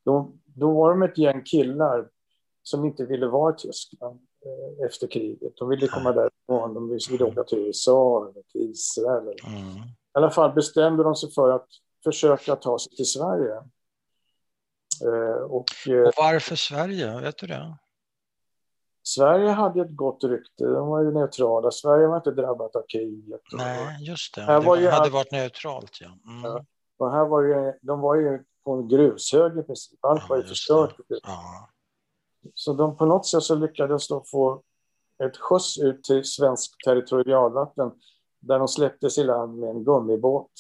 då, 0.05 0.33
då 0.45 0.73
var 0.73 0.91
de 0.91 1.03
ett 1.03 1.19
gäng 1.19 1.43
killar 1.45 2.09
som 2.63 2.85
inte 2.85 3.05
ville 3.05 3.27
vara 3.27 3.55
i 3.55 3.57
Tyskland 3.59 4.21
eh, 4.47 4.87
efter 4.87 5.07
kriget. 5.07 5.53
De 5.57 5.69
ville 5.69 5.87
komma 5.89 6.13
därifrån, 6.13 6.75
de 6.75 6.89
ville 7.11 7.25
åka 7.25 7.45
till 7.45 7.59
USA 7.59 8.29
eller 8.29 8.43
till 8.43 8.61
Israel. 8.71 9.23
eller- 9.23 9.47
Mm. 9.61 9.77
I 9.77 10.19
alla 10.19 10.31
fall 10.31 10.53
bestämde 10.53 11.03
de 11.03 11.15
sig 11.17 11.31
för 11.33 11.51
att 11.51 11.69
försöka 12.13 12.57
ta 12.57 12.79
sig 12.79 12.93
till 12.97 13.07
Sverige. 13.07 13.55
Eh, 15.05 15.43
och 15.43 15.65
eh, 15.89 16.03
Och 16.07 16.13
varför 16.17 16.57
Sverige? 16.57 17.21
Vet 17.21 17.39
du 17.39 17.47
det? 17.47 17.77
Sverige 19.03 19.51
hade 19.51 19.81
ett 19.83 19.97
gott 19.97 20.25
rykte, 20.25 20.65
de 20.65 20.89
var 20.89 21.03
ju 21.03 21.13
neutrala. 21.13 21.71
Sverige 21.71 22.07
var 22.07 22.17
inte 22.17 22.31
drabbat 22.31 22.77
av 22.77 22.83
kriget. 22.89 23.41
Nej, 23.53 24.05
just 24.09 24.35
det. 24.35 24.41
Här 24.43 24.61
Det 24.61 24.67
var 24.67 24.77
ju 24.77 24.89
hade 24.89 25.03
allt- 25.03 25.13
varit 25.13 25.33
neutralt, 25.33 25.99
ja. 26.01 26.07
Mm. 26.31 26.45
Ja. 26.45 26.65
Och 26.99 27.13
här 27.13 27.25
var 27.27 27.43
ju, 27.43 27.73
de 27.83 28.01
var 28.01 28.17
ju 28.17 28.45
på 28.65 28.73
en 28.73 28.89
grushög 28.89 29.59
i 29.59 29.63
princip. 29.63 30.05
Allt 30.05 30.21
Ja, 30.23 30.27
var 30.29 30.37
ju 30.37 30.43
förstört. 30.43 30.95
Ja, 31.09 31.71
Så 32.55 32.73
de 32.73 32.97
på 32.97 33.07
något 33.07 33.27
sätt 33.27 33.43
så 33.43 33.55
lyckades 33.55 34.09
de 34.09 34.25
få 34.25 34.63
ett 35.25 35.37
skjuts 35.37 35.79
ut 35.79 36.05
till 36.05 36.25
svensk 36.25 36.85
territorialvatten 36.85 37.91
där 38.41 38.59
de 38.59 38.69
släpptes 38.69 39.19
i 39.19 39.25
land 39.25 39.59
med 39.59 39.71
en 39.71 39.85
gummibåt. 39.85 40.51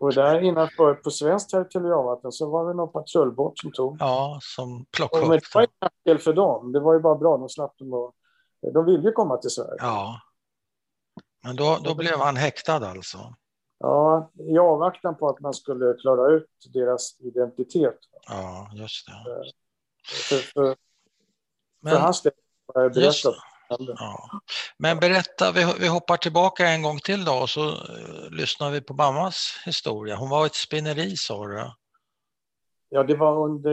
Och 0.00 0.14
där 0.14 0.40
innanför 0.40 0.94
på 0.94 1.10
svenskt 1.10 1.50
territorialvatten 1.50 2.32
så 2.32 2.50
var 2.50 2.68
det 2.68 2.74
någon 2.74 2.92
patrullbåt 2.92 3.58
som 3.58 3.72
tog. 3.72 3.96
ja 4.00 4.38
som 4.42 4.84
plockade 4.96 5.26
men 5.26 5.38
det 5.38 5.54
var 5.54 5.60
ingen 5.62 5.70
nackdel 5.80 6.18
för 6.18 6.32
dem. 6.32 6.72
Det 6.72 6.80
var 6.80 6.94
ju 6.94 7.00
bara 7.00 7.14
bra. 7.14 7.36
De 7.36 7.48
slapp 7.48 7.78
dem 7.78 7.92
och, 7.92 8.14
De 8.74 8.84
ville 8.84 9.02
ju 9.02 9.12
komma 9.12 9.36
till 9.36 9.50
Sverige. 9.50 9.76
Ja. 9.78 10.20
Men 11.44 11.56
då, 11.56 11.78
då 11.84 11.94
blev 11.94 12.18
han 12.18 12.36
häktad 12.36 12.86
alltså? 12.86 13.34
Ja, 13.78 14.30
i 14.34 14.58
avvaktan 14.58 15.16
på 15.16 15.28
att 15.28 15.40
man 15.40 15.54
skulle 15.54 15.94
klara 15.94 16.32
ut 16.32 16.48
deras 16.72 17.20
identitet. 17.20 17.98
Ja, 18.28 18.70
just 18.74 19.06
det. 19.06 19.12
För, 20.28 20.36
för, 20.36 20.52
för 20.52 20.76
Men, 21.80 21.96
hans 21.96 22.22
del 22.22 22.32
har 22.74 22.82
jag 22.82 22.92
berättat. 22.92 23.34
Ja. 23.68 24.30
Men 24.78 24.98
berätta, 24.98 25.52
vi, 25.80 25.88
hoppar 25.88 26.16
tillbaka 26.16 26.68
en 26.68 26.82
gång 26.82 26.98
till 26.98 27.24
då 27.24 27.32
och 27.32 27.50
så 27.50 27.68
uh, 27.68 28.30
lyssnar 28.30 28.70
vi 28.70 28.80
på 28.80 28.94
mammas 28.94 29.62
historia. 29.66 30.16
Hon 30.16 30.30
var 30.30 30.46
ett 30.46 30.54
spinneri 30.54 31.16
sa 31.16 31.46
du? 31.46 31.70
Ja, 32.88 33.02
det 33.02 33.16
var 33.16 33.44
under... 33.44 33.72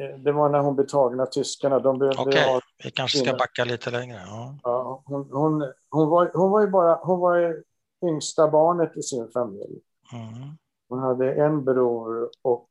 eh, 0.00 0.18
Det 0.18 0.32
var 0.32 0.48
när 0.48 0.58
hon 0.58 0.76
blev 0.76 0.86
tagen 0.86 1.20
av 1.20 1.26
tyskarna. 1.26 1.78
De 1.78 1.98
behövde 1.98 2.22
Okej, 2.22 2.44
ha, 2.44 2.60
vi 2.84 2.90
kanske 2.90 3.18
ska 3.18 3.32
backa 3.32 3.64
lite 3.64 3.90
längre. 3.90 4.22
Ja. 4.26 4.58
ja, 4.62 5.02
hon, 5.06 5.30
hon, 5.32 5.72
hon, 5.90 6.08
var, 6.08 6.30
hon 6.34 6.50
var 6.50 6.60
ju 6.60 6.66
bara... 6.66 6.94
Hon 6.94 7.20
var 7.20 7.62
yngsta 8.06 8.48
barnet 8.48 8.96
i 8.96 9.02
sin 9.02 9.30
familj. 9.32 9.80
Mm. 10.12 10.56
Hon 10.88 10.98
hade 10.98 11.34
en 11.34 11.64
bror 11.64 12.30
och 12.42 12.68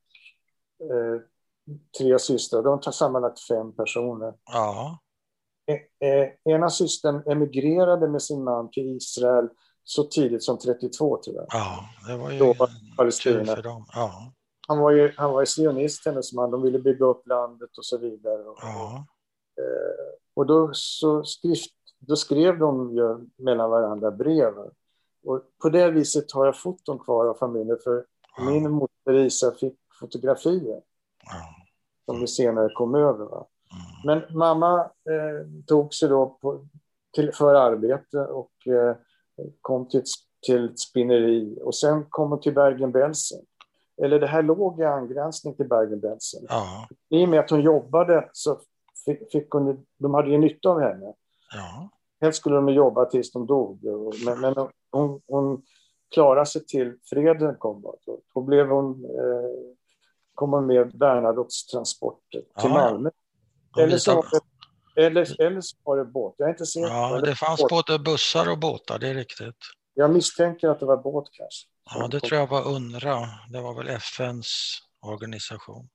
eh, 0.82 1.22
tre 1.98 2.20
systrar. 2.20 2.64
De 2.64 2.82
tar 2.82 2.92
sammanlagt 2.92 3.40
fem 3.40 3.76
personer. 3.76 4.34
Ja, 4.46 4.98
Eh, 4.98 5.02
eh, 5.02 5.05
ena 6.50 6.70
systern 6.70 7.24
emigrerade 7.26 8.08
med 8.08 8.22
sin 8.22 8.44
man 8.44 8.72
till 8.72 8.98
Israel 8.98 9.50
så 9.84 10.04
tidigt 10.04 10.44
som 10.44 10.58
32 10.58 11.18
tror 11.18 11.36
jag. 11.36 11.46
ja, 11.50 11.90
det 12.08 12.18
var 12.18 12.32
ju 12.32 12.40
Då 12.40 12.54
var 12.54 12.70
Palestina. 12.98 13.58
Ja, 13.94 14.34
Han 14.68 14.80
var 14.80 14.92
ju, 14.92 15.14
han 15.18 15.32
var 15.32 15.42
ju 15.42 15.46
sionist, 15.46 16.06
hennes 16.06 16.34
man. 16.34 16.52
De 16.52 16.62
ville 16.62 16.80
bygga 16.80 17.06
upp 17.06 17.28
landet 17.28 17.78
och 17.78 17.86
så 17.86 17.98
vidare. 17.98 18.44
Och, 18.44 18.58
ja, 18.62 19.06
eh, 19.58 20.16
och 20.34 20.46
då, 20.46 20.70
så 20.74 21.24
skrift, 21.24 21.74
då 22.00 22.16
skrev 22.16 22.60
de 22.60 22.96
ju 22.96 23.28
mellan 23.38 23.70
varandra 23.70 24.12
brev. 24.12 24.54
Och 25.26 25.42
på 25.62 25.70
det 25.70 25.92
viset 25.92 26.32
har 26.32 26.46
jag 26.46 26.62
foton 26.62 27.00
kvar 27.00 27.26
av 27.26 27.34
familjen. 27.34 27.78
För 27.84 28.06
ja, 28.38 28.44
min 28.44 28.72
moster 28.72 29.14
Isa 29.14 29.52
fick 29.52 29.80
fotografier 30.00 30.82
ja. 31.26 31.56
som 32.06 32.20
vi 32.20 32.28
senare 32.28 32.70
kom 32.74 32.96
över. 32.96 33.26
Va? 33.26 33.46
Mm. 33.72 34.20
Men 34.30 34.38
mamma 34.38 34.80
eh, 34.82 35.48
tog 35.68 35.94
sig 35.94 36.10
då 36.10 36.38
på, 36.42 36.66
till, 37.16 37.32
för 37.34 37.56
arbete 37.56 38.18
och 38.20 38.68
eh, 38.68 38.96
kom 39.62 39.88
till 39.90 40.00
ett, 40.00 40.06
till 40.46 40.66
ett 40.66 40.80
spinneri. 40.80 41.58
Och 41.62 41.76
sen 41.76 42.06
kom 42.10 42.30
hon 42.30 42.40
till 42.42 42.54
Bergen-Belsen. 42.54 43.40
Eller 44.04 44.20
det 44.20 44.28
här 44.28 44.42
låg 44.44 44.80
i 44.80 44.84
angränsning 44.84 45.56
till 45.56 45.68
Bergen-Belsen. 45.68 46.46
ja, 46.50 46.88
I 47.10 47.26
och 47.26 47.30
med 47.30 47.40
att 47.40 47.50
hon 47.50 47.62
jobbade 47.62 48.30
så 48.34 48.60
fick, 49.06 49.32
fick 49.32 49.50
hon, 49.52 49.86
de 49.98 50.14
hade 50.14 50.30
ju 50.30 50.38
nytta 50.38 50.70
av 50.70 50.80
henne. 50.80 51.14
ja, 51.54 51.90
Helst 52.22 52.40
skulle 52.40 52.56
de 52.56 52.70
jobba 52.70 53.06
tills 53.06 53.32
de 53.32 53.46
dog. 53.48 53.86
Och- 53.86 54.14
Men, 54.26 54.40
men 54.42 54.56
hon, 54.92 55.22
hon 55.28 55.62
klarade 56.14 56.46
sig 56.46 56.66
till 56.66 56.98
freden 57.04 57.56
kom. 57.56 57.82
Då, 57.82 58.20
då 58.34 58.42
blev 58.42 58.68
hon, 58.68 59.06
eh, 59.06 59.76
kom 60.34 60.54
hon 60.54 60.66
med 60.66 60.98
Bernadottes 60.98 61.66
transporter 61.66 62.40
till 62.40 62.46
ja. 62.64 62.70
Malmö. 62.70 63.10
Eller 63.78 63.98
så, 63.98 64.24
Eller, 64.96 65.42
eller 65.42 65.62
så 65.62 65.78
var 65.84 65.98
det 65.98 66.06
båt. 66.06 66.36
Jag 66.38 66.48
är 66.48 66.52
inte 66.52 66.66
säker. 66.66 66.88
Ja, 66.88 67.18
Eller 67.18 67.26
det 67.28 67.36
fanns 67.36 67.62
båt. 67.62 67.70
både 67.70 68.00
bussar 68.00 68.52
och 68.52 68.60
båtar, 68.60 69.00
det 69.00 69.08
är 69.08 69.14
riktigt. 69.14 69.58
Jag 69.94 70.12
misstänker 70.12 70.70
att 70.70 70.80
det 70.80 70.86
var 70.86 70.98
båt 70.98 71.26
kanske. 71.32 71.68
Ja, 71.96 72.08
det 72.08 72.20
tror 72.20 72.40
jag 72.40 72.48
var 72.48 72.68
UNRWA. 72.68 73.28
Det 73.52 73.62
var 73.62 73.74
väl 73.78 73.88
FNs 73.88 74.78
organisation. 75.02 75.90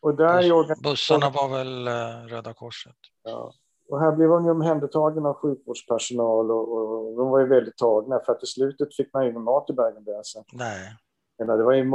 Och 0.00 0.14
där 0.14 0.52
organ- 0.52 0.82
Bussarna 0.82 1.30
var 1.30 1.48
väl 1.48 1.86
eh, 1.88 2.26
Röda 2.28 2.54
Korset. 2.54 2.96
Ja. 3.22 3.52
Och 3.88 4.00
här 4.00 4.12
blev 4.12 4.28
hon 4.28 4.44
ju 4.44 4.50
omhändertagen 4.50 5.26
av 5.26 5.34
sjukvårdspersonal 5.34 6.50
och, 6.50 6.72
och 6.78 7.16
de 7.16 7.28
var 7.30 7.40
ju 7.40 7.46
väldigt 7.46 7.76
tagna 7.76 8.20
för 8.26 8.32
att 8.32 8.42
i 8.42 8.46
slutet 8.46 8.96
fick 8.96 9.12
man 9.12 9.24
ju 9.24 9.30
ingen 9.30 9.42
mat 9.42 9.70
i 9.70 9.72
Bergen-Belsen. 9.72 10.44
Nej, 10.52 10.96
det 11.38 11.64
var 11.64 11.72
ju, 11.72 11.90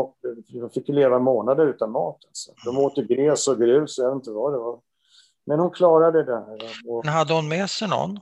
de 0.61 0.69
fick 0.69 0.89
ju 0.89 0.95
leva 0.95 1.19
månader 1.19 1.67
utan 1.67 1.91
mat. 1.91 2.17
Alltså. 2.27 2.51
De 2.65 2.77
åt 2.77 2.97
ju 2.97 3.05
gräs 3.05 3.47
och 3.47 3.57
grus, 3.57 3.97
jag 3.97 4.09
vet 4.09 4.15
inte 4.15 4.31
vad 4.31 4.53
det 4.53 4.57
var. 4.57 4.79
Men 5.47 5.59
hon 5.59 5.71
klarade 5.71 6.23
det 6.23 6.35
här. 6.35 6.57
Och, 6.87 7.05
men 7.05 7.13
hade 7.13 7.33
hon 7.33 7.47
med 7.47 7.69
sig 7.69 7.87
någon? 7.87 8.19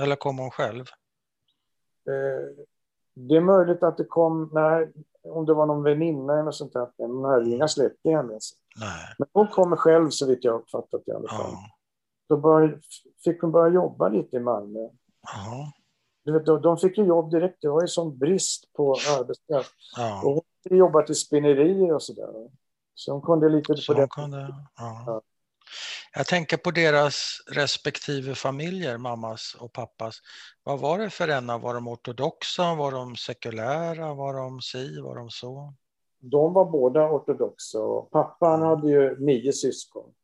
Eller 0.00 0.16
kom 0.16 0.38
hon 0.38 0.50
själv? 0.50 0.84
eh, 2.08 2.64
det 3.14 3.36
är 3.36 3.40
möjligt 3.40 3.82
att 3.82 3.96
det 3.96 4.04
kom, 4.04 4.50
nej, 4.52 4.92
om 5.28 5.46
det 5.46 5.54
var 5.54 5.66
någon 5.66 5.82
väninna 5.82 6.40
eller 6.40 6.50
sånt 6.50 6.72
där, 6.72 6.88
men 6.98 7.10
hon 7.10 7.24
hade 7.24 7.50
inga 7.50 7.68
släktingar 7.68 8.22
med 8.22 8.42
sig. 8.42 8.58
Nej. 8.80 9.14
Men 9.18 9.28
hon 9.32 9.48
kommer 9.48 9.76
själv 9.76 10.10
så 10.10 10.26
vitt 10.26 10.44
jag 10.44 10.54
uppfattat 10.54 11.02
i 11.06 11.12
alla 11.12 11.28
fall. 11.28 11.50
Ja. 11.52 11.58
Då 12.28 12.36
började, 12.36 12.80
fick 13.24 13.40
hon 13.42 13.52
börja 13.52 13.74
jobba 13.74 14.08
lite 14.08 14.36
i 14.36 14.40
Malmö. 14.40 14.80
Ja. 15.22 15.72
Du 16.24 16.32
vet, 16.32 16.46
de, 16.46 16.62
de 16.62 16.76
fick 16.76 16.98
ju 16.98 17.04
jobb 17.04 17.30
direkt, 17.30 17.58
det 17.62 17.68
var 17.68 17.80
ju 17.82 17.88
sån 17.88 18.18
brist 18.18 18.72
på 18.72 18.92
arbetskraft. 19.18 19.74
ja. 19.96 20.22
Och 20.24 20.32
hon 20.32 20.42
hade 20.64 20.76
jobbat 20.76 21.10
i 21.10 21.14
spinnerier 21.14 21.94
och 21.94 22.02
sådär. 22.02 22.50
Så 22.94 23.12
hon 23.12 23.22
kunde 23.22 23.48
lite 23.48 23.76
Så 23.76 23.94
på 23.94 24.00
det. 24.00 24.08
kunde, 24.08 24.54
ja. 24.76 25.20
Ja. 26.14 26.18
Jag 26.20 26.26
tänker 26.26 26.56
på 26.56 26.70
deras 26.70 27.38
respektive 27.50 28.34
familjer, 28.34 28.98
mammas 28.98 29.56
och 29.60 29.72
pappas. 29.72 30.18
Vad 30.64 30.80
var 30.80 30.98
det 30.98 31.10
för 31.10 31.28
ena? 31.30 31.58
Var 31.58 31.74
de 31.74 31.88
ortodoxa? 31.88 32.74
Var 32.74 32.92
de 32.92 33.16
sekulära? 33.16 34.14
Var 34.14 34.34
de 34.34 34.60
si? 34.60 35.00
Var 35.00 35.16
de 35.16 35.30
så? 35.30 35.74
De 36.20 36.52
var 36.52 36.64
båda 36.64 37.10
ortodoxa 37.10 37.78
pappan 38.12 38.62
hade 38.62 38.90
ju 38.90 39.16
nio 39.26 39.52
syskon 39.52 40.02
och, 40.04 40.14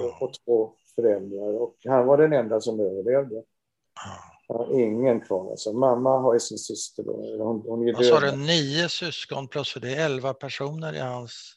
Ja. 0.00 0.18
och 0.20 0.32
två 0.44 0.72
föräldrar 0.94 1.60
och 1.62 1.76
han 1.84 2.06
var 2.06 2.18
den 2.18 2.32
enda 2.32 2.60
som 2.60 2.80
överlevde. 2.80 3.34
Ja. 3.34 4.30
Han 4.48 4.56
har 4.56 4.80
ingen 4.80 5.20
kvar. 5.20 5.50
Alltså, 5.50 5.72
mamma 5.72 6.18
har 6.18 6.34
ju 6.34 6.40
sin 6.40 6.58
syster 6.58 7.02
då. 7.02 7.44
Hon, 7.44 7.62
hon 7.66 7.88
är 7.88 7.92
Vad 7.92 8.06
sa 8.06 8.20
du, 8.20 8.36
nio 8.36 8.88
syskon 8.88 9.48
plus 9.48 9.72
för 9.72 9.80
det 9.80 9.94
är 9.94 10.04
elva 10.04 10.34
personer 10.34 10.94
i 10.94 10.98
hans 10.98 11.52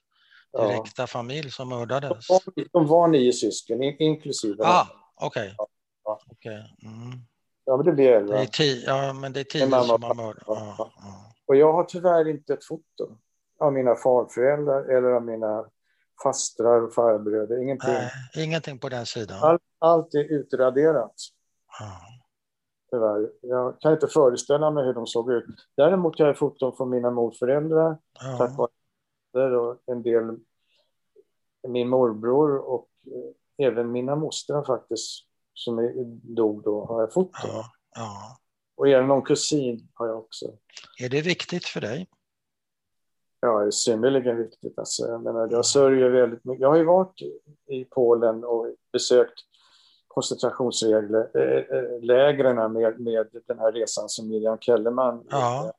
Ja. 0.58 0.68
direkta 0.68 1.08
familj 1.08 1.52
som 1.52 1.70
mördades? 1.70 2.28
De, 2.28 2.40
de 2.74 2.88
var 2.88 3.08
nio 3.08 3.34
syskon, 3.34 3.84
in, 3.84 3.96
inklusive 4.00 4.64
Ah, 4.66 4.88
okej. 5.16 5.56
Ja. 6.04 6.20
Okej. 6.32 6.76
Mm. 6.84 7.20
Ja, 7.66 7.78
men 7.78 7.86
det 7.86 7.92
blir 7.92 8.06
Det 8.12 8.16
elva. 8.16 8.38
är 8.38 8.46
tio, 8.46 8.84
ja, 8.86 9.14
men 9.14 9.34
det 9.34 9.40
är 9.40 9.44
tio 9.44 9.68
mamma 9.68 9.84
som 9.84 10.04
har 10.04 10.14
mördat. 10.16 10.44
Ja, 10.48 10.76
ja. 10.78 10.92
Och 11.48 11.56
jag 11.56 11.74
har 11.74 11.84
tyvärr 11.84 12.28
inte 12.28 12.54
ett 12.54 12.66
foto 12.66 13.18
av 13.60 13.74
mina 13.74 13.96
farföräldrar 13.96 14.84
eller 14.98 15.10
av 15.10 15.24
mina 15.26 15.66
fastrar 16.24 16.82
och 16.82 16.94
farbröder. 16.94 17.62
Ingenting. 17.64 17.90
Nej, 17.94 18.12
ingenting 18.46 18.80
på 18.80 18.90
den 18.90 19.06
sidan. 19.06 19.38
Allt, 19.44 19.62
allt 19.80 20.14
är 20.14 20.24
utraderat. 20.34 21.14
Ja. 21.80 21.92
Tyvärr. 22.92 23.30
Jag 23.42 23.82
kan 23.82 23.94
inte 23.94 24.08
föreställa 24.08 24.72
mig 24.72 24.86
hur 24.86 24.94
de 24.94 25.08
såg 25.08 25.32
ut. 25.32 25.46
Däremot 25.78 26.20
har 26.20 26.26
jag 26.28 26.38
foton 26.38 26.76
från 26.78 26.90
mina 26.90 27.12
morföräldrar, 27.12 27.98
tack 28.38 28.52
Ja. 28.58 28.70
vare 29.34 29.58
och 29.58 29.78
en 29.86 30.04
del 30.04 30.24
min 31.68 31.90
morbror 31.90 32.58
och 32.58 32.90
eh, 33.06 33.68
även 33.68 33.92
mina 33.92 34.16
mostrar 34.16 34.64
faktiskt, 34.64 35.24
som 35.54 35.80
är, 35.80 35.94
dog 36.36 36.64
då, 36.64 36.86
har 36.86 37.02
jag 37.02 37.14
foton. 37.14 37.50
Ja. 37.50 37.66
Ja. 37.96 38.38
Och 38.76 38.88
även 38.88 39.08
någon 39.08 39.22
kusin 39.22 39.88
har 39.94 40.08
jag 40.08 40.18
också. 40.18 40.46
Är 41.00 41.10
det 41.10 41.22
viktigt 41.22 41.66
för 41.66 41.82
dig? 41.82 42.08
Ja, 43.40 43.60
det 43.60 43.66
är 43.66 43.72
synnerligen 43.72 44.38
viktigt. 44.38 44.80
Alltså, 44.80 45.08
jag, 45.08 45.24
menar, 45.24 45.48
jag 45.52 45.66
sörjer 45.66 46.10
väldigt 46.10 46.46
mycket. 46.46 46.62
Jag 46.62 46.70
har 46.70 46.78
ju 46.78 46.84
varit 46.84 47.22
i 47.68 47.86
Polen 47.86 48.44
och 48.44 48.68
besökt 48.92 49.40
koncentrationslägren 50.08 51.12
med, 52.74 53.00
med 53.00 53.28
den 53.48 53.60
här 53.60 53.72
resan 53.72 54.10
som 54.10 54.28
Miriam 54.28 54.58
Kellerman 54.60 55.26
Ja. 55.30 55.74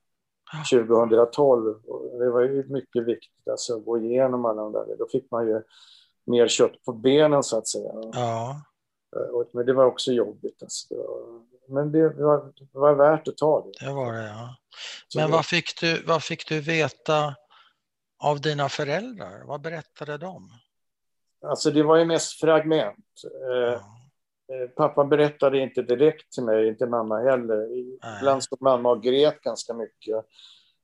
Gjorde 0.73 0.87
2012. 0.89 1.75
Och 1.87 2.19
det 2.21 2.31
var 2.31 2.41
ju 2.41 2.65
mycket 2.69 3.05
viktigt 3.07 3.49
alltså, 3.51 3.77
att 3.77 3.85
gå 3.85 3.99
igenom 3.99 4.45
alla 4.45 4.63
de 4.63 4.73
där. 4.73 4.97
Då 4.99 5.09
fick 5.13 5.31
man 5.31 5.47
ju 5.47 5.63
mer 6.27 6.49
kött 6.49 6.85
på 6.85 6.93
benen 6.93 7.43
så 7.43 7.59
att 7.59 7.69
säga. 7.69 7.93
Ja. 8.13 8.63
Och- 9.33 9.51
Men 9.53 9.67
det 9.67 9.73
var 9.73 9.85
också 9.85 10.13
jobbigt. 10.13 10.63
Alltså. 10.63 10.95
Men 11.69 11.93
det 11.93 12.09
var, 12.09 12.53
det 12.57 12.79
var 12.79 12.95
värt 12.95 13.29
att 13.29 13.37
ta 13.37 13.61
det. 13.65 13.87
Det 13.87 13.93
var 13.93 14.13
det, 14.13 14.25
ja. 14.29 14.57
Så 15.09 15.19
Men 15.19 15.27
det- 15.31 15.37
vad 15.37 15.47
fick, 15.47 15.81
du, 15.81 16.03
vad 16.03 16.23
fick 16.23 16.49
du 16.49 16.61
veta 16.61 17.35
av 18.25 18.41
dina 18.41 18.69
föräldrar? 18.69 19.45
Vad 19.47 19.61
berättade 19.61 20.19
de? 20.19 20.51
Alltså 21.47 21.71
det 21.71 21.83
var 21.83 21.97
ju 21.97 22.05
mest 22.05 22.41
fragment. 22.41 23.07
Eh, 23.53 23.59
Ja. 23.73 23.81
Eh, 24.53 24.69
Pappa 24.77 25.05
berättade 25.05 25.59
inte 25.59 25.83
direkt 25.83 26.33
till 26.33 26.43
mig, 26.45 26.69
inte 26.69 26.87
mamma 26.87 27.19
heller. 27.21 27.69
Ibland 28.21 28.43
stod 28.43 28.63
mamma 28.63 28.91
och 28.91 29.03
grät 29.03 29.41
ganska 29.43 29.75
mycket. 29.75 30.25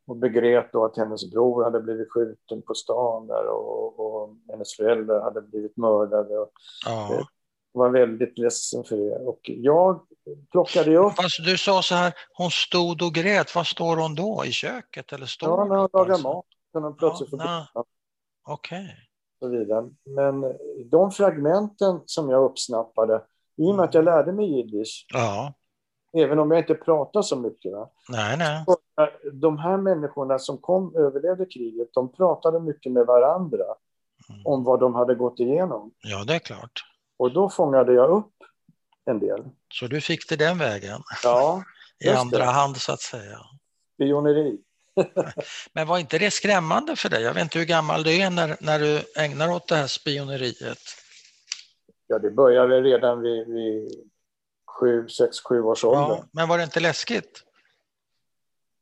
Och 0.06 0.16
begrät 0.16 0.72
då 0.72 0.84
att 0.84 0.96
hennes 0.96 1.30
bror 1.30 1.64
hade 1.64 1.80
blivit 1.80 2.12
skjuten 2.12 2.62
på 2.62 2.74
stan 2.74 3.26
där 3.26 3.46
och, 3.46 4.00
och 4.00 4.36
hennes 4.50 4.76
föräldrar 4.76 5.20
hade 5.20 5.42
blivit 5.42 5.76
mördade. 5.76 6.38
Och 6.38 6.50
Ja. 6.86 7.26
var 7.72 7.90
väldigt 7.90 8.38
ledsen 8.38 8.84
för 8.84 8.96
det. 8.96 9.16
Och 9.18 9.40
jag 9.44 10.00
plockade 10.50 10.96
upp, 10.96 11.12
Fast 11.16 11.44
du 11.44 11.58
sa 11.58 11.82
så 11.82 11.94
här, 11.94 12.12
hon 12.36 12.50
stod 12.50 13.02
och 13.02 13.14
grät. 13.14 13.54
Var 13.54 13.64
står 13.64 13.96
hon 13.96 14.14
då? 14.14 14.42
I 14.46 14.52
köket 14.52 15.12
eller 15.12 15.26
står 15.26 15.48
ja, 15.48 15.56
hon 15.56 15.68
när 15.68 15.76
hon 15.76 15.88
lagade 15.92 16.22
mat, 16.22 16.44
hon 16.72 16.96
plötsligt 16.96 17.30
Ja, 17.32 17.66
Okej. 18.48 18.96
vidare. 19.40 19.90
Men 20.04 20.40
de 20.90 21.10
fragmenten 21.10 22.00
som 22.06 22.30
jag 22.30 22.44
uppsnappade, 22.44 23.22
i 23.56 23.70
och 23.70 23.74
med 23.74 23.84
att 23.84 23.94
jag 23.94 24.04
lärde 24.04 24.32
mig 24.32 24.56
jiddisch, 24.56 25.06
Ja. 25.14 25.54
även 26.16 26.38
om 26.38 26.50
jag 26.50 26.60
inte 26.60 26.74
pratar 26.74 27.22
så 27.22 27.36
mycket, 27.36 27.72
va? 27.72 27.90
Nej, 28.08 28.36
nej. 28.36 28.64
de 29.32 29.58
här 29.58 29.76
människorna 29.76 30.38
som 30.38 30.58
kom 30.58 30.96
överlevde 30.96 31.46
kriget, 31.46 31.88
de 31.94 32.12
pratade 32.12 32.60
mycket 32.60 32.92
med 32.92 33.06
varandra 33.06 33.64
Mm. 34.30 34.42
om 34.46 34.64
vad 34.64 34.80
de 34.80 34.94
hade 34.94 35.14
gått 35.14 35.40
igenom. 35.40 35.90
Ja, 36.00 36.24
det 36.24 36.34
är 36.34 36.38
klart. 36.38 36.84
Och 37.16 37.32
då 37.32 37.50
fångade 37.50 37.92
jag 37.92 38.10
upp 38.10 38.32
en 39.04 39.18
del. 39.18 39.44
Så 39.74 39.86
du 39.86 40.00
fick 40.00 40.28
det 40.28 40.36
den 40.36 40.58
vägen, 40.58 41.00
Ja, 41.22 41.62
i 42.04 42.08
andra 42.08 42.38
det. 42.38 42.44
hand 42.44 42.76
så 42.76 42.92
att 42.92 43.00
säga. 43.00 43.38
spioneri. 43.94 44.58
Men 45.72 45.86
var 45.86 45.98
inte 45.98 46.18
det 46.18 46.30
skrämmande 46.30 46.96
för 46.96 47.08
dig? 47.08 47.22
Jag 47.22 47.34
vet 47.34 47.42
inte 47.42 47.58
hur 47.58 47.66
gammal 47.66 48.02
du 48.02 48.16
är 48.22 48.30
när, 48.30 48.56
när 48.60 48.78
du 48.78 49.00
ägnar 49.16 49.48
åt 49.50 49.68
det 49.68 49.76
här 49.76 49.86
spioneriet. 49.86 50.78
Ja, 52.06 52.18
det 52.18 52.30
började 52.30 52.80
redan 52.82 53.20
vid, 53.22 53.48
vid 53.48 53.90
sju, 54.80 55.08
sex, 55.08 55.40
sju 55.48 55.62
års 55.62 55.84
ålder. 55.84 56.00
Ja, 56.00 56.24
men 56.32 56.48
var 56.48 56.58
det 56.58 56.64
inte 56.64 56.80
läskigt? 56.80 57.42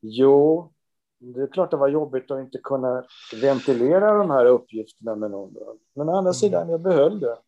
Jo, 0.01 0.73
det 1.19 1.41
är 1.43 1.47
klart 1.47 1.71
det 1.71 1.77
var 1.77 1.89
jobbigt 1.89 2.31
att 2.31 2.41
inte 2.41 2.59
kunna 2.59 3.05
ventilera 3.43 4.13
de 4.19 4.31
här 4.31 4.47
uppgifterna 4.47 5.15
med 5.17 5.31
någon. 5.31 5.55
Men 5.95 6.09
å 6.09 6.13
andra 6.13 6.29
Mm. 6.29 6.35
sidan, 6.35 6.69
jag 6.69 6.81
behöll 6.81 7.21
det. 7.21 7.39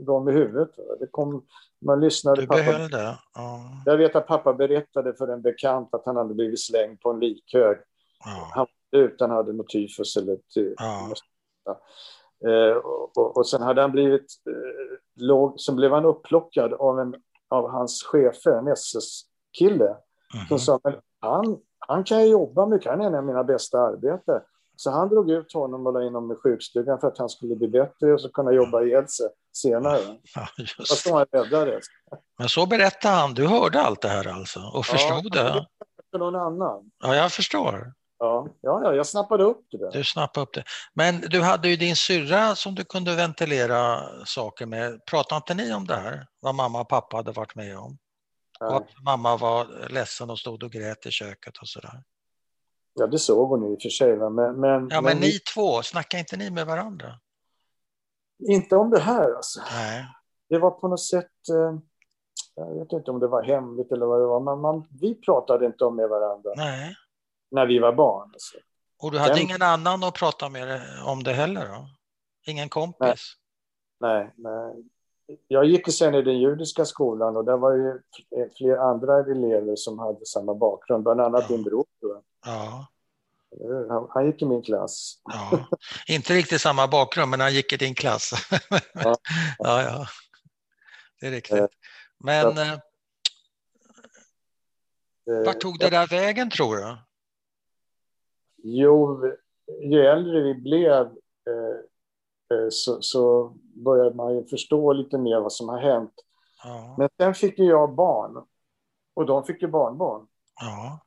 Dem 0.00 0.28
i 0.28 0.32
huvudet. 0.32 0.70
Det 1.00 1.06
kom, 1.10 1.46
man 1.80 2.00
lyssnade 2.00 2.40
Du 2.40 2.46
pappa 2.46 2.58
behöll 2.62 2.90
det? 2.90 3.18
Ja. 3.34 3.60
Jag 3.84 3.96
vet 3.96 4.16
att 4.16 4.26
pappa 4.26 4.52
berättade 4.52 5.14
för 5.14 5.28
en 5.28 5.42
bekant 5.42 5.94
att 5.94 6.06
han 6.06 6.16
hade 6.16 6.34
blivit 6.34 6.60
slängd 6.60 7.00
på 7.00 7.10
en 7.10 7.20
likhög. 7.20 7.78
ja. 8.24 8.50
Han 8.54 8.66
utan 8.92 9.30
hade 9.30 9.52
något 9.52 9.68
tyfus 9.68 10.16
eller 10.16 10.36
ty- 10.54 10.74
Ja. 10.76 11.10
Eh, 12.46 12.76
och, 12.76 13.36
och, 13.36 13.48
sen 13.48 13.62
hade 13.62 13.80
han 13.80 13.92
blivit, 13.92 14.26
eh, 14.50 14.98
låg, 15.24 15.60
sen 15.60 15.76
blev 15.76 15.92
han 15.92 16.04
upplockad 16.04 16.72
av, 16.72 17.00
en, 17.00 17.14
av 17.50 17.70
hans 17.70 18.02
chefer, 18.02 18.52
en 18.52 18.68
SS-kille, 18.68 19.96
som 20.48 20.54
Mhm. 20.54 20.58
sa 20.58 20.80
men 20.84 20.94
han, 21.20 21.58
han 21.78 22.04
kan 22.04 22.20
ju 22.22 22.26
jobba 22.26 22.66
mycket, 22.66 22.90
han 22.90 23.00
är 23.00 23.06
en 23.06 23.14
av 23.14 23.24
mina 23.24 23.44
bästa 23.44 23.78
arbetare. 23.80 24.42
Så 24.76 24.90
han 24.90 25.08
drog 25.08 25.30
ut 25.30 25.52
honom 25.52 25.86
och 25.86 25.92
la 25.92 26.02
in 26.02 26.14
honom 26.14 26.32
i 26.32 26.34
sjukstugan 26.34 27.00
för 27.00 27.08
att 27.08 27.18
han 27.18 27.28
skulle 27.28 27.56
bli 27.56 27.68
bättre 27.68 28.12
och 28.12 28.20
så 28.20 28.28
kunna 28.28 28.52
jobba 28.52 28.82
ihjäl 28.82 29.08
sig 29.08 29.28
senare. 29.52 29.98
Ja, 30.34 30.46
Fast 30.88 31.10
han 31.10 31.26
räddades. 31.32 31.84
Men 32.38 32.48
så 32.48 32.66
berättade 32.66 33.14
han, 33.14 33.34
du 33.34 33.46
hörde 33.46 33.80
allt 33.80 34.00
det 34.02 34.08
här 34.08 34.28
alltså 34.28 34.60
och 34.74 34.86
förstod 34.86 35.32
Ja, 35.36 35.42
det? 35.44 35.66
För 36.10 36.18
någon 36.18 36.36
annan. 36.36 36.90
Ja, 37.04 37.16
jag 37.16 37.32
förstår. 37.32 37.92
Ja, 38.22 38.48
ja, 38.60 38.80
ja, 38.84 38.94
jag 38.94 39.06
snappade 39.06 39.44
upp 39.44 39.66
det 39.70 39.78
där. 39.78 39.90
Du 39.92 40.04
snappade 40.04 40.42
upp 40.44 40.54
det. 40.54 40.64
Men 40.94 41.20
du 41.20 41.40
hade 41.40 41.68
ju 41.68 41.76
din 41.76 41.96
syrra 41.96 42.54
som 42.54 42.74
du 42.74 42.84
kunde 42.84 43.16
ventilera 43.16 43.98
saker 44.24 44.66
med. 44.66 45.06
Pratade 45.06 45.36
inte 45.36 45.54
ni 45.54 45.74
om 45.74 45.86
det 45.86 45.96
här? 45.96 46.26
Vad 46.40 46.54
mamma 46.54 46.80
och 46.80 46.88
pappa 46.88 47.16
hade 47.16 47.32
varit 47.32 47.54
med 47.54 47.78
om? 47.78 47.98
Och 48.60 48.76
att 48.76 48.88
mamma 49.04 49.36
var 49.36 49.88
ledsen 49.88 50.30
och 50.30 50.38
stod 50.38 50.62
och 50.62 50.70
grät 50.70 51.06
i 51.06 51.10
köket 51.10 51.58
och 51.58 51.68
sådär. 51.68 52.02
Ja, 52.94 53.06
det 53.06 53.18
såg 53.18 53.48
hon 53.48 53.72
i 53.72 53.76
och 53.76 53.82
för 53.82 53.88
sig. 53.88 54.16
Men, 54.16 54.34
men, 54.60 54.88
Ja, 54.90 55.00
men 55.00 55.14
vi- 55.20 55.26
ni 55.26 55.38
två, 55.54 55.82
snackar 55.82 56.18
inte 56.18 56.36
ni 56.36 56.50
med 56.50 56.66
varandra? 56.66 57.18
Inte 58.48 58.76
om 58.76 58.90
det 58.90 59.00
här 59.00 59.34
alltså. 59.36 59.60
Nej. 59.72 60.04
det 60.48 60.58
var 60.58 60.70
på 60.70 60.88
något 60.88 61.02
sätt, 61.04 61.48
eh, 61.50 61.78
jag 62.54 62.78
vet 62.78 62.92
inte 62.92 63.10
om 63.10 63.20
det 63.20 63.28
var 63.28 63.42
hemligt 63.42 63.92
eller 63.92 64.06
vad 64.06 64.20
det 64.20 64.26
var, 64.26 64.40
men 64.40 64.60
man, 64.60 64.88
vi 65.00 65.14
pratade 65.14 65.66
inte 65.66 65.84
om 65.84 65.96
med 65.96 66.08
varandra 66.08 66.50
Nej. 66.56 66.96
När 67.52 67.66
vi 67.66 67.78
var 67.78 67.92
barn. 67.92 68.30
Alltså. 68.32 68.56
Och 68.98 69.12
du 69.12 69.18
hade 69.18 69.34
Den- 69.34 69.42
ingen 69.42 69.62
annan 69.62 70.04
att 70.04 70.14
prata 70.14 70.48
med 70.48 70.80
om 71.04 71.22
det 71.22 71.32
heller 71.32 71.68
då? 71.68 71.88
Ingen 72.46 72.68
kompis? 72.68 73.34
Nej, 74.00 74.30
nej. 74.36 74.84
Jag 75.48 75.64
gick 75.64 75.86
ju 75.86 75.92
sen 75.92 76.14
i 76.14 76.22
den 76.22 76.38
judiska 76.40 76.84
skolan 76.84 77.36
och 77.36 77.44
där 77.44 77.56
var 77.56 77.72
ju 77.72 78.00
fler 78.58 78.76
andra 78.76 79.18
elever 79.20 79.76
som 79.76 79.98
hade 79.98 80.26
samma 80.26 80.54
bakgrund, 80.54 81.02
bland 81.04 81.20
annat 81.20 81.44
Ja. 81.48 81.56
din 81.56 81.64
bror. 81.64 81.84
tror 82.00 82.12
jag. 82.14 82.22
Ja, 82.52 82.86
Han, 84.10 84.26
gick 84.26 84.42
i 84.42 84.44
min 84.44 84.62
klass. 84.62 85.18
ja. 85.24 85.66
Inte 86.06 86.34
riktigt 86.34 86.60
samma 86.60 86.88
bakgrund, 86.88 87.30
men 87.30 87.40
han 87.40 87.54
gick 87.54 87.72
i 87.72 87.76
din 87.76 87.94
klass. 87.94 88.30
Ja. 88.94 89.16
ja, 89.58 89.82
ja. 89.82 90.06
Det 91.20 91.26
är 91.26 91.30
riktigt. 91.30 91.70
Men 92.18 92.58
eh, 92.58 92.72
Eh, 95.30 95.44
vart 95.46 95.60
tog 95.60 95.78
det 95.78 95.90
där 95.90 96.06
vägen 96.06 96.50
tror 96.50 96.76
du? 96.76 96.96
Jo, 98.62 99.20
ju 99.82 100.00
äldre 100.00 100.40
vi 100.40 100.54
blev 100.54 101.00
eh, 101.00 102.58
eh, 102.58 102.68
så, 102.70 103.02
så 103.02 103.52
började 103.74 104.16
man 104.16 104.34
ju 104.34 104.44
förstå 104.44 104.92
lite 104.92 105.18
mer 105.18 105.40
vad 105.40 105.52
som 105.52 105.68
har 105.68 105.78
hänt. 105.78 106.12
Ja, 106.64 106.94
Men 106.98 107.08
sen 107.16 107.34
fick 107.34 107.58
ju 107.58 107.64
jag 107.64 107.94
barn 107.94 108.44
och 109.14 109.26
de 109.26 109.44
fick 109.44 109.62
ju 109.62 109.68
barnbarn. 109.68 110.26
ja, 110.60 111.00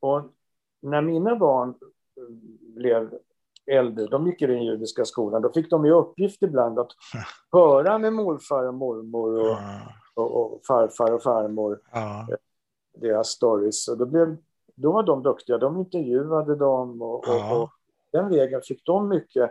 Och 0.00 0.22
när 0.82 1.00
mina 1.00 1.36
barn 1.36 1.68
eh, 1.68 2.34
blev 2.60 3.18
äldre, 3.66 4.06
de 4.06 4.26
gick 4.26 4.42
i 4.42 4.46
den 4.46 4.64
judiska 4.64 5.04
skolan, 5.04 5.42
då 5.42 5.52
fick 5.52 5.70
de 5.70 5.86
ju 5.86 5.92
uppgift 5.92 6.42
ibland 6.42 6.78
att 6.78 6.90
höra 7.52 7.98
med 7.98 8.12
morfar 8.12 8.64
och 8.64 8.74
mormor 8.74 9.38
och, 9.40 9.46
ja, 9.46 9.80
och, 10.14 10.36
och 10.36 10.60
farfar 10.66 11.12
och 11.12 11.22
farmor 11.22 11.80
ja, 11.92 12.26
deras 12.94 13.28
stories. 13.28 13.88
Och 13.88 13.98
då, 13.98 14.06
blev, 14.06 14.36
då 14.78 14.92
var 14.92 15.02
de 15.02 15.22
duktiga, 15.22 15.58
de 15.58 15.76
intervjuade 15.78 16.56
dem 16.56 17.02
och, 17.02 17.24
Ja. 17.26 17.56
och, 17.56 17.70
den 18.12 18.28
vägen 18.30 18.60
fick 18.62 18.86
de 18.86 19.08
mycket 19.08 19.42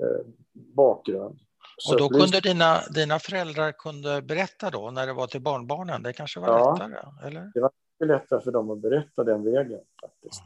eh, 0.00 0.26
bakgrund. 0.52 1.38
Så 1.78 1.94
Och 1.94 2.00
då 2.00 2.08
kunde 2.08 2.40
dina, 2.40 2.80
dina 2.94 3.18
föräldrar 3.18 3.72
kunde 3.72 4.22
berätta 4.22 4.70
då 4.70 4.90
när 4.90 5.06
det 5.06 5.12
var 5.12 5.26
till 5.26 5.42
barnbarnen? 5.42 6.02
Det 6.02 6.12
kanske 6.12 6.40
var 6.40 6.48
Ja. 6.48 6.72
lättare? 6.72 7.28
Eller? 7.28 7.52
det 7.98 8.04
är 8.04 8.08
lättare 8.08 8.40
för 8.40 8.52
dem 8.52 8.70
att 8.70 8.78
berätta 8.78 9.24
den 9.24 9.44
vägen. 9.44 9.80
faktiskt. 10.00 10.42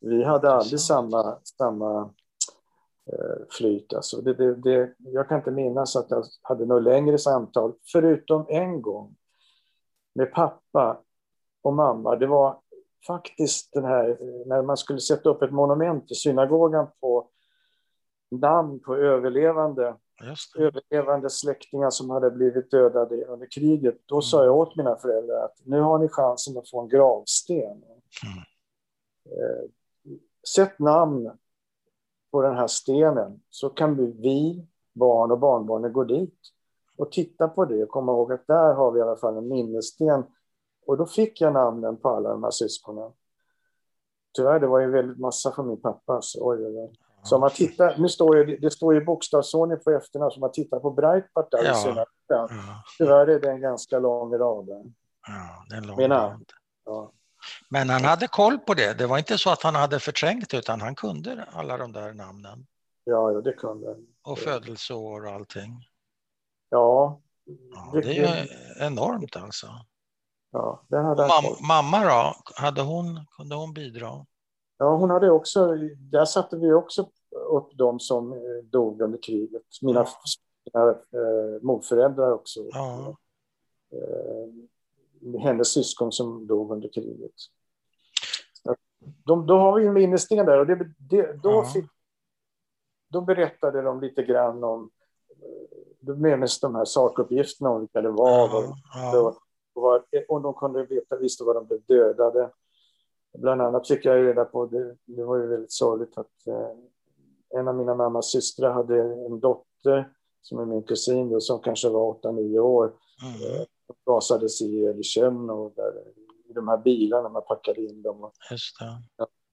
Vi 0.00 0.24
hade 0.24 0.50
aldrig 0.50 0.80
samma, 0.80 1.38
samma 1.58 2.00
eh, 3.12 3.46
flyt. 3.50 3.94
Alltså 3.94 4.20
det, 4.20 4.34
det, 4.34 4.54
det, 4.54 4.94
jag 4.98 5.28
kan 5.28 5.38
inte 5.38 5.50
minnas 5.50 5.96
att 5.96 6.10
jag 6.10 6.24
hade 6.42 6.66
något 6.66 6.82
längre 6.82 7.18
samtal, 7.18 7.72
förutom 7.92 8.46
en 8.48 8.82
gång 8.82 9.16
med 10.14 10.32
pappa 10.32 11.00
och 11.62 11.74
mamma. 11.74 12.16
Det 12.16 12.26
var 12.26 12.58
faktiskt 13.06 13.72
den 13.72 13.84
här, 13.84 14.18
när 14.46 14.62
man 14.62 14.76
skulle 14.76 15.00
sätta 15.00 15.28
upp 15.28 15.42
ett 15.42 15.52
monument 15.52 16.10
i 16.10 16.14
synagogan 16.14 16.86
på 17.00 17.28
namn 18.30 18.80
på 18.80 18.96
överlevande, 18.96 19.96
överlevande 20.58 21.30
släktingar 21.30 21.90
som 21.90 22.10
hade 22.10 22.30
blivit 22.30 22.70
dödade 22.70 23.24
under 23.24 23.46
kriget. 23.50 23.98
Då 24.06 24.14
Mm. 24.14 24.22
sa 24.22 24.44
jag 24.44 24.56
åt 24.56 24.76
mina 24.76 24.96
föräldrar 24.96 25.44
att 25.44 25.56
nu 25.64 25.80
har 25.80 25.98
ni 25.98 26.08
chansen 26.08 26.58
att 26.58 26.70
få 26.70 26.80
en 26.80 26.88
gravsten. 26.88 27.60
Mm. 27.62 28.38
Eh, 29.24 29.70
sätt 30.54 30.78
namn 30.78 31.30
på 32.32 32.42
den 32.42 32.56
här 32.56 32.66
stenen 32.66 33.40
så 33.50 33.68
kan 33.68 33.96
vi, 33.96 34.06
vi 34.06 34.66
barn 34.92 35.30
och 35.30 35.38
barnbarnen 35.38 35.92
gå 35.92 36.04
dit 36.04 36.38
och 36.96 37.12
titta 37.12 37.48
på 37.48 37.64
det 37.64 37.82
och 37.82 37.88
komma 37.88 38.12
ihåg 38.12 38.32
att 38.32 38.46
där 38.46 38.74
har 38.74 38.92
vi 38.92 38.98
i 38.98 39.02
alla 39.02 39.16
fall 39.16 39.36
en 39.36 39.48
minnessten. 39.48 40.24
Och 40.90 40.96
då 40.96 41.06
fick 41.06 41.40
jag 41.40 41.52
namnen 41.52 41.96
på 41.96 42.08
alla 42.08 42.28
de 42.30 42.42
här 42.44 42.50
syskonen. 42.50 43.12
Tyvärr, 44.36 44.60
det 44.60 44.66
var 44.66 44.80
ju 44.80 44.90
väldigt 44.90 45.18
massa 45.18 45.52
från 45.52 45.68
min 45.68 45.80
pappa. 45.80 46.22
Så, 46.22 46.38
oj, 46.50 46.66
oj, 46.66 46.92
så 47.22 47.38
man 47.38 47.50
tittar, 47.50 47.98
nu 47.98 48.08
står 48.08 48.36
det, 48.36 48.56
det 48.56 48.70
står 48.70 48.94
ju 48.94 49.04
bokstavsordning 49.04 49.78
på 49.84 49.90
efternamn, 49.90 50.30
så 50.30 50.40
man 50.40 50.52
tittar 50.52 50.80
på 50.80 50.90
Breitbart 50.90 51.50
där 51.50 51.64
Ja. 51.64 51.72
i 51.72 51.74
synagogan, 51.74 52.06
Ja, 52.28 52.48
tyvärr 52.98 53.26
är 53.26 53.40
det 53.40 53.50
en 53.50 53.60
ganska 53.60 53.98
lång 53.98 54.34
rad 54.38 54.68
ja, 54.68 55.64
det 55.68 55.74
är 55.74 55.78
en 55.78 55.86
lång 55.86 55.96
Mina. 55.96 56.26
rad. 56.30 56.44
Ja. 56.84 57.12
Men 57.68 57.90
han 57.90 58.04
hade 58.04 58.28
koll 58.28 58.58
på 58.58 58.74
det. 58.74 58.98
Det 58.98 59.06
var 59.06 59.18
inte 59.18 59.38
så 59.38 59.50
att 59.50 59.62
han 59.62 59.74
hade 59.74 59.98
förträngt 60.00 60.54
utan 60.54 60.80
han 60.80 60.94
kunde 60.94 61.44
alla 61.52 61.76
de 61.76 61.92
där 61.92 62.12
namnen 62.12 62.66
Ja, 63.04 63.32
ja, 63.32 63.40
det 63.40 63.52
kunde 63.52 63.96
och 64.22 64.38
födelseår 64.38 65.26
och 65.26 65.32
allting. 65.32 65.84
Ja, 66.68 67.20
Ja, 67.74 67.90
det, 67.92 68.00
det 68.00 68.18
är 68.18 68.42
ju 68.44 68.48
enormt 68.86 69.36
alltså. 69.36 69.66
Ja, 70.50 70.82
det 70.88 70.98
hade 70.98 71.22
Mam, 71.26 71.66
mamma 71.68 72.04
då? 72.04 72.34
Hade 72.54 72.82
hon, 72.82 73.20
kunde 73.36 73.54
hon 73.54 73.72
bidra? 73.72 74.26
Ja, 74.78 74.96
hon 74.96 75.10
hade 75.10 75.30
också, 75.30 75.66
där 75.98 76.24
satte 76.24 76.56
vi 76.56 76.72
också 76.72 77.10
upp 77.50 77.68
de 77.74 78.00
som 78.00 78.32
eh, 78.32 78.38
dog 78.64 79.00
under 79.00 79.18
kriget. 79.22 79.62
Mina, 79.82 80.06
mina 80.64 80.90
eh, 80.90 81.62
morföräldrar 81.62 82.32
också. 82.32 82.60
Ja. 82.72 83.16
Eh, 83.92 85.40
hennes 85.40 85.72
syskon 85.72 86.12
som 86.12 86.46
dog 86.46 86.72
under 86.72 86.88
kriget. 86.88 87.32
De, 89.24 89.46
då 89.46 89.58
har 89.58 89.80
vi 89.80 89.86
en 89.86 89.92
minnessten 89.92 90.46
där 90.46 90.58
och 90.58 90.66
det, 90.66 90.74
det, 90.98 91.42
då, 91.42 91.50
Ja. 91.50 91.64
fick, 91.64 91.84
då 93.08 93.20
berättade 93.20 93.82
de 93.82 94.00
lite 94.00 94.22
grann 94.22 94.64
om 94.64 94.90
eh, 95.30 95.78
då 96.00 96.16
minns 96.16 96.60
de 96.60 96.74
här 96.74 96.84
sakuppgifterna 96.84 97.70
om 97.70 97.80
vilka 97.80 98.00
det 98.00 98.10
var. 98.10 98.38
ja, 98.94 99.18
och, 99.20 99.36
och, 99.74 99.82
var, 99.82 100.04
och 100.28 100.40
de 100.40 100.54
kunde 100.54 100.84
veta, 100.84 101.16
visste 101.16 101.44
var 101.44 101.54
de 101.54 101.66
blev 101.66 101.80
dödade. 101.86 102.50
Bland 103.38 103.62
annat 103.62 103.88
fick 103.88 104.04
jag 104.04 104.26
reda 104.26 104.44
på, 104.44 104.66
det, 104.66 104.96
det 105.04 105.24
var 105.24 105.36
ju 105.36 105.46
väldigt 105.46 105.72
sorgligt, 105.72 106.18
att 106.18 106.46
eh, 106.46 106.70
en 107.58 107.68
av 107.68 107.74
mina 107.74 107.94
mammas 107.94 108.30
systrar 108.30 108.72
hade 108.72 109.00
en 109.00 109.40
dotter 109.40 110.12
som 110.42 110.58
är 110.58 110.64
min 110.64 110.82
kusin 110.82 111.30
då, 111.30 111.40
som 111.40 111.60
kanske 111.60 111.88
var 111.88 112.14
8-9 112.14 112.58
år. 112.58 112.84
mm, 112.86 113.66
gasades 114.06 114.60
ihjäl 114.60 115.00
i 115.00 115.02
sjön 115.02 115.50
och 115.50 115.72
där, 115.76 115.92
i 116.48 116.52
de 116.52 116.68
här 116.68 116.78
bilarna 116.78 117.28
man 117.28 117.42
packade 117.42 117.80
in 117.80 118.02
dem. 118.02 118.24
Och, 118.24 118.32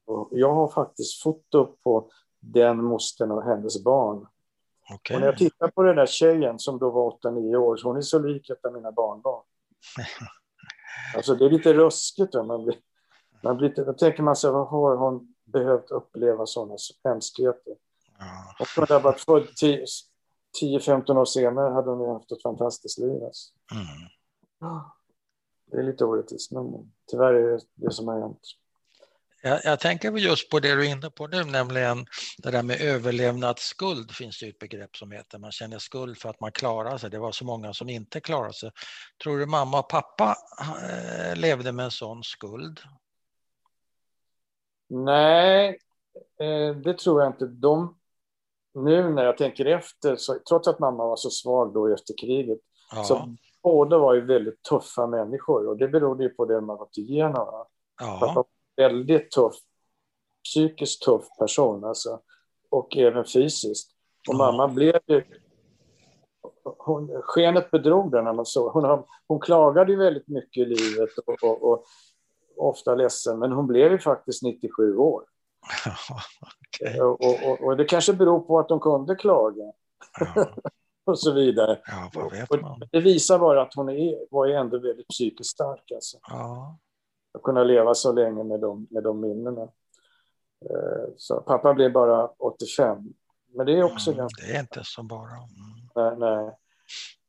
och 0.06 0.30
jag 0.32 0.54
har 0.54 0.68
faktiskt 0.68 1.24
foto 1.24 1.66
på 1.84 2.10
den 2.40 2.84
mostern 2.84 3.32
och 3.32 3.44
hennes 3.44 3.84
barn. 3.84 4.28
Okej. 4.94 5.16
Och 5.16 5.22
när 5.22 5.28
jag 5.28 5.38
tittar 5.38 5.68
på 5.68 5.84
den 5.84 5.96
där 5.96 6.06
tjejen 6.06 6.60
som 6.60 6.80
då 6.80 6.90
var 6.90 7.12
8-9 7.12 7.56
år, 7.56 7.80
hon 7.84 7.98
är 7.98 8.02
så 8.02 8.20
lik 8.20 8.50
ett 8.50 8.66
av 8.66 8.74
mina 8.74 8.92
barnbarn. 8.92 9.44
Alltså 11.16 11.36
det 11.36 11.46
är 11.46 11.50
lite 11.50 11.74
ruskigt. 11.74 12.36
Va? 12.36 12.44
Man 12.44 12.64
blir, 12.64 12.78
man 13.44 13.58
blir, 13.58 13.70
då 13.70 13.94
tänker 13.94 14.24
man 14.24 14.36
sig, 14.36 14.52
vad 14.52 14.68
har 14.68 14.96
hon 14.96 15.34
behövt 15.46 15.92
uppleva 15.92 16.46
sådana 16.46 16.76
hemskheter? 17.04 17.76
Ja. 18.20 18.56
Och 18.60 18.68
hon 18.76 18.86
hade 18.90 19.04
varit 19.04 19.20
född 19.20 19.48
10-15 20.62 21.18
år 21.18 21.26
senare 21.26 21.74
hade 21.74 21.90
hon 21.90 22.14
haft 22.14 22.32
ett 22.32 22.42
fantastiskt 22.42 23.00
liv. 23.00 23.24
Alltså. 23.24 23.54
Mm. 23.72 24.82
Det 25.72 25.78
är 25.78 25.84
lite 25.84 26.06
orättvist, 26.06 26.52
men 26.52 26.92
tyvärr 27.12 27.34
är 27.34 27.52
det 27.52 27.60
det 27.74 27.92
som 27.92 28.08
har 28.08 28.20
hänt. 28.20 28.42
Jag, 29.48 29.60
jag 29.64 29.80
tänker 29.80 30.12
just 30.12 30.50
på 30.50 30.60
det 30.60 30.76
du 30.76 30.88
är 30.88 30.92
inne 30.92 31.10
på 31.10 31.28
nu, 31.28 31.44
nämligen 31.44 32.06
det 32.38 32.52
där 32.52 32.64
med 32.64 32.82
överlevnadsskuld 32.82 34.12
finns 34.12 34.40
det 34.40 34.48
ett 34.48 34.60
begrepp 34.60 34.96
som 34.96 35.12
heter. 35.12 35.40
Man 35.40 35.52
känner 35.52 35.80
skuld 35.80 36.18
för 36.18 36.30
att 36.30 36.40
man 36.40 36.52
klarar 36.52 36.98
sig. 36.98 37.10
Det 37.10 37.20
var 37.20 37.32
så 37.32 37.46
många 37.46 37.74
som 37.74 37.90
inte 37.90 38.20
klarade 38.20 38.54
sig. 38.54 38.72
Tror 39.24 39.38
du 39.38 39.46
mamma 39.46 39.80
och 39.80 39.90
pappa 39.90 40.36
eh, 40.90 41.36
levde 41.36 41.72
med 41.72 41.86
en 41.86 41.92
sån 41.92 42.24
skuld? 42.24 42.80
Nej, 44.90 45.80
eh, 46.40 46.76
det 46.76 46.94
tror 46.94 47.22
jag 47.22 47.30
inte. 47.30 47.46
De, 47.46 47.98
nu 48.74 49.10
när 49.10 49.24
jag 49.24 49.38
tänker 49.38 49.66
efter, 49.66 50.16
så, 50.16 50.40
trots 50.50 50.68
att 50.68 50.80
mamma 50.80 51.06
var 51.06 51.16
så 51.16 51.30
svag 51.30 51.74
då 51.74 51.94
efter 51.94 52.14
kriget, 52.22 52.60
Ja, 52.92 53.04
så 53.04 53.36
båda 53.64 53.98
var 53.98 54.14
ju 54.14 54.22
väldigt 54.22 54.64
tuffa 54.64 55.08
människor 55.08 55.68
och 55.68 55.78
det 55.78 55.88
berodde 55.88 56.24
ju 56.24 56.30
på 56.30 56.46
det 56.46 56.62
man 56.62 56.78
gått 56.78 56.98
igenom. 56.98 57.66
Pappa 58.00 58.34
ja, 58.36 58.46
väldigt 58.78 59.32
tuff, 59.32 59.56
psykiskt 60.44 61.02
tuff 61.02 61.26
person 61.40 61.84
alltså, 61.84 62.20
och 62.70 62.98
även 62.98 63.26
fysiskt. 63.26 63.92
Och 64.28 64.34
Ja. 64.34 64.38
mamma 64.38 64.68
blev 64.68 65.00
ju... 65.08 65.24
Hon, 66.64 67.22
skenet 67.22 67.72
bedrog 67.72 68.12
den 68.12 68.24
man. 68.24 68.46
Hon, 68.56 69.04
hon 69.28 69.40
klagade 69.40 69.92
ju 69.92 69.98
väldigt 69.98 70.28
mycket 70.28 70.62
i 70.62 70.66
livet 70.66 71.10
och, 71.26 71.44
och, 71.44 71.72
och 71.72 71.86
ofta 72.58 72.96
ledsen, 72.96 73.40
men 73.40 73.52
hon 73.52 73.68
blev 73.68 73.92
ju 73.92 74.00
faktiskt 74.00 74.44
97 74.44 74.98
år. 74.98 75.24
okej. 76.68 77.02
Och, 77.02 77.22
och, 77.22 77.62
och, 77.62 77.78
det 77.78 77.86
kanske 77.86 78.14
beror 78.14 78.40
på 78.40 78.60
att 78.60 78.70
de 78.70 78.80
kunde 78.80 79.16
klaga 79.16 79.64
ja, 80.20 80.46
och 81.06 81.20
så 81.20 81.32
vidare. 81.32 81.80
ja, 81.88 82.78
det 82.92 83.00
visar 83.00 83.40
bara 83.40 83.62
att 83.62 83.74
hon 83.76 83.90
är, 83.90 84.34
var 84.34 84.48
ändå 84.48 84.80
väldigt 84.80 85.08
psykiskt 85.08 85.50
stark. 85.50 85.92
Alltså. 85.92 86.18
Ja, 86.28 86.78
Att 87.38 87.44
kunna 87.44 87.64
leva 87.64 87.94
så 87.94 88.12
länge 88.14 88.44
med 88.44 88.60
de, 88.60 88.88
med 88.90 89.04
de 89.04 89.22
minnena. 89.22 89.62
Eh, 90.70 91.14
Så 91.18 91.42
pappa 91.42 91.74
blev 91.74 91.94
bara 91.94 92.28
85. 92.28 92.98
Men 93.56 93.66
det 93.66 93.78
är 93.78 93.84
också 93.84 94.12
mm, 94.12 94.18
ganska... 94.18 94.46
det 94.46 94.56
är 94.56 94.60
inte 94.60 94.82
så 94.84 95.04
bara. 95.04 95.32
Mm. 95.32 95.48
Nej, 95.96 96.16
nej. 96.18 96.58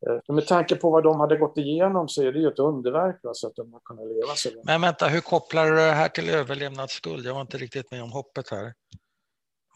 Eh, 0.06 0.34
med 0.34 0.46
tanke 0.46 0.76
på 0.76 0.90
vad 0.90 1.04
de 1.04 1.20
hade 1.20 1.36
gått 1.36 1.59
igenom 1.59 2.09
så 2.09 2.22
är 2.22 2.32
det 2.32 2.38
ju 2.38 2.48
ett 2.48 2.59
underverk 2.59 3.20
va, 3.22 3.30
så 3.34 3.46
att 3.46 3.56
de 3.56 3.72
har 3.72 3.80
kunnat 3.80 4.06
leva 4.06 4.34
så 4.34 4.48
länge. 4.48 4.62
Men 4.64 4.80
vänta, 4.80 5.09
hur 5.09 5.20
kopplar 5.20 5.66
du 5.66 5.76
det 5.76 5.82
här 5.82 6.09
till 6.09 6.30
överlevnadsskuld? 6.30 7.26
Jag 7.26 7.34
var 7.34 7.40
inte 7.40 7.59
riktigt 7.59 7.90
med 7.90 8.02
om 8.02 8.12
hoppet 8.12 8.50
här. 8.50 8.74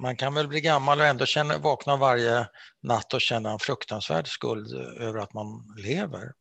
Man 0.02 0.16
kan 0.16 0.34
väl 0.34 0.48
bli 0.48 0.60
gammal 0.60 1.00
och 1.00 1.06
ändå 1.06 1.26
känna, 1.26 1.58
vakna 1.58 1.96
varje 1.96 2.46
natt 2.82 3.14
och 3.14 3.20
känna 3.20 3.50
en 3.50 3.58
fruktansvärd 3.58 4.28
skuld 4.28 4.72
över 5.00 5.20
att 5.20 5.34
man 5.34 5.46
lever. 5.76 6.32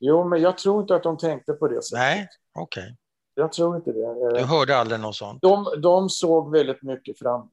Jo, 0.00 0.28
men 0.28 0.42
jag 0.42 0.58
tror 0.58 0.80
inte 0.80 0.94
att 0.94 1.02
de 1.02 1.18
tänkte 1.18 1.52
på 1.52 1.68
det 1.68 1.82
sättet. 1.82 1.98
Nej, 1.98 2.28
okej. 2.54 2.82
Okay. 2.82 2.96
Jag 3.34 3.52
tror 3.52 3.76
inte 3.76 3.92
det. 3.92 4.38
Du 4.38 4.44
hörde 4.44 4.76
aldrig 4.76 5.00
något 5.00 5.16
sånt? 5.16 5.42
De, 5.42 5.66
de 5.82 6.08
såg 6.08 6.52
väldigt 6.52 6.82
mycket 6.82 7.18
framåt. 7.18 7.50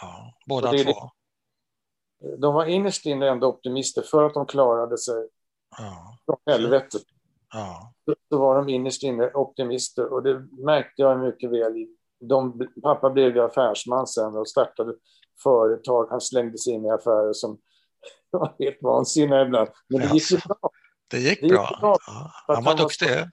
Ja, 0.00 0.34
båda 0.46 0.72
två? 0.72 1.10
De 2.38 2.54
var 2.54 2.64
innerst 2.64 3.06
inne 3.06 3.28
ändå 3.28 3.46
optimister 3.46 4.02
för 4.02 4.26
att 4.26 4.34
de 4.34 4.46
klarade 4.46 4.98
sig 4.98 5.28
ja. 5.78 6.18
från 6.26 6.36
helvetet. 6.46 7.02
Ja. 7.52 7.92
Så 8.28 8.38
var 8.38 8.56
de 8.56 8.68
innerst 8.68 9.02
inne 9.02 9.30
optimister 9.34 10.12
och 10.12 10.22
det 10.22 10.38
märkte 10.64 11.02
jag 11.02 11.20
mycket 11.20 11.50
väl. 11.50 11.86
De, 12.20 12.68
pappa 12.82 13.10
blev 13.10 13.36
ju 13.36 13.42
affärsman 13.42 14.06
sen 14.06 14.36
och 14.36 14.48
startade 14.48 14.94
företag. 15.42 16.06
Han 16.10 16.20
slängde 16.20 16.58
sig 16.58 16.72
in 16.72 16.86
i 16.86 16.90
affärer 16.90 17.32
som 17.32 17.58
var 18.30 18.54
helt 18.58 18.82
vansinniga 18.82 19.42
ibland. 19.42 19.68
Men 19.88 20.00
det 20.00 20.14
gick 20.14 20.30
ju 20.30 20.38
bra. 20.38 20.70
Det 21.10 21.18
gick, 21.18 21.40
det 21.40 21.46
gick 21.46 21.54
bra. 21.54 21.78
bra. 21.80 21.96
Ja. 22.06 22.30
Han 22.54 22.64
var 22.64 22.76
duktig. 22.76 23.06
Han 23.08 23.18
var 23.18 23.30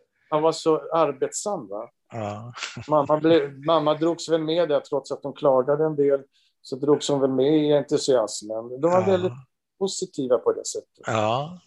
så 0.53 0.91
arbetsam. 0.93 1.67
Va? 1.67 1.89
Ja. 2.11 2.53
mamma, 2.88 3.17
blev, 3.17 3.65
mamma 3.65 3.93
drogs 3.93 4.30
väl 4.30 4.43
med 4.43 4.69
där, 4.69 4.80
trots 4.80 5.11
att 5.11 5.21
de 5.21 5.34
klagade 5.34 5.86
en 5.86 5.95
del. 5.95 6.23
Så 6.61 6.75
drogs 6.75 7.09
hon 7.09 7.21
väl 7.21 7.32
med 7.32 7.57
i 7.57 7.73
entusiasmen. 7.73 8.82
De 8.82 8.91
var 8.91 9.01
ja. 9.01 9.05
väldigt 9.05 9.34
positiva 9.80 10.38
på 10.38 10.53
det 10.53 10.65
sättet. 10.65 11.03
Ja. 11.05 11.59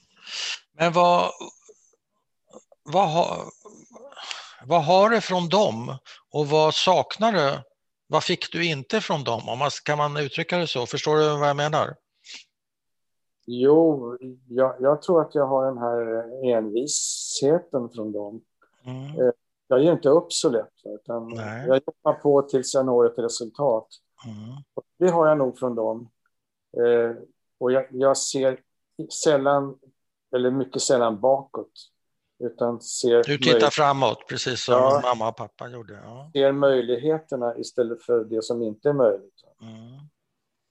Men 0.72 0.92
vad, 0.92 1.30
vad, 2.82 3.08
har, 3.08 3.44
vad 4.66 4.84
har 4.84 5.10
du 5.10 5.20
från 5.20 5.48
dem 5.48 5.96
och 6.32 6.46
vad 6.46 6.74
saknar 6.74 7.32
du? 7.32 7.62
Vad 8.06 8.24
fick 8.24 8.52
du 8.52 8.66
inte 8.66 9.00
från 9.00 9.24
dem? 9.24 9.48
Om 9.48 9.58
man, 9.58 9.70
kan 9.84 9.98
man 9.98 10.16
uttrycka 10.16 10.58
det 10.58 10.66
så? 10.66 10.86
Förstår 10.86 11.16
du 11.16 11.38
vad 11.38 11.48
jag 11.48 11.56
menar? 11.56 11.96
Jo, 13.46 14.16
jag, 14.48 14.76
jag, 14.80 15.02
tror 15.02 15.22
att 15.22 15.34
jag 15.34 15.46
har 15.46 15.66
den 15.66 15.78
här 15.78 16.24
envisheten 16.56 17.88
från 17.94 18.12
dem. 18.12 18.40
Mm. 18.84 19.20
Eh, 19.20 19.32
jag 19.68 19.82
ger 19.82 19.92
inte 19.92 20.08
upp 20.08 20.32
så 20.32 20.50
lätt, 20.50 20.72
utan 20.84 21.34
jag 21.66 21.80
jobbar 21.86 22.12
på 22.12 22.42
tills 22.42 22.74
jag 22.74 22.86
når 22.86 23.06
ett 23.06 23.18
resultat. 23.18 23.88
Mm. 24.26 24.56
Det 24.98 25.08
har 25.08 25.28
jag 25.28 25.38
nog 25.38 25.58
från 25.58 25.74
dem. 25.74 26.10
Eh, 26.76 27.16
och 27.58 27.72
jag, 27.72 27.86
jag, 27.90 28.16
ser 28.16 28.60
sällan, 29.22 29.78
eller 30.34 30.50
mycket 30.50 30.82
sällan 30.82 31.20
bakåt. 31.20 31.72
Utan 32.38 32.80
ser 32.80 33.22
du 33.22 33.38
tittar 33.38 33.70
framåt, 33.70 34.26
precis 34.28 34.64
som 34.64 34.74
ja, 34.74 35.00
mamma 35.04 35.28
och 35.28 35.36
pappa 35.36 35.68
gjorde. 35.68 36.00
Ja. 36.04 36.30
Ser 36.32 36.52
möjligheterna 36.52 37.56
istället 37.56 38.02
för 38.02 38.24
det 38.24 38.44
som 38.44 38.62
inte 38.62 38.88
är 38.88 38.92
möjligt. 38.92 39.44
Mm. 39.62 39.94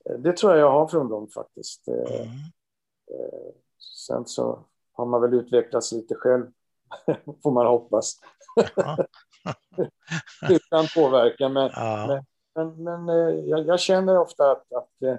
Eh, 0.10 0.20
det 0.20 0.38
tror 0.38 0.52
jag 0.52 0.62
jag 0.62 0.72
har 0.72 0.88
från 0.88 1.10
dem 1.10 1.28
faktiskt. 1.28 1.88
Mm. 1.88 2.28
Eh, 3.12 3.54
sen 4.08 4.26
så 4.26 4.66
har 4.92 5.06
man 5.06 5.22
väl 5.22 5.34
utvecklats 5.34 5.92
lite 5.92 6.16
själv, 6.16 6.46
får 7.44 7.52
man 7.52 7.68
hoppas. 7.68 8.16
Utan 10.50 10.86
påverkan. 10.96 11.54
Men, 11.54 11.72
ja. 11.76 12.24
men, 12.56 12.84
men, 12.84 13.10
eh, 13.10 13.36
jag, 13.36 13.68
jag, 13.68 13.80
känner 13.80 14.20
ofta 14.20 14.52
att, 14.52 14.74
att 14.74 15.04
eh, 15.04 15.16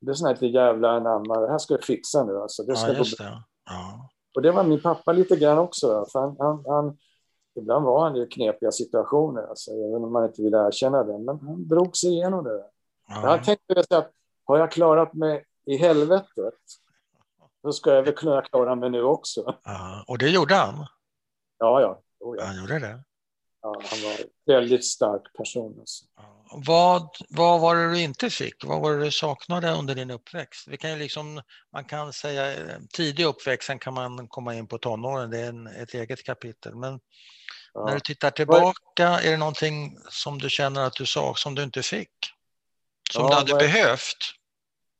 det 0.00 0.10
är 0.10 0.14
sån 0.14 0.26
här 0.26 0.34
lite 0.34 0.46
jävla 0.46 0.90
anamma, 0.90 1.40
det 1.40 1.50
här 1.50 1.58
ska 1.58 1.74
jag 1.74 1.84
fixa 1.84 2.24
nu. 2.24 2.38
Alltså. 2.38 2.62
Det 2.62 2.76
ska 2.76 2.92
ja, 2.92 2.98
just 2.98 3.18
det. 3.18 3.42
Ja. 3.64 4.08
Och 4.34 4.42
det 4.42 4.50
var 4.50 4.64
min 4.64 4.82
pappa 4.82 5.12
lite 5.12 5.36
grann 5.36 5.58
också. 5.58 6.06
För 6.12 6.20
han, 6.20 6.36
han, 6.38 6.64
han, 6.66 6.98
ibland 7.54 7.84
var 7.84 8.08
han 8.08 8.16
i 8.16 8.26
knepiga 8.26 8.72
situationer, 8.72 9.42
alltså, 9.42 9.70
även 9.70 10.04
om 10.04 10.12
man 10.12 10.24
inte 10.24 10.42
vill 10.42 10.54
erkänna 10.54 11.04
det. 11.04 11.18
Men 11.18 11.40
han 11.40 11.68
drog 11.68 11.96
sig 11.96 12.10
igenom 12.10 12.44
det. 12.44 12.64
Ja. 13.08 13.22
Jag 13.30 13.44
tänkte 13.44 13.96
att 13.98 14.12
har 14.44 14.58
jag 14.58 14.70
klarat 14.70 15.14
mig 15.14 15.44
i 15.66 15.76
helvetet, 15.76 16.54
då 17.62 17.72
ska 17.72 17.94
jag 17.94 18.02
väl 18.02 18.14
kunna 18.14 18.42
klara 18.42 18.74
mig 18.74 18.90
nu 18.90 19.02
också. 19.02 19.58
Ja, 19.64 20.04
och 20.06 20.18
det 20.18 20.28
gjorde 20.28 20.54
han? 20.54 20.86
Ja, 21.58 21.80
ja. 21.80 22.02
Oh, 22.20 22.36
ja. 22.38 22.44
Han 22.44 22.56
gjorde 22.56 22.78
det? 22.78 23.04
Ja, 23.62 23.82
han 23.90 24.02
var 24.02 24.10
en 24.10 24.28
väldigt 24.46 24.84
stark 24.86 25.22
person. 25.36 25.76
Alltså. 25.80 26.04
Vad, 26.66 27.08
vad 27.28 27.60
var 27.60 27.76
det 27.76 27.90
du 27.90 28.00
inte 28.00 28.30
fick? 28.30 28.64
Vad 28.64 28.80
var 28.80 28.92
det 28.92 29.04
du 29.04 29.10
saknade 29.10 29.70
under 29.72 29.94
din 29.94 30.10
uppväxt? 30.10 30.68
Vi 30.68 30.76
kan 30.76 30.98
liksom, 30.98 31.42
man 31.72 31.84
kan 31.84 32.12
säga 32.12 32.70
tidig 32.92 33.24
uppväxt, 33.24 33.66
sen 33.66 33.78
kan 33.78 33.94
man 33.94 34.28
komma 34.28 34.54
in 34.54 34.66
på 34.66 34.78
tonåren, 34.78 35.30
det 35.30 35.38
är 35.38 35.48
en, 35.48 35.66
ett 35.66 35.94
eget 35.94 36.24
kapitel. 36.24 36.74
Men 36.74 37.00
ja. 37.74 37.84
när 37.84 37.94
du 37.94 38.00
tittar 38.00 38.30
tillbaka, 38.30 39.08
är 39.08 39.30
det 39.30 39.36
någonting 39.36 39.98
som 40.10 40.38
du 40.38 40.50
känner 40.50 40.86
att 40.86 40.94
du 40.94 41.06
sa 41.06 41.34
som 41.34 41.54
du 41.54 41.62
inte 41.62 41.82
fick? 41.82 42.10
Som 43.12 43.22
ja, 43.22 43.28
du 43.28 43.34
hade 43.34 43.54
behövt? 43.54 44.34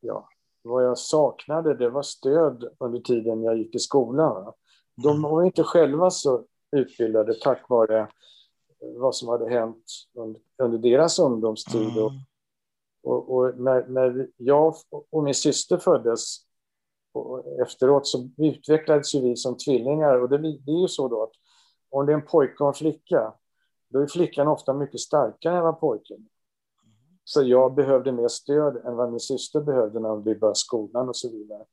Ja, 0.01 0.29
vad 0.63 0.85
jag 0.85 0.99
saknade 0.99 1.75
det 1.75 1.91
var 1.91 2.03
stöd 2.03 2.65
under 2.79 3.01
tiden 3.01 3.43
jag 3.43 3.59
gick 3.59 3.75
i 3.75 3.79
skolan. 3.79 4.53
De 4.97 5.09
mm. 5.09 5.23
var 5.23 5.43
inte 5.43 5.63
själva 5.63 6.11
så 6.11 6.45
utbildade 6.77 7.35
tack 7.35 7.69
vare 7.69 8.09
vad 8.81 9.15
som 9.15 9.29
hade 9.29 9.51
hänt 9.51 9.85
under, 10.15 10.41
under 10.63 10.79
deras 10.79 11.19
ungdomstid. 11.19 11.91
Mm. 11.91 12.05
Och, 12.05 12.13
och, 13.03 13.37
och, 13.37 13.61
när, 13.61 13.89
när 13.89 14.29
jag 14.37 14.75
och 15.11 15.25
min 15.25 15.35
syster 15.35 15.79
föddes 15.79 16.37
efteråt 17.63 18.07
så 18.07 18.29
utvecklades 18.37 19.15
vi 19.15 19.37
som 19.37 19.57
tvillingar. 19.57 20.21
Och 20.21 20.29
det, 20.29 20.39
det 20.39 20.73
är 20.73 20.81
ju 20.81 20.89
så 20.89 21.09
då 21.09 21.23
att 21.23 21.33
om 21.91 22.07
det 22.07 22.13
är 22.13 22.15
en 22.15 22.27
pojke 22.27 22.63
och 22.65 22.69
en 22.69 22.75
flicka, 22.75 23.35
då 23.89 24.01
är 24.01 24.07
flickan 24.07 24.49
ofta 24.49 24.73
mycket 24.73 25.01
starkare 25.01 25.57
än 25.57 25.65
vad 25.65 25.81
pojken 25.81 26.29
så 27.29 27.43
jag 27.43 27.75
behövde 27.75 28.13
mer 28.13 28.29
stöd 28.29 28.77
än 28.77 28.97
vad 28.97 29.11
min 29.11 29.21
syster 29.21 29.61
behövde 29.61 30.01
när 30.01 30.17
vi 30.17 30.35
började 30.35 30.59
skolan 30.59 31.09
och 31.09 31.17
så 31.17 31.31
vidare. 31.31 31.65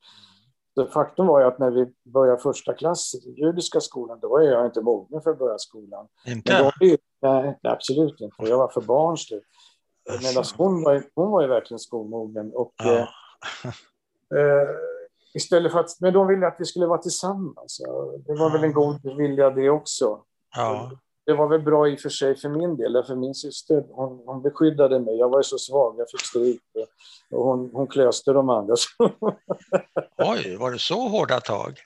Så 0.74 0.86
faktum 0.86 1.26
var 1.26 1.40
ju 1.40 1.46
att 1.46 1.58
när 1.58 1.70
vi 1.70 1.92
började 2.04 2.42
första 2.42 2.74
klass 2.74 3.14
i 3.14 3.30
judiska 3.40 3.80
skolan, 3.80 4.18
då 4.22 4.28
var 4.28 4.40
jag 4.40 4.66
inte 4.66 4.80
mogen 4.80 5.22
för 5.22 5.30
att 5.30 5.38
börja 5.38 5.58
skolan. 5.58 6.08
Inte? 6.26 6.62
Då, 6.62 6.72
nej, 7.22 7.58
absolut 7.62 8.20
inte. 8.20 8.36
Jag 8.38 8.58
var 8.58 8.68
för 8.68 8.80
barnslig. 8.80 9.40
Medan 10.22 10.44
hon 10.56 10.82
var, 10.82 11.02
hon 11.14 11.30
var 11.30 11.42
ju 11.42 11.48
verkligen 11.48 11.78
skolmogen. 11.78 12.52
Och, 12.54 12.74
ja. 12.76 12.92
eh, 12.94 14.40
eh, 14.40 14.68
istället 15.34 15.72
för 15.72 15.80
att, 15.80 16.00
men 16.00 16.12
de 16.12 16.26
ville 16.26 16.46
att 16.46 16.56
vi 16.58 16.64
skulle 16.64 16.86
vara 16.86 17.02
tillsammans. 17.02 17.80
Det 18.26 18.34
var 18.34 18.50
väl 18.50 18.64
en 18.64 18.72
god 18.72 19.16
vilja 19.16 19.50
det 19.50 19.70
också. 19.70 20.22
Ja 20.56 20.90
det 21.26 21.34
var 21.34 21.48
väl 21.48 21.62
bra 21.62 21.88
i 21.88 21.96
och 21.96 22.00
för 22.00 22.08
sig 22.08 22.36
för 22.36 22.48
min 22.48 22.76
del, 22.76 23.04
för 23.06 23.14
min 23.14 23.34
syster 23.34 23.84
hon, 23.90 24.22
hon 24.26 24.42
beskyddade 24.42 25.00
mig. 25.00 25.16
Jag 25.16 25.28
var 25.28 25.38
ju 25.38 25.42
så 25.42 25.58
svag, 25.58 25.94
jag 25.98 26.10
fick 26.10 26.20
stryk 26.20 26.60
och 27.30 27.44
hon, 27.44 27.70
hon 27.72 27.86
klöste 27.86 28.32
de 28.32 28.50
andra. 28.50 28.74
Oj, 30.18 30.56
var 30.56 30.70
det 30.70 30.78
så 30.78 31.08
hårda 31.08 31.40
tag? 31.40 31.78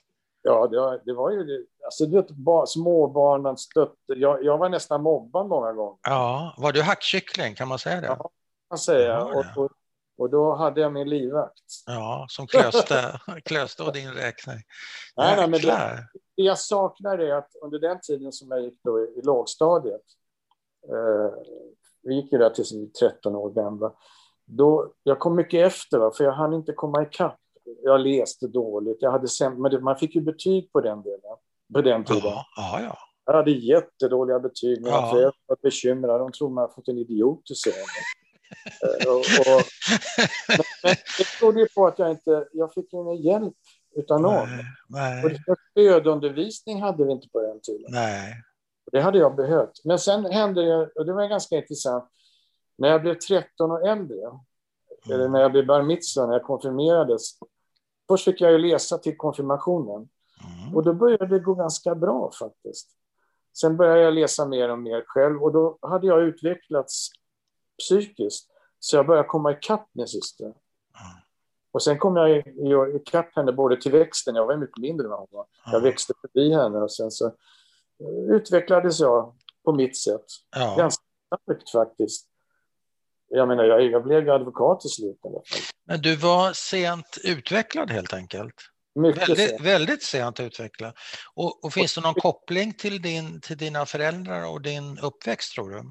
Ja, 0.42 0.66
det 0.66 0.80
var, 0.80 1.00
det 1.04 1.12
var 1.12 1.30
ju. 1.30 1.66
Alltså, 1.84 2.06
du 2.06 2.16
vet, 2.16 2.28
småbarnen 2.66 3.56
stötte. 3.56 3.92
Jag, 4.06 4.44
jag 4.44 4.58
var 4.58 4.68
nästan 4.68 5.02
mobbad 5.02 5.46
många 5.46 5.72
gånger. 5.72 5.98
Ja, 6.02 6.54
var 6.58 6.72
du 6.72 6.82
hackkyckling, 6.82 7.54
kan 7.54 7.68
man 7.68 7.78
säga 7.78 8.00
det? 8.00 8.06
Ja, 8.06 8.16
kan 8.16 8.30
man 8.70 8.78
säga. 8.78 9.24
Och, 9.24 9.44
och, 9.56 9.70
och, 10.18 10.30
då 10.30 10.54
hade 10.54 10.80
jag 10.80 10.92
min 10.92 11.08
livvakt. 11.08 11.62
Ja, 11.86 12.26
som 12.28 12.46
klöste, 12.46 13.20
klöste 13.44 13.82
och 13.82 13.92
din 13.92 14.12
räkning. 14.12 14.62
Nej, 15.16 15.36
nej, 15.36 15.48
men 15.48 15.60
det, 15.60 16.08
det 16.40 16.46
jag 16.46 16.58
saknar 16.58 17.18
är 17.18 17.34
att 17.34 17.50
under 17.62 17.78
den 17.78 18.00
tiden 18.00 18.32
som 18.32 18.50
jag 18.50 18.62
gick 18.62 18.80
då 18.84 19.00
i, 19.00 19.02
i 19.02 19.22
lågstadiet, 19.22 20.02
eh, 20.88 21.34
vi 22.02 22.14
gick 22.14 22.32
ju 22.32 22.38
där 22.38 22.50
tills 22.50 22.72
vi 22.72 22.80
var 22.80 23.08
13 23.10 23.36
år 23.36 23.50
gamla, 23.50 23.92
då, 24.44 24.92
jag 25.02 25.18
kom 25.18 25.36
mycket 25.36 25.66
efter, 25.66 25.98
va, 25.98 26.12
för 26.16 26.24
jag 26.24 26.32
hann 26.32 26.54
inte 26.54 26.72
komma 26.72 27.02
ikapp. 27.02 27.40
Jag 27.82 28.00
läste 28.00 28.46
dåligt, 28.46 28.96
jag 29.00 29.10
hade 29.10 29.26
säm- 29.26 29.58
men 29.58 29.70
det, 29.70 29.80
man 29.80 29.96
fick 29.96 30.14
ju 30.14 30.20
betyg 30.20 30.72
på 30.72 30.80
den 30.80 31.02
delen, 31.02 31.36
på 31.74 31.82
den 31.82 32.04
tiden. 32.04 32.22
Ja, 32.24 32.44
ja, 32.56 32.80
ja. 32.82 32.98
Jag 33.24 33.34
hade 33.34 33.50
jättedåliga 33.50 34.40
betyg, 34.40 34.82
mina 34.82 34.96
ja. 34.96 35.10
föräldrar 35.10 35.34
var 35.46 35.56
bekymrade, 35.62 36.18
de 36.18 36.32
trodde 36.32 36.54
man 36.54 36.70
fått 36.74 36.88
en 36.88 36.98
idiot 36.98 37.46
till 37.46 37.56
son. 37.56 37.72
Eh, 38.82 39.10
och, 39.10 39.18
och, 39.18 39.62
men, 40.48 40.58
men 40.82 40.94
det 41.18 41.40
berodde 41.40 41.60
ju 41.60 41.68
på 41.68 41.86
att 41.86 41.98
jag 41.98 42.10
inte, 42.10 42.48
jag 42.52 42.74
fick 42.74 42.92
ingen 42.92 43.16
hjälp 43.16 43.54
utan 43.94 44.22
någon. 44.22 44.48
Nej, 44.48 44.64
nej. 44.88 45.24
Och 45.24 45.56
stödundervisning 45.70 46.82
hade 46.82 47.04
vi 47.04 47.12
inte 47.12 47.28
på 47.28 47.40
den 47.40 47.60
tiden. 47.60 47.86
Nej. 47.88 48.42
Det 48.92 49.00
hade 49.00 49.18
jag 49.18 49.36
behövt. 49.36 49.84
Men 49.84 49.98
sen 49.98 50.24
hände 50.24 50.62
det, 50.62 50.90
och 50.94 51.06
det 51.06 51.12
var 51.12 51.28
ganska 51.28 51.56
intressant, 51.56 52.04
när 52.78 52.88
jag 52.88 53.02
blev 53.02 53.14
13 53.14 53.70
och 53.70 53.88
äldre, 53.88 54.16
mm. 54.16 54.40
eller 55.14 55.28
när 55.28 55.40
jag 55.40 55.52
blev 55.52 55.66
bar 55.66 55.82
mitzvah, 55.82 56.26
när 56.26 56.34
jag 56.34 56.44
konfirmerades, 56.44 57.22
först 58.08 58.24
fick 58.24 58.40
jag 58.40 58.52
ju 58.52 58.58
läsa 58.58 58.98
till 58.98 59.16
konfirmationen. 59.16 60.08
Mm. 60.44 60.76
Och 60.76 60.84
då 60.84 60.94
började 60.94 61.26
det 61.26 61.38
gå 61.38 61.54
ganska 61.54 61.94
bra 61.94 62.30
faktiskt. 62.38 62.88
Sen 63.60 63.76
började 63.76 64.00
jag 64.00 64.14
läsa 64.14 64.46
mer 64.46 64.68
och 64.68 64.78
mer 64.78 65.04
själv 65.06 65.42
och 65.42 65.52
då 65.52 65.78
hade 65.82 66.06
jag 66.06 66.22
utvecklats 66.22 67.10
psykiskt. 67.78 68.50
Så 68.78 68.96
jag 68.96 69.06
började 69.06 69.28
komma 69.28 69.52
ikapp 69.52 69.88
min 69.92 70.06
syster. 70.06 70.54
Och 71.72 71.82
sen 71.82 71.98
kom 71.98 72.16
jag 72.56 72.96
ikapp 72.96 73.36
henne 73.36 73.52
både 73.52 73.80
till 73.80 73.92
växten, 73.92 74.34
jag 74.34 74.46
var 74.46 74.56
mycket 74.56 74.78
mindre 74.78 75.06
än 75.06 75.12
hon 75.12 75.26
var. 75.30 75.46
Jag 75.72 75.80
växte 75.80 76.12
förbi 76.20 76.52
henne 76.54 76.78
och 76.78 76.92
sen 76.92 77.10
så 77.10 77.26
eh, 77.26 78.34
utvecklades 78.36 79.00
jag 79.00 79.34
på 79.64 79.72
mitt 79.72 79.96
sätt. 79.96 80.24
Ja. 80.56 80.76
Ganska 80.78 81.04
starkt 81.26 81.70
faktiskt. 81.70 82.26
Jag 83.28 83.48
menar, 83.48 83.64
jag, 83.64 83.82
jag 83.82 84.04
blev 84.04 84.24
ju 84.24 84.30
advokat 84.30 84.80
till 84.80 84.90
slut. 84.90 85.20
Men 85.86 86.00
du 86.00 86.16
var 86.16 86.52
sent 86.52 87.18
utvecklad 87.24 87.90
helt 87.90 88.12
enkelt? 88.12 88.54
Mycket 88.94 89.28
väldigt, 89.28 89.48
sent. 89.48 89.60
väldigt 89.60 90.02
sent 90.02 90.40
utvecklad. 90.40 90.94
Och, 91.34 91.64
och, 91.64 91.72
finns 91.72 91.94
det 91.94 92.00
någon 92.00 92.14
koppling 92.14 92.74
till, 92.74 93.02
din, 93.02 93.40
till 93.40 93.56
dina 93.56 93.86
föräldrar 93.86 94.50
och 94.50 94.62
din 94.62 94.98
uppväxt 94.98 95.54
tror 95.54 95.70
du? 95.70 95.82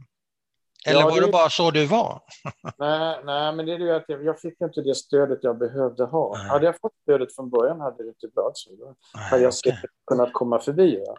Eller 0.87 0.99
ja, 0.99 1.05
var 1.05 1.15
det, 1.15 1.25
det 1.25 1.31
bara 1.31 1.49
så 1.49 1.71
du 1.71 1.85
var? 1.85 2.21
nej, 2.77 3.21
nej, 3.25 3.55
men 3.55 3.65
det 3.65 3.73
är 3.73 3.79
ju 3.79 3.91
att 3.91 4.05
jag, 4.07 4.25
jag, 4.25 4.39
fick 4.39 4.61
inte 4.61 4.81
det 4.81 4.95
stödet 4.95 5.39
jag 5.41 5.57
behövde 5.57 6.03
ha. 6.05 6.37
Nej. 6.37 6.49
Hade 6.49 6.65
jag 6.65 6.79
fått 6.81 6.93
stödet 7.01 7.35
från 7.35 7.49
början 7.49 7.79
hade 7.79 8.03
det 8.03 8.09
inte 8.09 8.27
blivit 8.27 8.57
så. 8.57 8.69
Då 8.75 8.95
hade 9.11 9.43
jag 9.43 9.53
okay. 9.65 9.73
kunnat 10.07 10.33
komma 10.33 10.59
förbi. 10.59 11.03
Ja. 11.05 11.15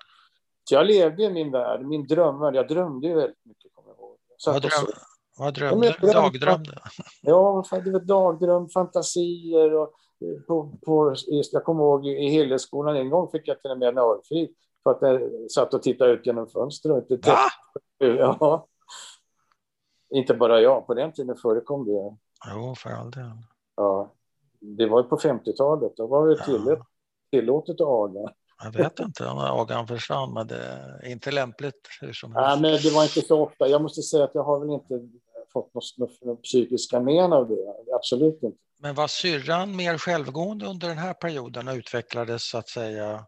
Så 0.68 0.74
jag 0.74 0.86
levde 0.86 1.22
i 1.22 1.30
min 1.30 1.50
värld, 1.50 1.82
min 1.82 2.06
drömmar. 2.06 2.52
Jag 2.52 2.68
drömde 2.68 3.06
ju 3.06 3.14
väldigt 3.14 3.44
mycket, 3.44 3.74
kommer 3.74 3.90
jag 3.90 3.98
ihåg. 3.98 4.16
Vad, 4.46 4.62
dröm, 4.62 4.86
vad 5.38 5.54
drömde 5.54 5.96
du? 6.00 6.06
Dagdrömde? 6.06 6.78
Ja, 7.22 7.64
det 7.84 7.90
var 7.90 8.00
dagdröm, 8.00 8.68
fantasier 8.68 9.74
och 9.74 9.92
på, 10.46 10.78
på, 10.86 11.14
jag 11.52 11.64
kommer 11.64 11.84
ihåg 11.84 12.06
i 12.06 12.28
Hilleskolan 12.28 12.96
en 12.96 13.10
gång 13.10 13.30
fick 13.30 13.48
jag 13.48 13.62
till 13.62 13.70
och 13.70 13.78
med 13.78 13.88
en 13.88 13.98
örfil 13.98 14.48
för 14.82 14.90
att 14.90 14.98
jag 15.00 15.30
satt 15.50 15.74
och 15.74 15.82
tittade 15.82 16.12
ut 16.12 16.26
genom 16.26 16.48
fönstret. 16.48 17.26
Va? 17.26 17.36
Ja. 17.98 18.66
Inte 20.10 20.34
bara 20.34 20.60
jag, 20.60 20.86
på 20.86 20.94
den 20.94 21.12
tiden 21.12 21.36
förekom 21.36 21.86
det. 21.86 22.16
Jo, 22.54 22.74
för 22.74 22.90
all 22.90 23.10
del. 23.10 23.30
Ja, 23.76 24.12
det 24.60 24.86
var 24.86 25.02
på 25.02 25.16
50-talet, 25.16 25.96
då 25.96 26.06
var 26.06 26.28
det 26.28 26.44
tillåtet, 26.44 26.78
ja. 26.78 27.38
tillåtet 27.38 27.80
att 27.80 27.86
aga. 27.86 28.32
Jag 28.64 28.72
vet 28.72 29.00
inte 29.00 29.26
om 29.26 29.38
agan 29.38 29.86
försvann, 29.86 30.34
men 30.34 30.46
det 30.46 30.56
är 30.56 31.06
inte 31.06 31.30
lämpligt 31.30 31.88
hur 32.00 32.12
som 32.12 32.34
helst. 32.34 32.48
Nej, 32.48 32.60
men 32.60 32.82
det 32.82 32.94
var 32.94 33.02
inte 33.02 33.20
så 33.20 33.42
ofta. 33.42 33.68
Jag 33.68 33.82
måste 33.82 34.02
säga 34.02 34.24
att 34.24 34.34
jag 34.34 34.44
har 34.44 34.60
väl 34.60 34.70
inte 34.70 35.08
fått 35.52 35.72
något 36.24 36.42
psykiska 36.42 37.00
men 37.00 37.32
av 37.32 37.48
det. 37.48 37.94
Absolut 37.94 38.42
inte. 38.42 38.58
Men 38.82 38.94
var 38.94 39.06
syrran 39.06 39.76
mer 39.76 39.98
självgående 39.98 40.66
under 40.66 40.88
den 40.88 40.98
här 40.98 41.14
perioden 41.14 41.68
och 41.68 41.74
utvecklades 41.74 42.50
så 42.50 42.58
att 42.58 42.68
säga 42.68 43.24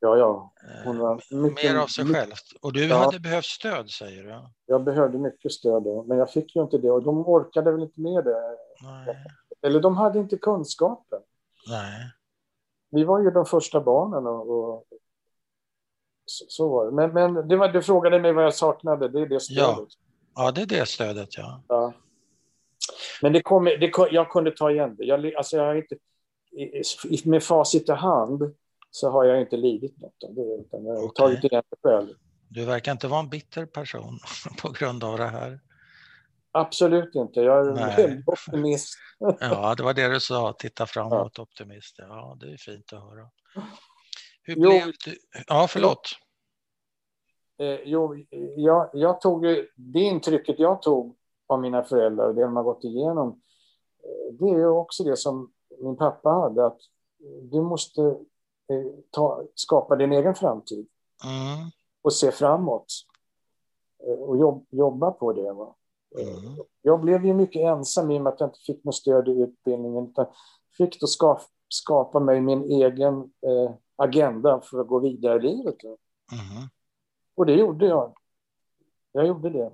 Ja, 0.00 0.16
ja. 0.16 0.52
Eh, 0.84 0.92
mycket, 1.30 1.64
mer 1.64 1.80
av 1.80 1.86
sig 1.86 2.04
mycket, 2.04 2.20
själv. 2.20 2.32
Och 2.60 2.72
du 2.72 2.86
ja. 2.86 2.96
hade 2.96 3.20
behövt 3.20 3.44
stöd, 3.44 3.90
säger 3.90 4.24
du? 4.24 4.48
Jag 4.66 4.84
behövde 4.84 5.18
mycket 5.18 5.52
stöd 5.52 5.82
då, 5.82 6.04
men 6.08 6.18
jag 6.18 6.30
fick 6.30 6.56
ju 6.56 6.62
inte 6.62 6.78
det. 6.78 6.90
Och 6.90 7.02
de 7.02 7.28
orkade 7.28 7.72
väl 7.72 7.82
inte 7.82 8.00
med 8.00 8.24
det. 8.24 8.56
Nej. 8.82 9.16
Eller 9.62 9.80
de 9.80 9.96
hade 9.96 10.18
inte 10.18 10.36
kunskapen. 10.36 11.20
Nej. 11.68 12.12
Vi 12.90 13.04
var 13.04 13.20
ju 13.20 13.30
de 13.30 13.46
första 13.46 13.80
barnen 13.80 14.26
och, 14.26 14.50
och 14.50 14.84
så, 16.24 16.44
så, 16.48 16.68
var 16.68 16.86
det. 16.86 16.92
Men, 16.92 17.12
men 17.12 17.48
det 17.48 17.56
var, 17.56 17.68
du 17.68 17.82
frågade 17.82 18.20
mig 18.20 18.32
vad 18.32 18.44
jag 18.44 18.54
saknade, 18.54 19.08
det 19.08 19.20
är 19.20 19.26
det 19.26 19.40
stödet. 19.40 19.58
Ja, 19.68 19.86
ja 20.34 20.52
det 20.52 20.62
är 20.62 20.66
det 20.66 20.86
stödet, 20.86 21.38
ja. 21.38 21.62
ja. 21.68 21.92
Men 23.22 23.32
det 23.32 23.42
kom, 23.42 23.64
det 23.64 23.90
kom, 23.90 24.06
jag 24.10 24.30
kunde 24.30 24.50
ta 24.50 24.70
igen 24.70 24.96
det. 24.96 25.04
Jag, 25.04 25.34
alltså 25.34 25.56
jag 25.56 25.78
inte, 25.78 25.96
med 27.24 27.42
facit 27.42 27.88
i 27.88 27.92
hand 27.92 28.54
så 28.90 29.10
har 29.10 29.24
jag 29.24 29.40
inte 29.40 29.56
lidit 29.56 30.00
något 30.00 30.24
av 30.24 30.34
det, 30.34 30.54
utan 30.60 30.84
jag 30.84 30.94
har 30.94 31.04
okay. 31.04 31.26
tagit 31.26 31.44
igen 31.44 31.62
det 31.70 31.88
själv. 31.88 32.08
Du 32.48 32.64
verkar 32.64 32.92
inte 32.92 33.08
vara 33.08 33.20
en 33.20 33.28
bitter 33.28 33.66
person 33.66 34.18
på 34.62 34.70
grund 34.70 35.04
av 35.04 35.18
det 35.18 35.26
här. 35.26 35.60
Absolut 36.52 37.14
inte, 37.14 37.40
jag 37.40 37.66
är 37.66 37.72
Nej. 37.72 37.96
väldigt 37.96 38.28
optimist. 38.28 38.94
ja, 39.40 39.74
det 39.74 39.82
var 39.82 39.94
det 39.94 40.08
du 40.08 40.20
sa, 40.20 40.52
titta 40.58 40.86
framåt, 40.86 41.32
ja. 41.36 41.42
optimist. 41.42 41.94
Ja, 41.98 42.36
det 42.40 42.52
är 42.52 42.56
fint 42.56 42.92
att 42.92 43.00
höra. 43.02 43.30
Hur 44.42 44.54
jo, 44.56 44.70
blev 44.70 44.86
du? 44.86 45.16
Ja, 45.46 45.66
förlåt. 45.68 46.02
Eh, 47.58 47.78
jo, 47.84 48.16
jag, 48.56 48.90
jag 48.92 49.20
tog 49.20 49.42
det 49.74 50.00
intrycket 50.00 50.58
jag 50.58 50.82
tog 50.82 51.16
av 51.46 51.60
mina 51.60 51.82
föräldrar 51.82 52.28
och 52.28 52.34
det 52.34 52.42
de 52.42 52.56
har 52.56 52.62
gått 52.62 52.84
igenom. 52.84 53.28
Eh, 54.04 54.34
det 54.34 54.60
är 54.60 54.66
också 54.66 55.04
det 55.04 55.16
som 55.16 55.52
min 55.82 55.96
pappa 55.96 56.28
hade, 56.28 56.66
att 56.66 56.78
du 57.42 57.62
måste 57.62 58.16
ta, 59.10 59.42
skapa 59.54 59.96
din 59.96 60.12
egen 60.12 60.34
framtid. 60.34 60.86
Mm. 61.24 61.70
Och 62.02 62.12
se 62.12 62.32
framåt. 62.32 62.86
Eh, 64.06 64.14
och 64.14 64.36
jobb, 64.36 64.66
jobba 64.70 65.10
på 65.10 65.32
det. 65.32 65.52
Va? 65.52 65.74
Mm. 66.18 66.56
Jag 66.82 67.00
blev 67.00 67.26
ju 67.26 67.34
mycket 67.34 67.62
ensam 67.62 68.10
i 68.10 68.18
och 68.18 68.22
med 68.22 68.32
att 68.32 68.40
jag 68.40 68.48
inte 68.48 68.60
fick 68.66 68.84
något 68.84 68.94
stöd 68.94 69.28
i 69.28 69.40
utbildningen. 69.40 70.08
Utan 70.08 70.26
fick 70.76 71.00
då 71.00 71.06
skapa, 71.06 71.42
skapa 71.68 72.20
mig 72.20 72.40
min 72.40 72.64
egen 72.64 73.14
eh, 73.20 73.74
agenda 73.96 74.60
för 74.60 74.80
att 74.80 74.88
gå 74.88 74.98
vidare 74.98 75.38
i 75.38 75.42
livet. 75.42 75.84
Mm. 75.84 76.68
Och 77.34 77.46
det 77.46 77.54
gjorde 77.54 77.86
jag. 77.86 78.14
Jag 79.12 79.26
gjorde 79.26 79.50
det. 79.50 79.70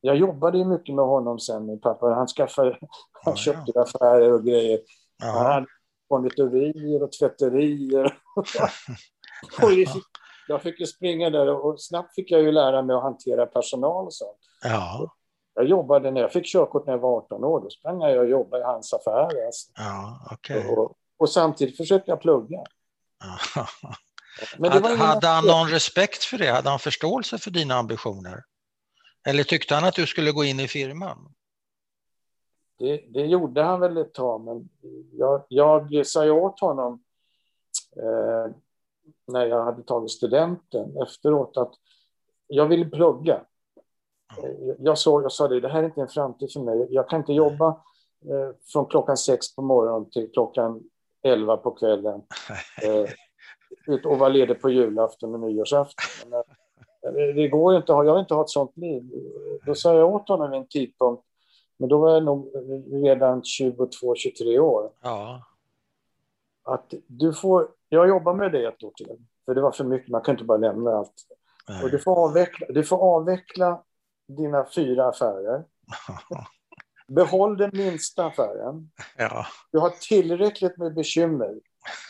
Jag 0.00 0.16
jobbade 0.16 0.58
ju 0.58 0.64
mycket 0.64 0.94
med 0.94 1.04
honom 1.04 1.38
sen, 1.38 1.66
min 1.66 1.80
pappa. 1.80 2.14
Han 2.14 2.26
skaffade, 2.26 2.78
han 3.24 3.36
köpte 3.36 3.72
ja. 3.74 3.82
affärer 3.82 4.32
och 4.32 4.44
grejer. 4.44 4.80
Ja. 5.18 5.26
Han 5.26 5.46
hade 5.46 5.66
konditorier 6.10 7.02
och 7.02 7.12
tvätterier. 7.12 8.18
och 9.62 9.72
jag 10.48 10.62
fick 10.62 10.80
ju 10.80 10.86
springa 10.86 11.30
där 11.30 11.48
och 11.48 11.82
snabbt 11.82 12.14
fick 12.14 12.30
jag 12.30 12.42
ju 12.42 12.52
lära 12.52 12.82
mig 12.82 12.96
att 12.96 13.02
hantera 13.02 13.46
personal 13.46 14.06
och 14.06 14.14
sånt. 14.14 14.38
Ja. 14.62 15.14
Jag 15.54 15.68
jobbade 15.68 16.10
när 16.10 16.20
jag 16.20 16.32
fick 16.32 16.46
körkort 16.46 16.86
när 16.86 16.92
jag 16.92 17.00
var 17.00 17.16
18 17.16 17.44
år. 17.44 17.60
Då 17.60 17.70
sprang 17.70 18.00
jag 18.00 18.18
och 18.18 18.28
jobbade 18.30 18.62
i 18.62 18.66
hans 18.66 18.92
affär. 18.94 19.46
Alltså. 19.46 19.70
Ja, 19.74 20.28
okay. 20.32 20.68
och, 20.68 20.92
och, 21.18 21.30
samtidigt 21.30 21.76
försökte 21.76 22.10
jag 22.10 22.20
plugga. 22.20 22.58
Ja. 23.54 23.66
Men 24.58 24.72
hade, 24.72 24.96
hade 24.96 25.26
han 25.26 25.46
någon 25.46 25.68
respekt 25.68 26.24
för 26.24 26.38
det? 26.38 26.50
Hade 26.50 26.70
han 26.70 26.78
förståelse 26.78 27.38
för 27.38 27.50
dina 27.50 27.74
ambitioner? 27.74 28.42
Eller 29.26 29.44
tyckte 29.44 29.74
han 29.74 29.84
att 29.84 29.94
du 29.94 30.06
skulle 30.06 30.32
gå 30.32 30.44
in 30.44 30.60
i 30.60 30.68
firman? 30.68 31.34
Det, 32.80 33.04
det, 33.08 33.26
gjorde 33.26 33.62
han 33.62 33.80
väl 33.80 33.96
ett 33.96 34.14
tag, 34.14 34.40
men 34.40 34.68
jag, 35.12 35.44
jag 35.48 36.06
sa 36.06 36.24
ju 36.24 36.30
åt 36.30 36.60
honom 36.60 37.02
eh, 37.96 38.52
när 39.26 39.46
jag 39.46 39.64
hade 39.64 39.82
tagit 39.82 40.10
studenten 40.10 40.96
efteråt 41.02 41.56
att 41.56 41.72
jag 42.46 42.66
ville 42.66 42.84
plugga. 42.84 43.40
Eh, 44.38 44.74
jag, 44.78 44.98
såg, 44.98 45.24
jag 45.24 45.32
sa 45.32 45.48
det, 45.48 45.60
det 45.60 45.68
här 45.68 45.82
är 45.82 45.86
inte 45.86 46.00
en 46.00 46.08
framtid 46.08 46.52
för 46.52 46.60
mig. 46.60 46.86
Jag 46.90 47.08
kan 47.08 47.20
inte 47.20 47.32
jobba 47.32 47.68
eh, 48.30 48.56
från 48.72 48.86
klockan 48.86 49.16
sex 49.16 49.54
på 49.54 49.62
morgonen 49.62 50.10
till 50.10 50.30
klockan 50.32 50.82
elva 51.22 51.56
på 51.56 51.70
kvällen 51.70 52.22
eh, 52.82 54.04
och 54.04 54.18
vara 54.18 54.28
ledig 54.28 54.60
på 54.60 54.70
julafton 54.70 55.34
och 55.34 55.40
nyårsafton. 55.40 56.30
Men, 56.30 56.40
eh, 57.16 57.34
det 57.34 57.48
går 57.48 57.72
ju 57.72 57.78
inte, 57.78 57.92
jag 57.92 58.12
vill 58.14 58.20
inte 58.20 58.34
ha 58.34 58.42
ett 58.42 58.50
sånt 58.50 58.76
liv. 58.76 59.10
Då 59.66 59.74
sa 59.74 59.94
jag 59.94 60.14
åt 60.14 60.28
honom 60.28 60.50
vid 60.50 60.60
en 60.60 60.68
tidpunkt 60.68 61.22
men 61.80 61.88
då 61.88 61.98
var 61.98 62.10
jag 62.10 62.24
nog 62.24 62.50
redan 62.92 63.42
22-23 63.42 64.58
år. 64.58 64.90
Ja. 65.02 65.42
Att 66.62 66.94
du 67.06 67.32
får, 67.32 67.68
jag 67.88 68.08
jobbar 68.08 68.34
med 68.34 68.52
det 68.52 68.66
ett 68.66 68.82
år 68.82 68.90
till. 68.96 69.16
För 69.44 69.54
det 69.54 69.60
var 69.60 69.72
för 69.72 69.84
mycket, 69.84 70.08
man 70.08 70.20
kan 70.20 70.34
inte 70.34 70.44
bara 70.44 70.58
lämna 70.58 70.90
allt. 70.90 71.14
Nej. 71.68 71.84
Och 71.84 71.90
du 71.90 71.98
får, 71.98 72.24
avveckla, 72.24 72.66
du 72.70 72.84
får 72.84 72.96
avveckla 72.96 73.82
dina 74.28 74.66
fyra 74.74 75.08
affärer. 75.08 75.64
Behåll 77.08 77.56
den 77.56 77.70
minsta 77.72 78.26
affären. 78.26 78.90
Ja. 79.16 79.46
Du 79.72 79.78
har 79.78 79.90
tillräckligt 79.90 80.76
med 80.76 80.94
bekymmer 80.94 81.54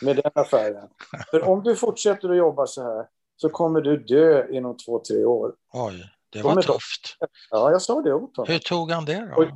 med 0.01 0.15
den 0.15 0.31
affären. 0.35 0.89
För 1.31 1.49
om 1.49 1.63
du 1.63 1.75
fortsätter 1.75 2.29
att 2.29 2.37
jobba 2.37 2.67
så 2.67 2.83
här 2.83 3.07
så 3.35 3.49
kommer 3.49 3.81
du 3.81 3.97
dö 3.97 4.47
inom 4.51 4.77
två, 4.77 4.99
tre 4.99 5.25
år. 5.25 5.55
Oj. 5.73 6.03
Det 6.31 6.41
var 6.41 6.61
tufft. 6.61 7.17
Ja, 7.49 7.71
jag 7.71 7.81
sa 7.81 8.01
det 8.01 8.13
åt. 8.13 8.49
Hur 8.49 8.59
tog 8.59 8.91
han 8.91 9.05
det 9.05 9.33
då? 9.35 9.41
Och, 9.41 9.47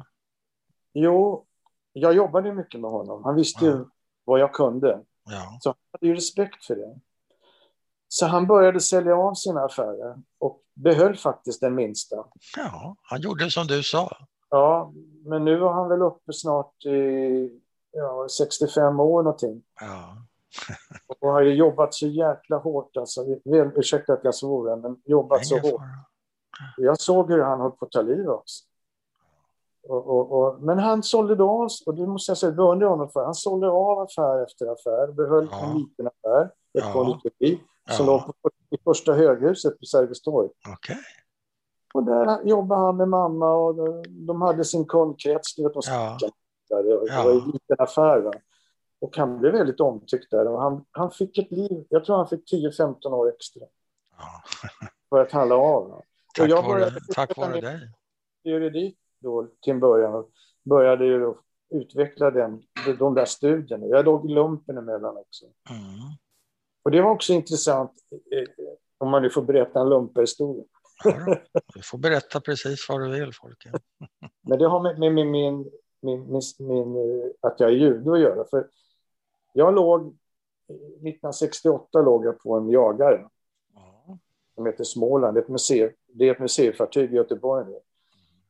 jo, 0.94 1.46
jag 1.94 2.14
jobbade 2.14 2.54
mycket 2.54 2.80
med 2.82 2.92
honom. 2.92 3.24
Han 3.24 3.36
visste 3.36 3.66
ja. 3.66 3.72
ju 3.72 3.86
vad 4.24 4.40
jag 4.40 4.54
kunde. 4.54 5.02
Ja. 5.26 5.58
Så 5.62 5.70
han 5.70 5.78
hade 5.92 6.08
ju 6.08 6.16
respekt 6.16 6.66
för 6.66 6.76
det. 6.76 7.00
Så 8.08 8.26
han 8.26 8.48
började 8.48 8.80
sälja 8.80 9.16
av 9.16 9.34
sina 9.34 9.66
affärer 9.66 10.16
och 10.40 10.62
behöll 10.74 11.18
faktiskt 11.18 11.62
den 11.62 11.76
minsta. 11.76 12.16
Ja, 12.58 12.96
han 13.02 13.22
gjorde 13.22 13.52
som 13.52 13.68
du 13.68 13.84
sa. 13.84 14.18
Ja, 14.50 14.94
men 15.26 15.46
nu 15.46 15.58
var 15.58 15.74
han 15.74 15.90
väl 15.90 16.02
uppe 16.02 16.34
snart 16.34 16.86
i 16.86 17.62
ja, 17.92 18.28
65 18.38 19.00
år 19.00 19.24
någonting. 19.24 19.64
Ja. 19.82 20.18
och 21.20 21.30
har 21.30 21.42
jobbat 21.42 21.94
så 21.94 22.08
jäkla 22.08 22.58
hårt. 22.58 22.98
Alltså, 22.98 23.26
väl, 23.46 23.72
ursäkta 23.76 24.14
att 24.14 24.24
jag 24.24 24.36
svor, 24.36 24.76
men 24.76 25.02
jobbat 25.06 25.46
så 25.46 25.60
hårt. 25.60 25.82
Jag 26.78 27.00
såg 27.00 27.32
hur 27.32 27.42
han 27.42 27.62
höll 27.62 27.72
på 27.72 27.86
att 27.86 27.92
ta 27.92 28.02
livet 28.02 28.28
av 28.28 28.44
sig. 28.44 28.68
Och, 29.88 30.08
och, 30.08 30.32
och, 30.32 30.62
men 30.62 30.80
han 30.80 31.04
sålde 31.04 31.36
då 31.36 31.50
av, 31.50 31.70
och 31.86 31.96
det 31.96 32.08
måste 32.08 32.30
jag 32.30 32.38
säga, 32.38 32.52
beundrar 32.52 32.88
honom 32.88 33.10
för, 33.10 33.24
han 33.26 33.36
sålde 33.36 33.70
av 33.70 34.00
affär 34.00 34.44
efter 34.44 34.66
affär, 34.66 35.12
behöll 35.12 35.48
ja. 35.52 35.66
en 35.66 35.78
liten 35.78 36.08
affär, 36.08 36.46
ett 36.46 36.52
ja. 36.74 36.94
konditori, 36.94 37.60
som 37.90 38.06
ja. 38.06 38.12
låg 38.12 38.42
på, 38.42 38.50
i 38.70 38.78
första 38.84 39.14
höghuset 39.14 39.80
på 39.80 39.86
Sergels 39.86 40.22
torg. 40.22 40.50
Okay. 40.74 40.96
Och 41.94 42.04
där 42.04 42.44
jobbade 42.44 42.82
han 42.82 42.98
med 42.98 43.08
mamma 43.08 43.54
och 43.54 43.76
de 44.08 44.42
hade 44.42 44.66
sin 44.66 44.86
kundkrets. 44.86 45.56
Du 45.56 45.64
vet, 45.64 45.74
de 45.74 45.82
ja. 45.86 46.18
Där. 46.70 46.84
Det, 46.84 46.90
ja. 46.90 47.00
det 47.00 47.24
var 47.24 47.32
en 47.32 47.52
liten 47.52 47.76
affär. 47.80 48.22
Va? 48.22 48.32
Och 49.00 49.18
han 49.18 49.40
blev 49.40 49.52
väldigt 49.52 49.80
omtyckt 49.80 50.32
där. 50.32 50.48
Och 50.48 50.62
han, 50.62 50.86
han 50.92 51.12
fick 51.12 51.38
ett 51.38 51.52
liv, 51.52 51.86
jag 51.90 52.06
tror 52.06 52.18
han 52.18 52.28
fick 52.28 52.52
10-15 52.54 53.06
år 53.06 53.30
extra. 53.30 53.64
Ja. 54.18 54.28
för 55.10 55.22
att 55.22 55.32
han 55.32 55.50
la 55.50 55.56
av. 55.56 56.02
Tack, 56.38 56.50
jag 56.50 56.64
vare, 56.64 56.92
tack 57.16 57.38
vare 57.38 57.62
dig. 57.62 57.90
Juridik 58.44 58.98
då 59.20 59.48
till 59.62 59.74
en 59.74 59.80
början 59.80 60.14
och 60.14 60.32
började 60.64 61.06
ju 61.06 61.34
utveckla 61.70 62.32
den, 62.32 62.62
de 63.00 63.14
där 63.14 63.26
studierna. 63.26 63.86
Jag 63.86 64.06
låg 64.06 64.32
i 64.32 64.34
lumpen 64.34 64.78
emellan 64.78 65.18
också. 65.18 65.46
Mm. 65.46 66.16
Och 66.84 66.92
det 66.92 67.02
var 67.02 67.12
också 67.12 67.34
intressant, 67.34 67.92
eh, 68.12 68.66
om 68.98 69.10
man 69.10 69.22
nu 69.22 69.30
får 69.30 69.42
berätta 69.42 69.82
en 69.82 69.90
lumperhistoria. 69.90 70.64
Ja, 71.04 71.38
du 71.74 71.82
får 71.84 71.98
berätta 71.98 72.40
precis 72.40 72.90
vad 72.90 73.02
du 73.02 73.12
vill, 73.20 73.34
Folke. 73.34 73.72
Men 74.42 74.60
det 74.60 74.68
har 74.68 74.84
med, 74.84 75.00
med, 75.00 75.14
med 75.14 75.28
min, 75.28 75.72
min, 76.02 76.32
min, 76.32 76.42
min, 76.60 76.96
eh, 76.96 77.32
att 77.42 77.60
jag 77.60 77.70
är 77.70 77.74
jude 77.74 78.12
att 78.12 78.20
göra. 78.20 78.46
För 78.50 78.68
jag 79.54 79.76
låg, 79.76 80.02
1968 80.68 82.02
låg 82.02 82.26
jag 82.26 82.40
på 82.40 82.56
en 82.56 82.70
jagare 82.70 83.20
ja. 83.22 83.30
Som 84.56 84.66
heter 84.66 84.84
Småland. 84.84 85.36
Det 85.36 85.40
är 85.40 85.44
ett, 85.44 85.50
museum, 85.50 85.92
det 86.08 86.30
är 86.30 86.32
ett 86.32 86.40
museifartyg 86.40 87.14
i 87.14 87.16
Göteborg. 87.16 87.66
Nu. 87.66 87.80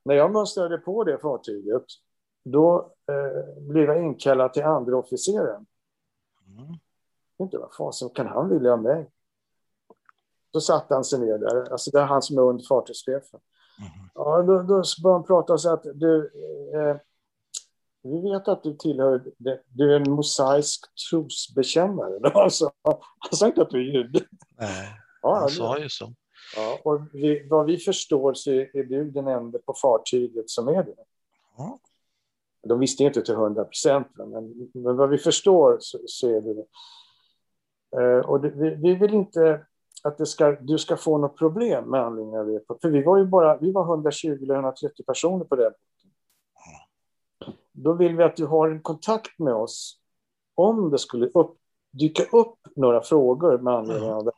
När 0.06 0.16
jag 0.16 0.32
mönstrade 0.32 0.78
på 0.78 1.04
det 1.04 1.18
fartyget, 1.18 1.84
då 2.46 2.94
eh, 3.10 3.64
blev 3.64 3.84
jag 3.84 4.04
inkallad 4.04 4.54
till 4.54 4.64
andra 4.64 4.98
officeren. 4.98 5.66
Mm. 6.48 6.74
Inte 7.40 7.58
vad 7.58 7.74
fasen 7.74 8.10
kan 8.10 8.28
han 8.28 8.50
vilja 8.50 8.74
av 8.74 8.82
mig? 8.82 9.10
Då 10.54 10.62
satte 10.62 10.94
han 10.94 11.04
sig 11.04 11.20
ner 11.20 11.38
där, 11.38 11.72
alltså 11.72 11.92
det 11.92 12.00
är 12.00 12.06
han 12.06 12.22
som 12.22 12.38
är 12.38 12.42
under 12.42 12.64
fartygschefen. 12.64 13.40
Mm. 13.80 14.10
Ja, 14.14 14.42
då, 14.42 14.62
då 14.62 14.84
började 15.04 15.18
han 15.18 15.24
prata 15.24 15.54
och 15.54 15.62
sa 15.62 15.74
att 15.74 15.84
du, 15.94 16.32
eh, 16.74 16.98
vi 18.04 18.22
vet 18.22 18.48
att 18.48 18.64
du 18.64 18.74
tillhör, 18.74 19.24
du 19.68 19.94
är 19.94 20.00
en 20.00 20.12
mosaisk 20.12 20.82
trosbekännare. 21.10 22.20
Alltså, 22.34 22.72
han 22.82 23.38
sa 23.38 23.48
inte 23.48 23.62
att 23.62 23.70
du 23.70 23.90
är 23.90 23.94
jude. 23.94 24.20
Nej, 24.58 25.05
ja, 25.26 25.36
han 25.40 25.50
sa 25.50 25.80
ju 25.80 25.90
så. 25.90 26.14
Ja, 26.56 26.80
och 26.84 27.02
vi, 27.14 27.48
vad 27.50 27.66
vi 27.66 27.78
förstår 27.78 28.34
så 28.34 28.52
är 28.52 28.84
du 28.84 29.12
den 29.12 29.28
enda 29.28 29.60
på 29.60 29.74
fartyget 29.74 30.50
som 30.50 30.68
är 30.68 30.84
det. 30.84 30.96
Ja. 31.58 31.80
De 32.64 32.80
visste 32.80 33.04
inte 33.04 33.22
till 33.22 33.36
hundra 33.36 33.66
procent, 33.66 34.08
men, 34.14 34.70
men 34.74 34.98
vad 34.98 35.10
vi 35.10 35.18
förstår 35.18 35.78
så, 35.80 36.00
så 36.06 36.30
är 36.30 36.42
det 36.42 36.54
det. 36.54 36.66
Eh, 38.02 38.20
och 38.20 38.42
det, 38.42 38.50
vi, 38.50 38.76
vi, 38.76 38.96
vill 38.96 39.14
inte 39.14 39.66
att 40.04 40.28
ska, 40.28 40.52
du 40.52 40.78
ska 40.78 40.98
få 40.98 41.18
något 41.18 41.38
problem 41.38 41.86
med 41.86 42.02
anledning 42.02 42.38
av 42.38 42.48
det. 42.48 42.62
För 42.82 42.90
vi 42.90 43.04
var 43.04 43.18
ju 43.18 43.26
bara 43.26 43.58
vi 43.58 43.72
var 43.72 43.84
120 43.84 44.28
eller 44.28 44.56
130 44.56 45.06
personer 45.06 45.46
på 45.46 45.56
det. 45.56 45.74
Då 47.72 47.94
vill 47.94 48.16
vi 48.16 48.24
att 48.24 48.36
du 48.36 48.46
har 48.46 48.70
en 48.70 48.82
kontakt 48.82 49.40
med 49.40 49.54
oss 49.54 50.00
om 50.56 50.90
det 50.92 50.98
skulle 51.00 51.28
upp, 51.28 51.58
dyka 51.92 52.24
upp 52.24 52.58
några 52.76 53.02
frågor 53.02 53.58
med 53.58 53.74
anledning 53.74 54.12
av 54.12 54.26
det. 54.26 54.32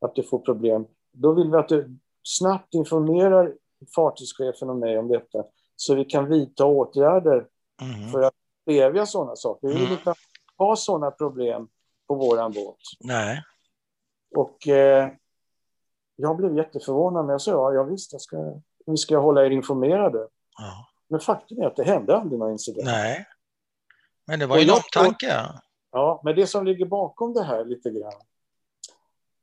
Att 0.00 0.14
du 0.14 0.22
får 0.22 0.38
problem. 0.38 0.86
Då 1.12 1.32
vill 1.32 1.50
vi 1.50 1.56
att 1.56 1.68
du 1.68 1.98
snabbt 2.22 2.74
informerar 2.74 3.54
fartygschefen 3.94 4.70
och 4.70 4.76
mig 4.76 4.98
om 4.98 5.08
detta 5.08 5.44
så 5.76 5.94
vi 5.94 6.04
kan 6.04 6.28
vidta 6.28 6.64
åtgärder 6.64 7.46
mm. 7.82 8.10
för 8.10 8.22
att 8.22 8.34
stävja 8.62 9.06
sådana 9.06 9.36
saker. 9.36 9.68
Vi 9.68 9.74
vill 9.74 9.82
mm. 9.82 9.98
inte 9.98 10.14
ha 10.56 10.76
sådana 10.76 11.10
problem 11.10 11.68
på 12.08 12.14
våran 12.14 12.52
båt. 12.52 12.76
Nej. 13.00 13.42
Och 14.36 14.68
eh, 14.68 15.10
jag 16.16 16.36
blev 16.36 16.56
jätteförvånad 16.56 17.26
när 17.26 17.32
jag 17.32 17.40
sa 17.40 17.50
ja, 17.50 17.74
ja 17.74 17.82
visst, 17.82 18.12
jag 18.12 18.22
ska, 18.22 18.60
vi 18.86 18.96
ska 18.96 19.18
hålla 19.18 19.46
er 19.46 19.50
informerade. 19.50 20.28
Ja. 20.58 20.86
Men 21.08 21.20
faktum 21.20 21.62
är 21.62 21.66
att 21.66 21.76
det 21.76 21.84
hände 21.84 22.16
aldrig 22.16 22.38
någon 22.38 22.52
incident. 22.52 22.86
Nej, 22.86 23.26
men 24.26 24.38
det 24.38 24.46
var 24.46 24.58
ju 24.58 24.62
en 24.62 24.70
omtanke. 24.70 25.46
Ja, 25.92 26.20
men 26.24 26.36
det 26.36 26.46
som 26.46 26.64
ligger 26.64 26.86
bakom 26.86 27.34
det 27.34 27.44
här 27.44 27.64
lite 27.64 27.90
grann, 27.90 28.22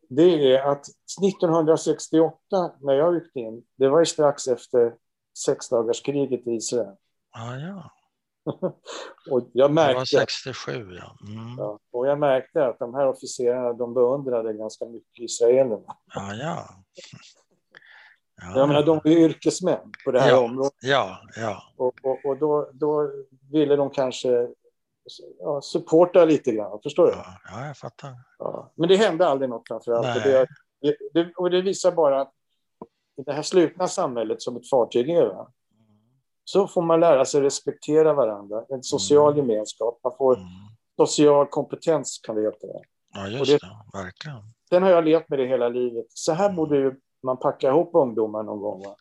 det 0.10 0.56
är 0.56 0.64
att 0.64 0.86
1968 1.28 2.72
när 2.82 2.94
jag 2.94 3.16
ryckte 3.16 3.40
in, 3.40 3.64
det 3.76 3.90
var 3.90 4.00
ju 4.00 4.06
strax 4.06 4.48
efter 4.48 4.94
sexdagarskriget 5.46 6.48
i 6.48 6.52
Israel. 6.52 6.96
Ah, 7.32 7.56
ja. 7.56 7.92
och 9.32 9.50
jag 9.54 9.72
märkte, 9.72 9.94
det 9.94 9.98
var 9.98 10.06
67, 10.06 10.72
ja. 10.72 11.18
Mm. 11.28 11.56
ja. 11.58 11.80
Och 11.92 12.08
jag 12.08 12.20
märkte 12.20 12.66
att 12.66 12.80
de 12.80 12.94
här 12.94 13.08
officerarna, 13.08 13.74
de 13.74 13.94
beundrade 13.94 14.54
ganska 14.54 14.86
mycket 14.86 15.24
israelerna. 15.24 15.96
Ah, 16.16 16.34
ja. 16.34 16.70
Ja. 18.42 18.52
Jag 18.56 18.68
menar, 18.68 18.84
de 18.84 18.98
är 18.98 19.18
yrkesmän 19.18 19.92
på 20.06 20.12
det 20.12 20.22
här 20.22 20.30
ja. 20.30 20.40
området. 20.40 20.74
Ja, 20.82 21.22
ja. 21.36 21.64
Och, 21.78 21.94
och, 22.04 22.26
och 22.26 22.38
då, 22.38 22.70
då 22.74 23.12
ville 23.52 23.76
de 23.76 23.90
kanske 23.90 24.48
ja, 25.40 25.62
supporta 25.62 26.26
lite 26.26 26.52
grann, 26.52 26.80
förstår 26.84 27.06
du? 27.06 27.14
Ja, 27.52 27.68
jag 27.68 27.78
fattar. 27.78 28.10
Men 28.78 28.90
det 28.90 28.96
hände 28.96 29.28
aldrig 29.28 29.50
något 29.50 29.68
framför 29.68 29.92
allt. 29.92 30.16
Och 30.16 30.24
det, 30.82 30.98
det, 31.14 31.34
och 31.36 31.50
det 31.50 31.62
visar 31.62 31.92
bara 31.92 32.22
att 32.22 32.34
i 33.18 33.24
det 33.24 33.34
här 33.34 33.42
slutna 33.42 33.88
samhället 33.88 34.42
som 34.42 34.58
ett 34.58 34.70
fartyg 34.70 35.10
är, 35.10 35.26
va? 35.26 35.52
så 36.50 36.68
får 36.68 36.82
man 36.82 37.00
lära 37.00 37.26
sig 37.26 37.42
respektera 37.42 38.14
varandra. 38.14 38.64
En 38.70 38.84
social 38.84 39.34
mm. 39.34 39.38
gemenskap. 39.38 40.00
Man 40.04 40.14
får 40.18 40.36
mm. 40.36 40.48
social 40.98 41.48
kompetens, 41.48 42.20
kan 42.24 42.36
det 42.36 42.42
heta. 42.42 42.68
Ja, 43.14 43.28
just 43.28 43.52
det, 43.52 43.58
det. 43.58 44.00
Verkligen. 44.04 44.38
Sen 44.70 44.84
har 44.84 44.90
jag 44.90 45.06
levt 45.06 45.30
med 45.30 45.40
det 45.40 45.46
hela 45.46 45.70
livet. 45.70 46.06
Så 46.10 46.34
här 46.34 46.54
borde 46.54 46.78
ju 46.78 46.96
man 47.24 47.38
packa 47.38 47.68
ihop 47.68 47.90
ungdomar 47.94 48.44
någon 48.44 48.60
gång. 48.60 48.84
Va? 48.84 48.96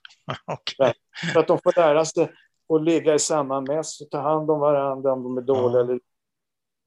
okay. 0.55 0.93
För 1.33 1.41
att 1.41 1.47
de 1.47 1.59
får 1.59 1.81
lära 1.81 2.05
sig 2.05 2.33
att 2.75 2.83
ligga 2.83 3.15
i 3.15 3.19
samma 3.19 3.61
mäss 3.61 4.01
och 4.01 4.11
ta 4.11 4.21
hand 4.21 4.51
om 4.51 4.61
varandra 4.61 5.13
om 5.13 5.23
de 5.23 5.39
är 5.39 5.43
dåliga. 5.43 5.81
Ja. 5.81 5.85
Eller... 5.85 6.01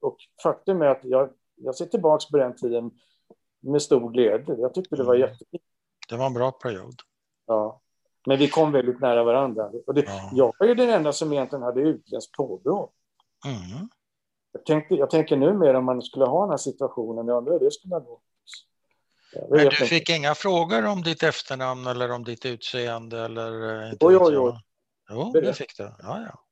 Och 0.00 0.16
faktum 0.42 0.82
är 0.82 0.86
att 0.86 1.04
jag, 1.04 1.30
jag 1.60 1.74
ser 1.74 1.86
tillbaka 1.86 2.24
på 2.30 2.36
den 2.36 2.56
tiden 2.56 2.90
med 3.60 3.82
stor 3.82 4.10
glädje. 4.10 4.56
Jag 4.58 4.74
tyckte 4.74 4.96
det 4.96 5.04
var 5.04 5.14
mm. 5.14 5.28
jättefint. 5.28 5.62
Det 6.08 6.16
var 6.16 6.26
en 6.26 6.34
bra 6.34 6.50
period. 6.50 6.94
Ja. 7.46 7.80
Men 8.26 8.38
vi 8.38 8.48
kom 8.48 8.72
väldigt 8.72 9.00
nära 9.00 9.24
varandra. 9.24 9.70
Och 9.86 9.94
det, 9.94 10.02
ja. 10.02 10.30
Jag 10.32 10.54
var 10.58 10.66
ju 10.66 10.74
den 10.74 10.90
enda 10.90 11.12
som 11.12 11.32
egentligen 11.32 11.62
hade 11.62 11.80
utländskt 11.80 12.32
påbrå. 12.32 12.92
Mm. 13.46 13.88
Jag, 14.52 14.64
tänkte, 14.64 14.94
jag 14.94 15.10
tänker 15.10 15.36
nu 15.36 15.54
mer 15.54 15.74
om 15.74 15.84
man 15.84 16.02
skulle 16.02 16.24
ha 16.24 16.40
den 16.40 16.50
här 16.50 16.56
situationen. 16.56 17.26
Jag 17.26 17.38
undrar 17.38 17.52
hur 17.52 17.60
det 17.60 17.70
skulle 17.70 18.00
gå. 18.00 18.20
Men 19.50 19.64
du 19.64 19.70
fick 19.70 20.00
inte. 20.00 20.12
inga 20.12 20.34
frågor 20.34 20.86
om 20.86 21.02
ditt 21.02 21.22
efternamn 21.22 21.86
eller 21.86 22.10
om 22.10 22.24
ditt 22.24 22.46
utseende? 22.46 23.20
Eller, 23.20 23.84
inte 23.92 24.04
jo, 24.04 24.10
jo, 24.12 24.30
jo. 24.32 24.56
Jo, 25.10 25.32
det 25.32 25.54
fick 25.54 25.76
du. 25.76 25.82
Ja, 25.82 26.22
ja. 26.22 26.44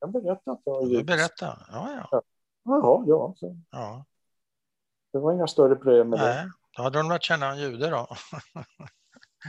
Jag 0.00 0.12
berättade 0.12 0.58
Du 0.86 1.04
berättade, 1.04 1.56
ja, 1.72 2.06
ja. 2.10 2.22
Jaha, 2.64 3.04
ja. 3.06 3.34
Så. 3.36 3.56
ja. 3.70 4.04
Det 5.14 5.20
var 5.20 5.32
inga 5.32 5.46
större 5.46 5.76
problem 5.76 6.08
med 6.08 6.18
Nej, 6.18 6.44
det. 6.44 6.52
Då 6.76 6.82
hade 6.82 6.98
de 6.98 7.08
lärt 7.08 7.22
känna 7.22 7.50
en 7.50 7.58
jude 7.58 7.90
då. 7.90 8.08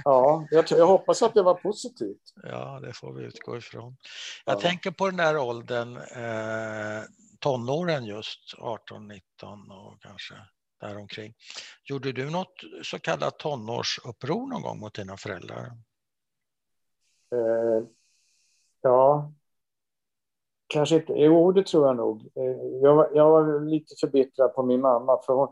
Ja, 0.03 0.47
jag, 0.51 0.65
jag, 0.69 0.87
hoppas 0.87 1.21
att 1.21 1.33
det 1.33 1.41
var 1.41 1.53
positivt. 1.53 2.33
Ja, 2.43 2.79
det 2.79 2.93
får 2.93 3.13
vi 3.13 3.23
utgå 3.23 3.57
ifrån. 3.57 3.97
Jag 4.45 4.55
ja. 4.55 4.59
tänker 4.59 4.91
på 4.91 5.05
den 5.05 5.17
där 5.17 5.37
åldern, 5.37 5.97
eh, 5.97 7.03
tonåren 7.39 8.05
just, 8.05 8.55
18, 8.57 9.07
19 9.07 9.71
och 9.71 10.01
kanske 10.01 10.33
däromkring. 10.79 11.33
Gjorde 11.83 12.11
du 12.11 12.29
något 12.29 12.53
så 12.83 12.99
kallat 12.99 13.39
tonårsuppror 13.39 14.47
någon 14.47 14.61
gång 14.61 14.79
mot 14.79 14.93
dina 14.93 15.17
föräldrar? 15.17 15.65
Eh, 17.31 17.87
ja, 18.81 19.31
kanske 20.67 20.95
inte. 20.95 21.13
Jo, 21.13 21.51
det 21.51 21.65
tror 21.65 21.87
jag 21.87 21.95
nog. 21.95 22.21
Eh, 22.35 22.81
jag, 22.81 22.95
var, 22.95 23.09
jag 23.13 23.29
var 23.29 23.65
lite 23.65 23.95
förbittrad 23.99 24.55
på 24.55 24.63
min 24.63 24.81
mamma 24.81 25.21
för 25.25 25.33
hon, 25.33 25.47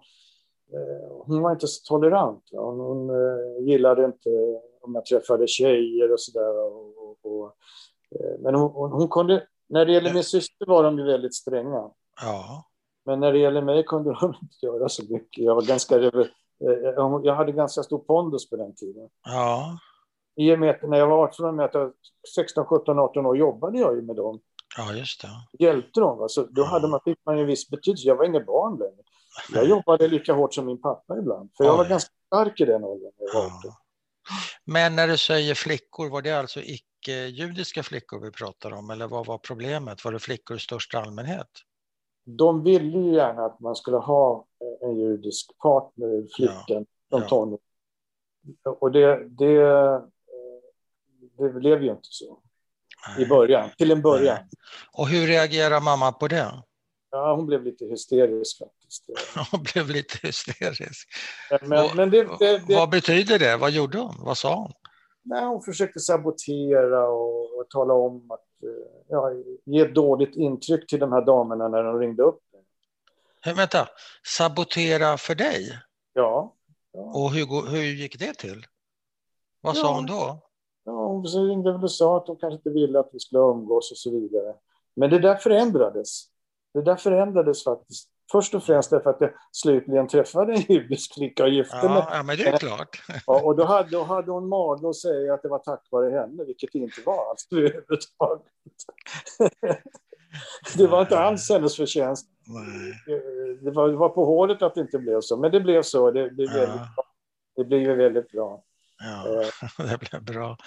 Eh, 0.73 1.23
hon 1.25 1.41
var 1.41 1.51
inte 1.51 1.67
så 1.67 1.83
tolerant. 1.87 2.43
Hon, 2.51 2.79
hon 2.79 3.09
uh, 3.09 3.67
gillade 3.67 4.05
inte 4.05 4.29
om 4.81 4.95
jag 4.95 5.05
träffade 5.05 5.47
tjejer 5.47 6.13
och 6.13 6.19
sådär. 6.19 6.59
Och, 6.59 7.17
och, 7.21 7.55
men 8.39 8.55
hon, 8.55 8.91
hon, 8.91 9.09
kunde, 9.09 9.47
när 9.69 9.85
det 9.85 9.91
gäller 9.91 10.13
min 10.13 10.23
syster 10.23 10.65
var 10.65 10.83
de 10.83 10.97
ju 10.99 11.03
väldigt 11.05 11.35
stränga. 11.35 11.91
Ja. 12.21 12.65
Men 13.05 13.19
när 13.19 13.33
det 13.33 13.39
gäller 13.39 13.61
mig 13.61 13.83
kunde 13.83 14.17
hon 14.19 14.35
inte 14.41 14.65
göra 14.65 14.89
så 14.89 15.03
mycket. 15.09 15.43
Jag, 15.43 15.55
var 15.55 15.61
ganska, 15.61 16.11
jag 17.23 17.35
hade 17.35 17.51
ganska 17.51 17.83
stor 17.83 17.99
pondus 17.99 18.49
på 18.49 18.55
den 18.55 18.75
tiden. 18.75 19.09
Ja. 19.25 19.77
I 20.35 20.55
och 20.55 20.59
med 20.59 20.69
att 20.69 20.89
när 20.89 20.97
jag 20.97 21.07
var 21.07 21.23
18, 21.23 21.55
med 21.55 21.65
att 21.65 21.73
jag 21.73 21.91
16, 22.35 22.65
17, 22.65 22.99
18 22.99 23.25
år 23.25 23.37
jobbade 23.37 23.79
jag 23.79 23.95
ju 23.95 24.01
med 24.01 24.15
dem. 24.15 24.39
Ja, 24.77 24.93
just 24.93 25.21
det. 25.21 25.65
Hjälpte 25.65 25.99
dem. 25.99 26.17
Va? 26.17 26.27
Så 26.27 26.43
då 26.43 26.63
hade 26.63 26.87
man, 26.87 26.99
fick 27.05 27.19
man 27.25 27.39
en 27.39 27.45
viss 27.45 27.69
betydelse. 27.69 28.07
Jag 28.07 28.15
var 28.15 28.25
inget 28.25 28.45
barn 28.45 28.79
längre. 28.79 29.03
Jag 29.53 29.69
jobbade 29.69 30.07
lika 30.07 30.33
hårt 30.33 30.53
som 30.53 30.65
min 30.65 30.81
pappa 30.81 31.17
ibland, 31.17 31.49
för 31.57 31.63
jag 31.63 31.77
var 31.77 31.85
ganska 31.85 32.11
stark 32.27 32.61
i 32.61 32.65
den 32.65 32.83
åldern. 32.83 33.11
Ja. 33.33 33.51
Men 34.65 34.95
när 34.95 35.07
du 35.07 35.17
säger 35.17 35.55
flickor, 35.55 36.09
var 36.09 36.21
det 36.21 36.31
alltså 36.31 36.59
icke-judiska 36.59 37.83
flickor 37.83 38.19
vi 38.19 38.31
pratar 38.31 38.73
om, 38.73 38.89
eller 38.89 39.07
vad 39.07 39.25
var 39.25 39.37
problemet? 39.37 40.05
Var 40.05 40.11
det 40.11 40.19
flickor 40.19 40.57
i 40.57 40.59
största 40.59 40.99
allmänhet? 40.99 41.47
De 42.25 42.63
ville 42.63 42.99
ju 42.99 43.13
gärna 43.15 43.45
att 43.45 43.59
man 43.59 43.75
skulle 43.75 43.97
ha 43.97 44.45
en 44.81 44.95
judisk 44.95 45.57
partner, 45.57 46.27
flickan, 46.35 46.85
ja. 47.09 47.19
de 47.19 47.27
tonåringar. 47.27 47.59
Och 48.79 48.91
det, 48.91 49.29
det, 49.29 50.01
det 51.37 51.49
blev 51.49 51.83
ju 51.83 51.91
inte 51.91 52.01
så. 52.09 52.39
I 53.17 53.25
början, 53.25 53.69
till 53.77 53.91
en 53.91 54.01
början. 54.01 54.37
Och 54.91 55.07
hur 55.07 55.27
reagerar 55.27 55.81
mamma 55.81 56.11
på 56.11 56.27
det? 56.27 56.63
Ja, 57.11 57.35
hon 57.35 57.45
blev 57.45 57.63
lite 57.63 57.85
hysterisk 57.85 58.57
faktiskt. 58.59 59.05
Hon 59.51 59.63
blev 59.73 59.89
lite 59.89 60.27
hysterisk. 60.27 61.09
Men, 61.61 61.95
men 61.95 62.09
det, 62.09 62.23
det, 62.39 62.67
det, 62.67 62.75
vad 62.75 62.89
betyder 62.89 63.39
det? 63.39 63.57
Vad 63.57 63.71
gjorde 63.71 63.97
hon? 63.97 64.15
Vad 64.19 64.37
sa 64.37 64.55
hon? 64.55 64.71
Nej, 65.23 65.45
hon 65.45 65.61
försökte 65.61 65.99
sabotera 65.99 67.07
och, 67.07 67.59
och 67.59 67.69
tala 67.69 67.93
om 67.93 68.31
att 68.31 68.45
ja, 69.07 69.31
ge 69.65 69.85
dåligt 69.85 70.35
intryck 70.35 70.87
till 70.87 70.99
de 70.99 71.11
här 71.11 71.25
damerna 71.25 71.67
när 71.67 71.83
de 71.83 71.99
ringde 71.99 72.23
upp. 72.23 72.39
Hey, 73.41 73.53
vänta, 73.53 73.89
sabotera 74.27 75.17
för 75.17 75.35
dig? 75.35 75.79
Ja. 76.13 76.55
ja. 76.93 76.99
Och 76.99 77.31
hur, 77.31 77.71
hur 77.71 77.83
gick 77.83 78.19
det 78.19 78.33
till? 78.33 78.65
Vad 79.61 79.75
ja. 79.75 79.81
sa 79.81 79.95
hon 79.95 80.05
då? 80.05 80.39
Ja, 80.85 81.07
hon 81.07 81.25
ringde 81.25 81.71
väl 81.71 81.83
och 81.83 81.91
sa 81.91 82.17
att 82.17 82.27
hon 82.27 82.37
kanske 82.37 82.55
inte 82.55 82.69
ville 82.69 82.99
att 82.99 83.09
vi 83.13 83.19
skulle 83.19 83.41
umgås 83.41 83.91
och 83.91 83.97
så 83.97 84.11
vidare. 84.11 84.55
Men 84.95 85.09
det 85.09 85.19
där 85.19 85.35
förändrades. 85.35 86.25
Det 86.73 86.81
där 86.81 86.95
förändrades 86.95 87.63
faktiskt. 87.63 88.09
Först 88.31 88.55
och 88.55 88.63
främst 88.63 88.89
därför 88.89 89.09
att 89.09 89.21
jag 89.21 89.29
slutligen 89.51 90.07
träffade 90.07 90.53
en 90.53 90.61
judisk 90.61 91.13
flicka 91.13 91.43
och 91.43 91.49
gifte 91.49 91.79
ja, 91.83 91.93
mig. 91.93 92.03
Ja, 92.11 92.23
men 92.23 92.37
det 92.37 92.43
är 92.47 92.57
klart. 92.57 93.03
Ja, 93.27 93.41
och 93.43 93.55
då 93.55 93.63
hade, 93.63 93.89
då 93.89 94.03
hade 94.03 94.31
hon 94.31 94.47
mage 94.47 94.89
att 94.89 94.95
säga 94.95 95.33
att 95.33 95.41
det 95.41 95.49
var 95.49 95.59
tack 95.59 95.87
vare 95.91 96.11
henne, 96.11 96.43
vilket 96.43 96.69
det 96.73 96.79
inte 96.79 97.01
var 97.05 97.29
alls 97.29 97.47
överhuvudtaget. 97.51 98.45
det 100.77 100.87
var 100.87 101.01
inte 101.01 101.19
alls 101.19 101.49
hennes 101.49 101.75
förtjänst. 101.75 102.27
Det 103.61 103.71
var, 103.71 103.87
det 103.89 103.95
var 103.95 104.09
på 104.09 104.25
hålet 104.25 104.61
att 104.61 104.75
det 104.75 104.81
inte 104.81 104.99
blev 104.99 105.21
så, 105.21 105.37
men 105.37 105.51
det 105.51 105.59
blev 105.59 105.81
så. 105.81 106.11
Det, 106.11 106.29
det, 106.29 106.29
blev, 106.29 106.69
ja. 106.69 106.87
det 107.55 107.63
blev 107.63 107.81
ju 107.81 107.95
väldigt 107.95 108.31
bra. 108.31 108.63
Ja, 109.03 109.41
eh. 109.41 109.85
det 109.89 110.09
blev 110.09 110.23
bra. 110.23 110.57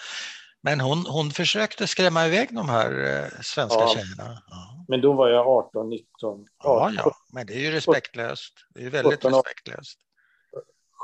Men 0.62 0.80
hon, 0.80 1.06
hon 1.06 1.30
försökte 1.30 1.86
skrämma 1.86 2.26
iväg 2.26 2.48
de 2.54 2.68
här 2.68 2.90
eh, 2.90 3.40
svenska 3.42 3.80
ja, 3.80 3.88
tjejerna. 3.88 4.42
Ja. 4.50 4.84
Men 4.88 5.00
då 5.00 5.12
var 5.12 5.28
jag 5.28 5.46
18, 5.46 5.88
19. 5.88 6.46
Ja, 6.64 6.90
ja, 6.96 7.12
men 7.32 7.46
det 7.46 7.54
är 7.54 7.58
ju 7.58 7.70
respektlöst. 7.70 8.52
Det 8.74 8.84
är 8.84 8.90
väldigt 8.90 9.14
17, 9.14 9.32
respektlöst. 9.32 9.98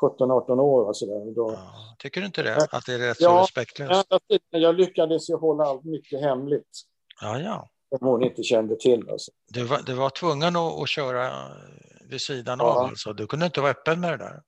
17, 0.01 0.30
18 0.30 0.61
år 0.61 0.89
och 0.89 0.97
sådär. 0.97 1.35
Då... 1.35 1.53
Ja, 1.53 1.97
tycker 1.99 2.20
du 2.20 2.26
inte 2.26 2.43
det? 2.43 2.68
Att 2.70 2.87
det 2.87 2.95
är 2.95 2.99
rätt 2.99 3.20
ja, 3.20 3.30
så 3.30 3.43
respektlöst? 3.43 4.07
Ja, 4.09 4.39
jag 4.51 4.74
lyckades 4.74 5.30
ju 5.30 5.37
hålla 5.37 5.64
allt 5.64 5.85
mycket 5.85 6.20
hemligt. 6.20 6.83
Ja, 7.20 7.39
ja. 7.39 7.68
Som 7.99 8.09
hon 8.09 8.22
inte 8.22 8.43
kände 8.43 8.76
till. 8.76 9.11
Alltså. 9.11 9.30
Du, 9.49 9.64
var, 9.64 9.78
du 9.87 9.95
var 9.95 10.11
tvungen 10.11 10.57
att, 10.57 10.83
att 10.83 10.89
köra 10.89 11.33
vid 12.11 12.20
sidan 12.20 12.61
av 12.61 12.78
alltså? 12.78 13.12
Du 13.12 13.26
kunde 13.26 13.47
inte 13.47 13.61
vara 13.61 13.70
öppen 13.70 14.01
med 14.01 14.11
det 14.11 14.16
där? 14.16 14.43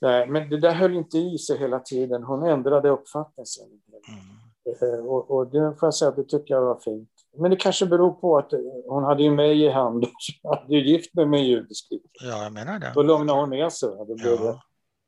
Nej, 0.00 0.26
men 0.26 0.50
det 0.50 0.60
där 0.60 0.72
höll 0.72 0.94
inte 0.96 1.18
i 1.18 1.38
sig 1.38 1.58
hela 1.58 1.80
tiden. 1.80 2.22
Hon 2.22 2.42
ändrade 2.42 2.88
uppfattning 2.88 3.46
sen. 3.46 3.66
Mm. 4.08 4.44
Eh, 4.82 5.06
och, 5.06 5.30
och, 5.30 5.46
det 5.46 5.76
får 5.80 5.86
jag 5.86 5.94
säga, 5.94 6.10
det 6.10 6.24
tycker 6.24 6.54
jag 6.54 6.60
var 6.60 6.80
fint. 6.80 7.10
Men 7.36 7.50
det 7.50 7.56
kanske 7.56 7.86
beror 7.86 8.12
på 8.12 8.38
att 8.38 8.50
hon 8.88 9.04
hade 9.04 9.22
ju 9.22 9.30
mig 9.30 9.62
i 9.62 9.70
hand 9.70 10.04
och 10.42 10.56
hade 10.56 10.74
ju 10.74 10.86
gift 10.86 11.14
mig 11.14 11.26
med 11.26 11.40
en 11.40 11.46
judisk 11.46 11.86
Ja, 12.22 12.42
jag 12.42 12.52
menar 12.52 12.78
det. 12.78 12.92
Då 12.94 13.02
lugnade 13.02 13.40
hon 13.40 13.50
ner 13.50 13.68
sig. 13.68 13.88
Det 14.08 14.14
blev, 14.14 14.38
ja. 14.40 14.62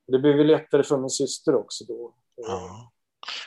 det 0.06 0.18
blev 0.18 0.36
lättare 0.36 0.82
för 0.82 0.98
min 0.98 1.10
syster 1.10 1.54
också 1.54 1.84
då. 1.84 2.14
Ja. 2.36 2.92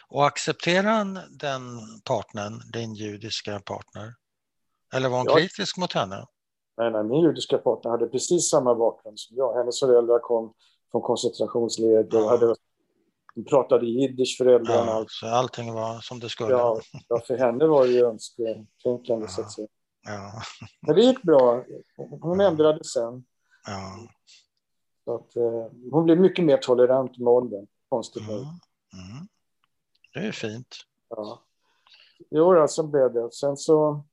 Och 0.10 0.26
accepterade 0.26 0.90
han 0.90 1.14
den 1.30 1.62
partnern, 2.04 2.72
din 2.74 2.94
judiska 2.94 3.60
partner? 3.60 4.14
Eller 4.96 5.10
var 5.10 5.18
hon 5.18 5.28
ja. 5.30 5.36
kritisk 5.36 5.78
mot 5.78 5.94
henne? 5.94 6.26
Nej, 6.78 6.92
nej, 6.92 7.04
min 7.04 7.22
judiska 7.22 7.58
partner 7.58 7.92
hade 7.92 8.08
precis 8.08 8.50
samma 8.50 8.76
bakgrund 8.76 9.20
som 9.20 9.38
jag. 9.38 9.58
Hennes 9.58 9.80
föräldrar 9.80 10.20
kom 10.20 10.54
från 10.92 11.02
koncentrationsläger. 11.02 12.08
Ja. 12.12 12.30
Hade, 12.30 12.56
de 13.36 13.44
pratade 13.44 13.86
jiddisch 13.86 14.36
föräldrarna. 14.38 14.92
Ja, 14.92 15.06
så 15.08 15.28
allting 15.28 15.74
var 15.74 16.00
som 16.02 16.20
det 16.20 16.30
skulle. 16.30 16.52
Ja, 16.52 16.80
ja 17.08 17.22
för 17.28 17.38
henne 17.38 17.66
var 17.66 17.86
det 17.86 17.92
ju 17.92 18.06
önsketänkande 18.06 19.26
ja. 19.26 19.28
så 19.28 19.42
att 19.42 19.52
säga. 19.52 19.68
Ja. 20.04 20.42
Men 20.82 20.96
det 20.96 21.02
gick 21.02 21.22
bra. 21.22 21.64
Hon 22.22 22.42
ändrade 22.42 22.84
sen. 22.84 23.26
Ja. 23.66 24.10
Så 25.06 25.16
att, 25.16 25.36
eh, 25.36 25.66
hon 25.92 26.06
blev 26.06 26.20
mycket 26.20 26.46
mer 26.46 26.58
tolerant 26.58 27.18
med 27.18 27.28
åldern, 27.28 27.68
konstigt 27.90 28.30
mm. 28.30 28.40
Mm. 28.40 29.28
Det 30.14 30.20
är 30.20 30.32
fint. 30.32 30.76
Ja. 31.10 31.44
Jo, 32.30 32.62
alltså 32.62 32.84
blev 32.84 33.14
det. 33.14 33.34
Sen 33.34 33.58
så, 33.58 34.04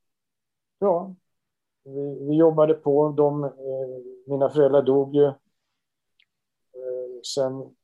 ja, 0.79 1.15
vi, 1.85 2.27
vi 2.29 2.37
jobbade 2.37 2.75
på. 2.75 3.09
De, 3.09 3.45
eh, 3.45 3.51
mina 4.27 4.51
föräldrar 4.51 4.83
dog 4.83 5.17
ju 5.17 5.33
sen 7.27 7.75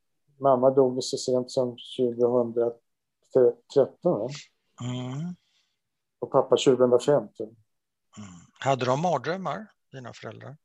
mamma 0.40 0.70
dog 0.70 1.04
så 1.04 1.18
sent 1.18 1.50
som 1.50 1.76
2013. 1.98 4.30
Mm. 4.80 5.34
Och 6.18 6.30
pappa 6.30 6.56
2015. 6.56 7.46
Mm. 7.46 7.56
Hade 8.60 8.84
de 8.84 9.02
mardrömmar, 9.02 9.66
dina 9.92 10.12
föräldrar? 10.12 10.56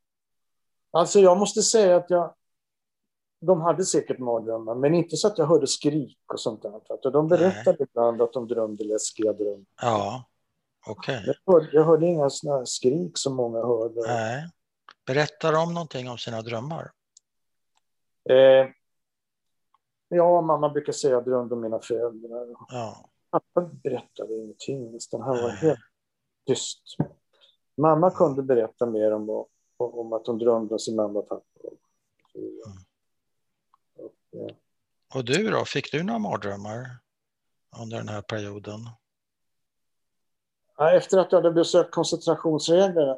Alltså 0.91 1.19
jag 1.19 1.37
måste 1.37 1.61
säga 1.61 1.97
att 1.97 2.09
jag, 2.09 2.35
de 3.41 3.61
hade 3.61 3.85
säkert 3.85 4.19
mardrömmar, 4.19 4.75
men 4.75 4.95
inte 4.95 5.17
så 5.17 5.27
att 5.27 5.37
jag 5.37 5.45
hörde 5.45 5.67
skrik 5.67 6.19
och 6.33 6.39
sånt 6.39 6.61
där. 6.61 7.11
De 7.11 7.27
berättade 7.27 7.77
Nej. 7.79 7.87
ibland 7.89 8.21
att 8.21 8.33
de 8.33 8.47
drömde 8.47 8.83
läskiga 8.83 9.33
drömmar. 9.33 9.65
Ja, 9.81 10.25
okej. 10.87 11.19
Okay. 11.19 11.33
Jag, 11.45 11.53
hörde, 11.53 11.69
jag 11.71 11.83
hörde 11.83 12.05
inga 12.05 12.29
såna 12.29 12.65
skrik 12.65 13.17
som 13.17 13.35
många 13.35 13.59
hörde. 13.59 14.01
Nej. 14.07 14.49
Berättar 15.05 15.53
de 15.53 15.73
någonting 15.73 16.09
om 16.09 16.17
sina 16.17 16.41
drömmar? 16.41 16.91
Eh, 18.29 18.69
ja, 20.07 20.41
mamma 20.41 20.69
brukar 20.69 20.93
säga 20.93 21.17
att 21.17 21.25
jag 21.25 21.33
drömde 21.33 21.55
om 21.55 21.61
mina 21.61 21.79
föräldrar. 21.79 22.47
Ja. 22.69 23.09
Pappa 23.31 23.61
berättade 23.61 24.35
ingenting 24.35 24.91
nästan. 24.91 25.21
Han 25.21 25.37
var 25.37 25.49
helt 25.49 25.79
tyst. 26.47 26.83
Mamma 27.77 28.11
kunde 28.11 28.43
berätta 28.43 28.85
mer 28.85 29.13
om, 29.13 29.45
om 29.77 30.13
att 30.13 30.27
hon 30.27 30.37
drömde 30.37 30.73
om 30.73 30.79
sin 30.79 30.95
mamma 30.95 31.19
och 31.19 31.29
pappa. 31.29 31.43
Mm. 32.35 32.77
Och, 33.95 34.13
ja. 34.29 34.49
och 35.15 35.25
du 35.25 35.49
då, 35.49 35.65
fick 35.65 35.91
du 35.91 36.03
några 36.03 36.19
mardrömmar 36.19 36.87
under 37.81 37.97
den 37.97 38.07
här 38.07 38.21
perioden? 38.21 38.79
Efter 40.93 41.17
att 41.17 41.31
jag 41.31 41.41
hade 41.41 41.51
besökt 41.51 41.91
koncentrationslägren 41.91 43.09
äh, 43.09 43.15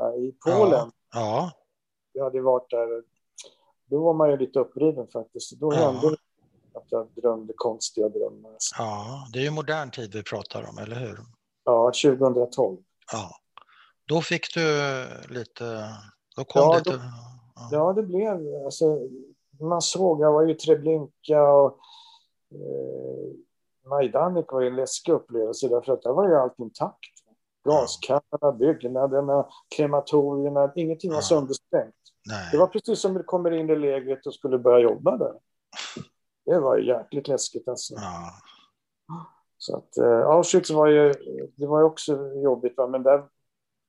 äh, 0.00 0.14
i 0.14 0.36
Polen. 0.44 0.70
Ja. 0.72 0.90
ja. 1.12 1.52
Jag 2.12 2.24
hade 2.24 2.40
varit 2.40 2.70
där 2.70 3.02
då 3.88 4.04
var 4.04 4.14
man 4.14 4.30
ju 4.30 4.36
lite 4.36 4.58
uppriven 4.58 5.06
faktiskt. 5.08 5.52
Då 5.60 5.74
ja. 5.74 5.76
hände 5.76 6.10
det 6.10 6.16
att 6.78 6.86
jag 6.88 7.08
drömde 7.16 7.52
konstiga 7.56 8.08
drömmar. 8.08 8.56
Ja, 8.78 9.26
det 9.32 9.38
är 9.38 9.42
ju 9.42 9.50
modern 9.50 9.90
tid 9.90 10.14
vi 10.14 10.22
pratar 10.22 10.68
om, 10.68 10.78
eller 10.78 10.96
hur? 10.96 11.18
Ja, 11.64 11.92
2012. 12.04 12.78
Ja, 13.12 13.30
då 14.08 14.20
fick 14.20 14.54
du 14.54 14.62
lite... 15.28 15.88
Då 16.36 16.44
kom 16.44 16.62
ja, 16.62 16.80
det... 16.84 16.90
Då, 16.90 16.98
ja. 17.54 17.68
ja, 17.72 17.92
det 17.92 18.02
blev... 18.02 18.64
Alltså, 18.64 18.98
man 19.60 19.82
såg, 19.82 20.20
jag 20.20 20.32
var 20.32 20.42
ju 20.42 20.54
Treblinka 20.54 21.42
och 21.42 21.78
eh, 22.54 23.34
Majdanek 23.88 24.52
var 24.52 24.60
ju 24.60 24.68
en 24.68 24.76
läskig 24.76 25.12
upplevelse 25.12 25.68
därför 25.68 25.92
att 25.92 26.02
där 26.02 26.12
var 26.12 26.28
ju 26.28 26.36
allt 26.36 26.58
intakt. 26.58 26.98
Gaskamrarna, 27.64 28.52
byggnaderna, 28.52 29.46
krematorierna, 29.76 30.72
ingenting 30.76 31.10
var 31.10 31.16
ja. 31.16 31.22
söndersprängt. 31.22 31.94
Nej. 32.28 32.48
Det 32.52 32.58
var 32.58 32.66
precis 32.66 33.00
som 33.00 33.14
du 33.14 33.22
kommer 33.22 33.50
in 33.50 33.70
i 33.70 33.76
lägret 33.76 34.26
och 34.26 34.34
skulle 34.34 34.58
börja 34.58 34.78
jobba 34.78 35.16
där. 35.16 35.34
Det 36.46 36.60
var 36.60 36.78
jäkligt 36.78 37.28
läskigt 37.28 37.68
alltså. 37.68 37.94
Ja. 37.94 38.32
Så 39.58 39.76
att 39.76 39.98
eh, 39.98 40.20
Auschwitz 40.26 40.70
var 40.70 40.86
ju, 40.86 41.14
det 41.56 41.66
var 41.66 41.80
ju 41.80 41.84
också 41.84 42.32
jobbigt, 42.42 42.76
va? 42.76 42.86
men 42.86 43.02
där 43.02 43.24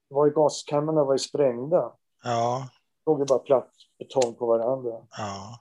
var 0.07 0.25
ju 0.25 0.33
gaskamrarna 0.33 1.03
var 1.03 1.13
ju 1.13 1.19
sprängda. 1.19 1.91
Ja. 2.23 2.69
Det 3.05 3.11
låg 3.11 3.19
ju 3.19 3.25
bara 3.25 3.39
platt 3.39 3.71
betong 3.99 4.35
på 4.35 4.45
varandra. 4.45 4.91
Ja. 5.17 5.59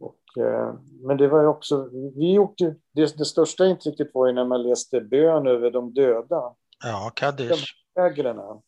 Och, 0.00 0.42
eh, 0.42 0.74
men 1.00 1.16
det 1.16 1.28
var 1.28 1.40
ju 1.40 1.46
också, 1.46 1.88
vi 1.92 2.32
gjorde, 2.32 2.74
det, 2.92 3.18
det 3.18 3.24
största 3.24 3.66
intrycket 3.66 4.10
var 4.14 4.26
ju 4.26 4.32
när 4.32 4.44
man 4.44 4.62
läste 4.62 5.00
bön 5.00 5.46
över 5.46 5.70
de 5.70 5.94
döda. 5.94 6.54
Ja, 6.84 7.12
Kaddish. 7.14 7.74
Lägren. 7.96 8.38
Mm. 8.38 8.62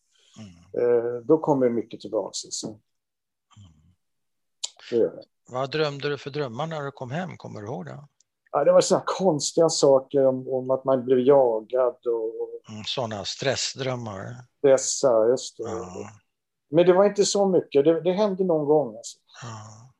Eh, 0.78 1.20
då 1.24 1.38
kommer 1.38 1.68
mycket 1.68 2.00
tillbaka. 2.00 2.32
Så. 2.32 2.80
Vad 5.48 5.70
drömde 5.70 6.08
du 6.08 6.18
för 6.18 6.30
drömmar 6.30 6.66
när 6.66 6.82
du 6.82 6.90
kom 6.90 7.10
hem? 7.10 7.36
Kommer 7.36 7.60
du 7.60 7.66
ihåg 7.66 7.84
det? 7.84 7.98
Ja, 8.52 8.64
det 8.64 8.72
var 8.72 8.80
sådana 8.80 9.04
konstiga 9.06 9.68
saker 9.68 10.26
om, 10.26 10.48
om, 10.48 10.70
att 10.70 10.84
man 10.84 11.04
blev 11.04 11.18
jagad. 11.18 11.96
Och, 12.06 12.70
mm, 12.72 12.84
sådana 12.86 13.24
stressdrömmar? 13.24 14.36
Stressa, 14.58 15.28
just 15.28 15.56
det. 15.56 15.62
Ja. 15.62 16.10
Men 16.70 16.86
det 16.86 16.92
var 16.92 17.04
inte 17.04 17.24
så 17.24 17.48
mycket. 17.48 17.84
Det, 17.84 18.00
det 18.00 18.12
hände 18.12 18.44
någon 18.44 18.66
gång. 18.66 18.96
Alltså. 18.96 19.18
Ja. 19.42 19.92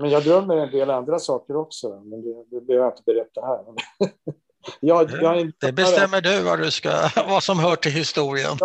Men 0.00 0.10
jag 0.10 0.24
drömmer 0.24 0.56
en 0.56 0.70
del 0.70 0.90
andra 0.90 1.18
saker 1.18 1.56
också. 1.56 2.00
Men 2.00 2.22
det, 2.22 2.44
det 2.50 2.60
behöver 2.60 2.84
jag 2.84 2.92
inte 2.92 3.02
berätta 3.06 3.46
här. 3.46 3.64
jag, 4.80 5.10
jag 5.22 5.52
det 5.60 5.72
bestämmer 5.72 6.20
du 6.20 6.42
vad, 6.42 6.58
du 6.58 6.70
ska, 6.70 6.90
vad 7.28 7.42
som 7.42 7.58
hör 7.58 7.76
till 7.76 7.92
historien. 7.92 8.56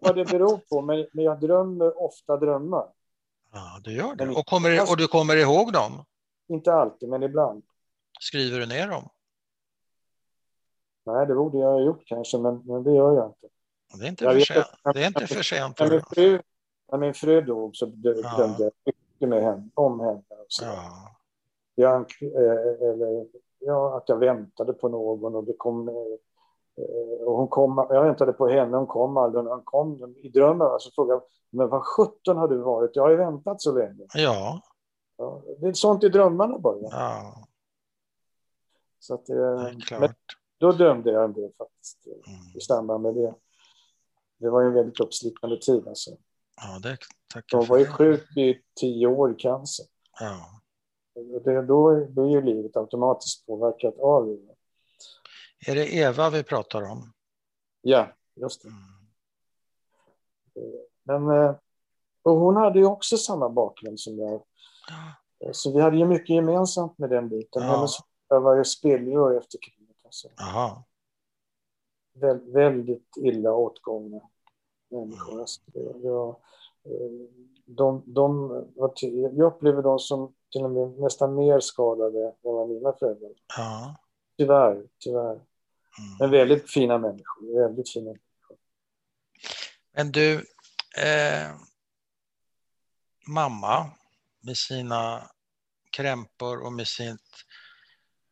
Vad 0.00 0.16
det 0.16 0.24
beror 0.24 0.56
på. 0.56 0.82
Men, 0.82 1.06
men 1.12 1.24
jag 1.24 1.40
drömmer 1.40 2.02
ofta 2.02 2.36
drömmar. 2.36 2.86
Ja, 3.56 3.80
du 3.84 3.92
gör 3.92 4.14
det. 4.14 4.28
Och, 4.28 4.46
kommer, 4.46 4.90
och 4.90 4.96
du 4.96 5.06
kommer 5.08 5.36
ihåg 5.36 5.72
dem? 5.72 6.04
Inte 6.48 6.72
alltid, 6.72 7.08
men 7.08 7.22
ibland. 7.22 7.62
Skriver 8.20 8.60
du 8.60 8.66
ner 8.66 8.88
dem? 8.88 9.08
Nej, 11.06 11.26
det 11.26 11.34
borde 11.34 11.58
jag 11.58 11.72
ha 11.72 11.80
gjort 11.80 12.02
kanske, 12.06 12.38
men, 12.38 12.62
men 12.64 12.82
det 12.82 12.92
gör 12.92 13.14
jag 13.14 13.26
inte. 13.28 13.48
Det 13.98 14.04
är 14.04 14.08
inte 14.08 14.24
för 14.26 14.40
sent. 14.40 14.66
Det 14.94 15.02
är 15.02 15.06
inte 15.06 15.26
för 15.26 15.42
sent. 15.42 15.80
När 15.80 15.90
min 15.90 16.00
fru, 16.00 16.42
när 16.92 16.98
min 16.98 17.14
fru 17.14 17.40
dog 17.40 17.76
så 17.76 17.86
drömde 17.86 18.20
ja. 18.22 18.56
jag 18.58 18.72
mycket 18.84 19.28
med 19.28 19.42
henne, 19.42 19.68
om 19.74 20.00
henne. 20.00 20.22
så. 20.48 20.64
Ja. 20.64 21.16
Jag, 21.74 22.00
eh, 22.22 22.88
eller, 22.88 23.26
ja, 23.58 23.96
att 23.96 24.08
jag 24.08 24.18
väntade 24.18 24.72
på 24.72 24.88
någon 24.88 25.34
och 25.34 25.44
det 25.44 25.54
kom... 25.56 25.90
Eh, 26.78 27.26
och 27.26 27.36
hon 27.36 27.48
kom, 27.48 27.86
jag 27.90 28.04
väntade 28.04 28.32
på 28.32 28.48
henne, 28.48 28.76
hon 28.76 28.86
kom 28.86 29.16
aldrig. 29.16 29.44
När 29.44 29.50
hon 29.50 29.64
kom 29.64 30.14
i 30.16 30.28
drömmen 30.28 30.68
så 30.80 30.90
frågade 30.90 31.20
jag, 31.20 31.22
men 31.50 31.68
vad 31.68 31.82
sjutton 31.84 32.36
har 32.36 32.48
du 32.48 32.58
varit? 32.58 32.96
Jag 32.96 33.02
har 33.02 33.10
ju 33.10 33.16
väntat 33.16 33.62
så 33.62 33.72
länge. 33.72 34.06
Ja. 34.14 34.60
ja 35.16 35.42
det 35.60 35.66
är 35.66 35.72
sånt 35.72 36.04
i 36.04 36.08
drömmarna 36.08 36.58
bara. 36.58 36.78
Ja. 36.80 37.34
Så 38.98 39.14
att, 39.14 39.26
det, 39.26 39.74
men 40.00 40.14
då 40.58 40.72
drömde 40.72 41.10
jag 41.10 41.24
en 41.24 41.32
del 41.32 41.52
faktiskt 41.58 42.06
mm. 42.06 42.56
i 42.56 42.60
samband 42.60 43.02
med 43.02 43.14
det. 43.14 43.34
Det 44.38 44.50
var 44.50 44.62
en 44.62 44.72
väldigt 44.72 45.00
uppslitande 45.00 45.56
tid. 45.56 45.88
Alltså. 45.88 46.10
Ja, 46.56 46.78
det 46.82 46.98
tackar 47.34 47.58
Jag 47.58 47.66
var 47.66 47.78
ju 47.78 47.86
sjuk 47.86 48.36
i 48.36 48.60
tio 48.80 49.06
år 49.06 49.32
i 49.32 49.34
cancer. 49.34 49.86
Ja. 50.20 50.62
Det, 51.44 51.62
då, 51.62 51.90
är 51.90 52.30
ju 52.30 52.42
livet 52.42 52.76
automatiskt 52.76 53.46
påverkat 53.46 53.98
av 53.98 54.26
det. 54.26 54.55
Är 55.66 55.74
det 55.74 55.94
Eva 55.94 56.30
vi 56.30 56.42
pratar 56.42 56.82
om? 56.82 57.12
Ja, 57.80 58.08
just 58.34 58.62
det. 58.62 58.68
Mm. 58.68 58.96
Men, 61.02 61.30
eh, 61.30 61.54
och 62.22 62.36
hon 62.36 62.56
hade 62.56 62.78
ju 62.78 62.86
också 62.86 63.16
samma 63.16 63.48
bakgrund 63.48 64.00
som 64.00 64.18
jag. 64.18 64.42
Ja. 65.38 65.52
Så 65.52 65.72
vi 65.72 65.80
hade 65.80 65.96
ju 65.96 66.06
mycket 66.06 66.36
gemensamt 66.36 66.98
med 66.98 67.10
den 67.10 67.28
biten. 67.28 67.62
Ja. 67.62 67.68
Hennes 67.68 67.92
var 68.28 68.56
ju 68.56 68.64
spelgör 68.64 69.38
efter 69.38 69.58
kriget. 69.62 69.96
Alltså. 70.04 70.28
Aha. 70.40 70.84
Vä 72.12 72.34
väldigt 72.34 73.16
illa 73.16 73.52
åtgångna 73.52 74.20
människor. 74.90 75.40
Alltså, 75.40 75.60
jag, 76.02 76.28
eh, 76.84 77.10
de, 77.64 78.02
de 78.06 78.48
var 78.74 78.92
jag 79.02 79.40
upplever 79.40 79.82
dem 79.82 79.98
som 79.98 80.34
till 80.52 80.64
och 80.64 80.70
med 80.70 80.98
nästan 80.98 81.34
mer 81.34 81.60
skadade 81.60 82.26
än 82.26 82.34
vad 82.42 82.68
mina 82.68 82.92
föräldrar 82.92 83.30
ja. 83.56 83.96
Tyvärr, 84.38 84.82
tyvärr. 84.98 85.32
Mm. 85.32 86.16
Men 86.18 86.30
väldigt 86.30 86.70
fina 86.70 86.98
människor. 86.98 87.62
Väldigt 87.62 87.92
fina 87.92 88.04
människor. 88.04 88.56
Men 89.94 90.12
du, 90.12 90.34
eh, 90.98 91.56
mamma 93.26 93.90
med 94.40 94.56
sina 94.56 95.30
krämpor 95.96 96.64
och 96.64 96.72
med 96.72 96.88
sitt 96.88 97.44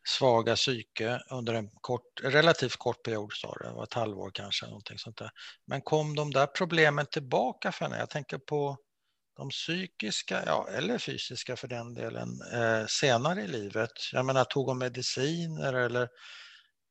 svaga 0.09 0.57
psyke 0.57 1.20
under 1.30 1.55
en 1.55 1.70
kort, 1.80 2.20
relativt 2.22 2.76
kort 2.76 3.02
period, 3.02 3.32
sa 3.32 3.55
det, 3.55 3.70
var 3.70 3.84
ett 3.84 3.94
halvår 3.94 4.30
kanske. 4.34 4.66
Någonting 4.66 4.98
sånt 4.98 5.16
där. 5.16 5.30
Men 5.66 5.82
kom 5.82 6.16
de 6.16 6.30
där 6.30 6.46
problemen 6.46 7.07
tillbaka 7.07 7.72
för 7.72 7.84
henne? 7.84 7.98
Jag 7.98 8.11
tänker 8.11 8.38
på 8.38 8.76
de 9.37 9.49
psykiska, 9.49 10.43
ja, 10.47 10.68
eller 10.68 10.99
fysiska 10.99 11.57
för 11.57 11.68
den 11.68 11.95
delen, 11.95 12.28
eh, 12.53 12.87
senare 12.87 13.43
i 13.43 13.49
livet. 13.49 13.91
Jag 14.12 14.26
menar, 14.26 14.45
tog 14.45 14.66
hon 14.66 14.78
mediciner 14.78 15.72
eller 15.72 16.03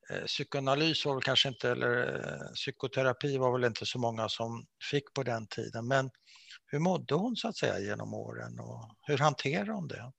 eh, 0.10 0.24
psykoanalys 0.26 1.06
var 1.06 1.14
väl 1.14 1.24
kanske 1.24 1.50
inte, 1.50 1.70
eller 1.70 2.24
eh, 2.26 2.54
psykoterapi 2.54 3.38
var 3.38 3.52
väl 3.52 3.64
inte 3.64 3.86
så 3.86 4.00
många 4.00 4.30
som 4.30 4.66
fick 4.91 5.14
på 5.14 5.24
den 5.24 5.48
tiden. 5.48 5.88
Men 5.88 6.10
hur 6.66 6.80
mådde 6.80 7.16
hon 7.16 7.36
så 7.36 7.48
att 7.48 7.58
säga 7.58 7.80
genom 7.80 8.14
åren 8.14 8.60
och 8.60 8.89
hur 9.02 9.18
hanterade 9.18 9.72
hon 9.72 9.88
det? 9.88 10.12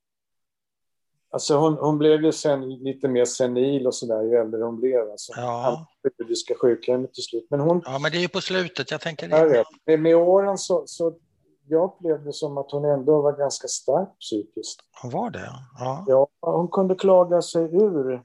Alltså 1.31 1.57
hon, 1.57 1.75
hon 1.75 1.99
blev 1.99 2.25
ju 2.25 2.33
sen 2.33 2.69
lite 2.69 3.09
mer 3.09 3.25
senil 3.25 3.87
och 3.87 3.95
sådär 3.95 4.23
ju 4.23 4.35
äldre 4.35 4.63
hon 4.63 4.77
blev. 4.77 5.11
Alltså. 5.11 5.33
Ja. 5.37 5.87
Judiska 6.19 6.55
sjukhemmet 6.55 7.15
till 7.15 7.23
slut. 7.23 7.47
Men 7.51 7.61
hon... 7.61 7.83
Ja, 7.85 7.99
men 7.99 8.13
det 8.13 8.19
är 8.19 8.21
ju 8.21 8.29
på 8.29 8.41
slutet. 8.41 8.91
Jag 8.91 9.01
tänker 9.01 9.29
det. 9.29 9.65
Med, 9.87 10.01
med 10.01 10.17
åren 10.17 10.59
så, 10.59 10.85
så 10.87 11.19
jag 11.67 11.85
upplevde 11.85 12.33
som 12.33 12.59
att 12.59 12.71
hon 12.71 12.85
ändå 12.85 13.23
var 13.23 13.33
ganska 13.33 13.69
stark 13.69 14.19
psykiskt. 14.21 14.81
Hon 15.03 15.11
var 15.11 15.31
det? 15.31 15.51
Ja. 15.79 16.05
ja 16.07 16.29
hon 16.41 16.69
kunde 16.69 16.95
klaga 16.95 17.43
sig 17.43 17.63
ur 17.63 18.23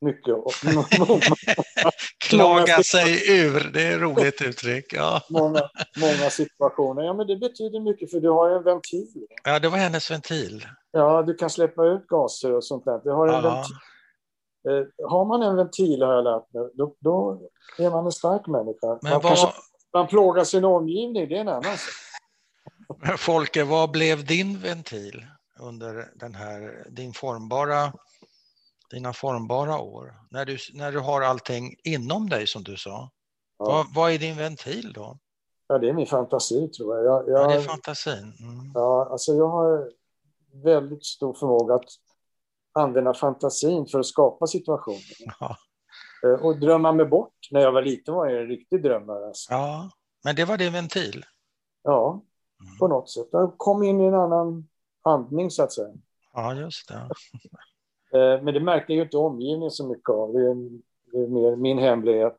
mycket. 0.00 0.36
klaga 2.28 2.82
sig 2.82 3.40
ur, 3.40 3.70
det 3.72 3.82
är 3.82 3.94
ett 3.94 4.00
roligt 4.00 4.42
uttryck. 4.42 4.92
Ja. 4.92 5.20
många, 5.30 5.60
många 6.00 6.30
situationer. 6.30 7.02
Ja, 7.02 7.14
men 7.14 7.26
det 7.26 7.36
betyder 7.36 7.80
mycket 7.80 8.10
för 8.10 8.20
du 8.20 8.30
har 8.30 8.50
en 8.50 8.62
ventil. 8.62 9.26
Ja, 9.44 9.58
det 9.58 9.68
var 9.68 9.78
hennes 9.78 10.10
ventil. 10.10 10.66
Ja, 10.90 11.22
du 11.22 11.34
kan 11.34 11.50
släppa 11.50 11.86
ut 11.86 12.06
gaser 12.06 12.52
och 12.52 12.64
sånt 12.64 12.84
där. 12.84 13.00
Du 13.04 13.10
har 13.10 13.28
en 13.28 13.34
ja. 13.34 13.40
ventil. 13.40 13.76
Eh, 14.68 15.08
har 15.08 15.24
man 15.24 15.42
en 15.42 15.56
ventil, 15.56 16.02
har 16.02 16.14
jag 16.14 16.24
lärt 16.24 16.52
mig, 16.52 16.70
då, 16.74 16.94
då 16.98 17.40
är 17.78 17.90
man 17.90 18.04
en 18.04 18.12
stark 18.12 18.46
människa. 18.46 18.98
Men 19.02 19.12
man, 19.12 19.12
vad... 19.12 19.22
kanske, 19.22 19.48
man 19.92 20.06
plågar 20.06 20.44
sin 20.44 20.64
omgivning, 20.64 21.28
det 21.28 21.36
är 21.36 21.40
en 21.40 21.48
annan 21.48 21.62
sak. 21.62 22.11
Folke, 23.18 23.64
vad 23.64 23.90
blev 23.90 24.24
din 24.24 24.58
ventil 24.58 25.26
under 25.60 26.12
den 26.14 26.34
här, 26.34 26.86
din 26.90 27.12
formbara, 27.12 27.92
dina 28.90 29.12
formbara 29.12 29.78
år? 29.78 30.14
När 30.30 30.44
du, 30.44 30.58
när 30.72 30.92
du 30.92 30.98
har 30.98 31.22
allting 31.22 31.76
inom 31.84 32.28
dig 32.28 32.46
som 32.46 32.62
du 32.62 32.76
sa. 32.76 33.10
Ja. 33.58 33.64
Vad, 33.64 33.94
vad 33.94 34.12
är 34.12 34.18
din 34.18 34.36
ventil 34.36 34.92
då? 34.92 35.18
Ja, 35.66 35.78
det 35.78 35.88
är 35.88 35.92
min 35.92 36.06
fantasi 36.06 36.68
tror 36.68 36.96
jag. 36.96 37.06
jag, 37.06 37.28
jag 37.28 37.42
ja, 37.42 37.48
det 37.48 37.54
är 37.54 37.60
fantasin. 37.60 38.36
Mm. 38.40 38.72
Ja, 38.74 39.08
alltså 39.10 39.32
jag 39.32 39.48
har 39.48 39.90
väldigt 40.64 41.04
stor 41.04 41.34
förmåga 41.34 41.74
att 41.74 41.88
använda 42.72 43.14
fantasin 43.14 43.86
för 43.86 44.00
att 44.00 44.06
skapa 44.06 44.46
situationer. 44.46 45.00
Ja. 45.40 45.56
Eh, 46.24 46.44
och 46.44 46.60
drömma 46.60 46.92
mig 46.92 47.06
bort. 47.06 47.34
När 47.50 47.60
jag 47.60 47.72
var 47.72 47.82
liten 47.82 48.14
var 48.14 48.26
jag 48.26 48.42
en 48.42 48.48
riktig 48.48 48.82
drömmare. 48.82 49.26
Alltså. 49.26 49.52
Ja, 49.52 49.90
men 50.24 50.36
det 50.36 50.44
var 50.44 50.56
din 50.56 50.72
ventil? 50.72 51.24
Ja, 51.82 52.22
Mm. 52.62 52.78
På 52.78 52.88
något 52.88 53.10
sätt. 53.10 53.28
Jag 53.32 53.54
kom 53.56 53.82
in 53.82 54.00
i 54.00 54.04
en 54.04 54.14
annan 54.14 54.68
andning 55.02 55.50
så 55.50 55.62
att 55.62 55.72
säga. 55.72 55.94
Ja, 56.32 56.54
just 56.54 56.88
det. 56.88 57.08
Eh, 58.14 58.42
men 58.42 58.54
det 58.54 58.60
märkte 58.60 58.92
ju 58.92 59.02
inte 59.02 59.16
omgivningen 59.16 59.70
så 59.70 59.86
mycket 59.86 60.10
av. 60.10 60.32
Det 60.32 60.40
är, 60.40 61.28
mer 61.28 61.56
min 61.56 61.78
hemlighet. 61.78 62.36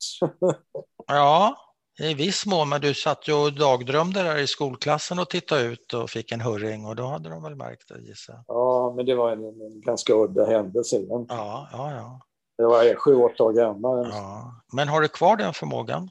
ja, 1.08 1.56
i 2.00 2.14
viss 2.14 2.46
mån. 2.46 2.70
Men 2.70 2.82
du 2.82 2.94
satt 2.94 3.28
ju 3.28 3.34
och 3.34 3.54
dagdrömde 3.54 4.24
där 4.24 4.38
i 4.38 4.48
skolklassen 4.48 5.20
och 5.20 5.30
tittade 5.30 5.62
ut 5.62 5.94
och 5.94 6.10
fick 6.10 6.32
en 6.32 6.42
hurring 6.42 6.86
och 6.86 6.96
då 6.96 7.04
hade 7.04 7.30
de 7.30 7.44
väl 7.44 7.56
märkt 7.56 7.88
det 7.88 8.02
gissar 8.02 8.44
Ja, 8.48 8.94
men 8.96 9.06
det 9.06 9.16
var 9.16 9.32
en, 9.32 9.44
en 9.44 9.82
ganska 9.82 10.14
udda 10.14 10.46
händelse. 10.46 11.06
Ja, 11.10 11.70
ja, 11.72 11.92
ja. 11.92 12.20
Det 12.58 12.64
var 12.64 12.96
sju, 12.96 13.16
åtta 13.16 13.44
år 13.44 13.54
gammal. 13.54 14.10
Ja. 14.12 14.54
Men 14.74 14.88
har 14.88 15.02
du 15.02 15.08
kvar 15.08 15.38
den 15.38 15.54
förmågan? 15.54 16.10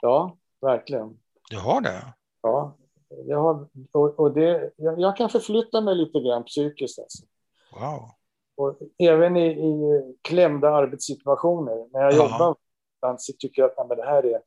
Ja, 0.00 0.36
verkligen. 0.60 1.18
Du 1.50 1.58
har 1.58 1.80
det? 1.80 2.14
Ja, 2.42 2.76
jag, 3.08 3.42
har, 3.42 3.68
och, 3.92 4.20
och 4.20 4.34
det, 4.34 4.72
jag, 4.76 5.00
jag, 5.00 5.16
kan 5.16 5.30
förflytta 5.30 5.80
mig 5.80 5.94
lite 5.94 6.20
grann 6.20 6.44
psykiskt. 6.44 6.98
Alltså. 6.98 7.24
Wow. 7.72 8.10
Och 8.56 8.78
även 8.98 9.36
i, 9.36 9.46
i 9.46 10.02
klämda 10.22 10.70
arbetssituationer. 10.70 11.88
När 11.92 12.00
jag 12.00 12.14
Aha. 12.14 12.22
jobbar 12.22 12.56
så 13.18 13.32
tycker 13.38 13.62
jag 13.62 13.70
att 13.70 13.88
men 13.88 13.96
det 13.96 14.04
här 14.04 14.26
är... 14.26 14.40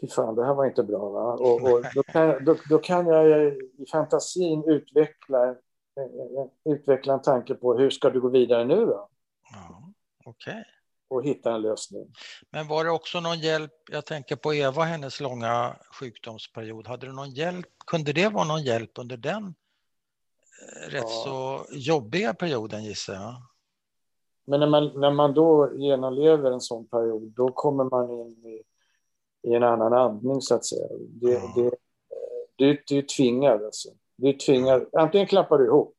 Fy 0.00 0.08
fan, 0.08 0.34
det 0.34 0.44
här 0.44 0.54
var 0.54 0.66
inte 0.66 0.82
bra. 0.82 1.10
Va? 1.10 1.32
Och, 1.32 1.62
och 1.62 1.84
då, 1.94 2.02
kan, 2.02 2.44
då, 2.44 2.56
då, 2.70 2.78
kan 2.78 3.06
jag 3.06 3.52
i 3.52 3.86
fantasin 3.92 4.64
utveckla, 4.66 5.56
utveckla 6.64 7.14
en 7.14 7.22
tanke 7.22 7.54
på 7.54 7.74
hur 7.74 7.90
ska 7.90 8.10
du 8.10 8.20
gå 8.20 8.28
vidare 8.28 8.64
nu 8.64 8.86
då? 8.86 9.08
Ja, 9.52 9.92
Okej. 10.24 10.52
Okay 10.52 10.64
och 11.10 11.24
hitta 11.24 11.54
en 11.54 11.62
lösning. 11.62 12.06
Men 12.50 12.66
var 12.66 12.84
det 12.84 12.90
också 12.90 13.20
någon 13.20 13.38
hjälp, 13.38 13.72
jag 13.90 14.06
tänker 14.06 14.36
på 14.36 14.54
Eva, 14.54 14.82
hennes 14.82 15.20
långa 15.20 15.76
sjukdomsperiod, 16.00 16.86
hade 16.86 17.06
du 17.06 17.12
någon 17.12 17.30
hjälp, 17.30 17.66
kunde 17.86 18.12
det 18.12 18.28
vara 18.28 18.44
någon 18.44 18.62
hjälp 18.62 18.90
under 18.98 19.16
den 19.16 19.44
eh, 19.44 20.90
rätt 20.90 21.04
ja. 21.06 21.22
så 21.24 21.66
jobbiga 21.70 22.34
perioden 22.34 22.84
gissar 22.84 23.14
jag? 23.14 23.34
Men 24.44 24.60
när 24.60 24.66
man, 24.66 25.00
när 25.00 25.10
man 25.10 25.34
då 25.34 25.72
genomlever 25.76 26.50
en 26.50 26.60
sån 26.60 26.86
period, 26.86 27.22
då 27.36 27.52
kommer 27.52 27.84
man 27.84 28.10
in 28.10 28.46
i, 28.46 28.62
i 29.48 29.54
en 29.54 29.62
annan 29.62 29.92
andning 29.92 30.40
så 30.40 30.54
att 30.54 30.64
säga. 30.64 30.86
Det, 31.08 31.32
ja. 31.32 31.52
det, 31.56 31.70
du, 32.56 32.82
du 32.86 32.98
är 32.98 33.02
tvingad 33.16 33.64
alltså. 33.64 33.88
Du 34.16 34.28
är 34.28 34.32
tvingad, 34.32 34.86
antingen 34.92 35.26
klappar 35.26 35.58
du 35.58 35.64
ihop 35.64 35.96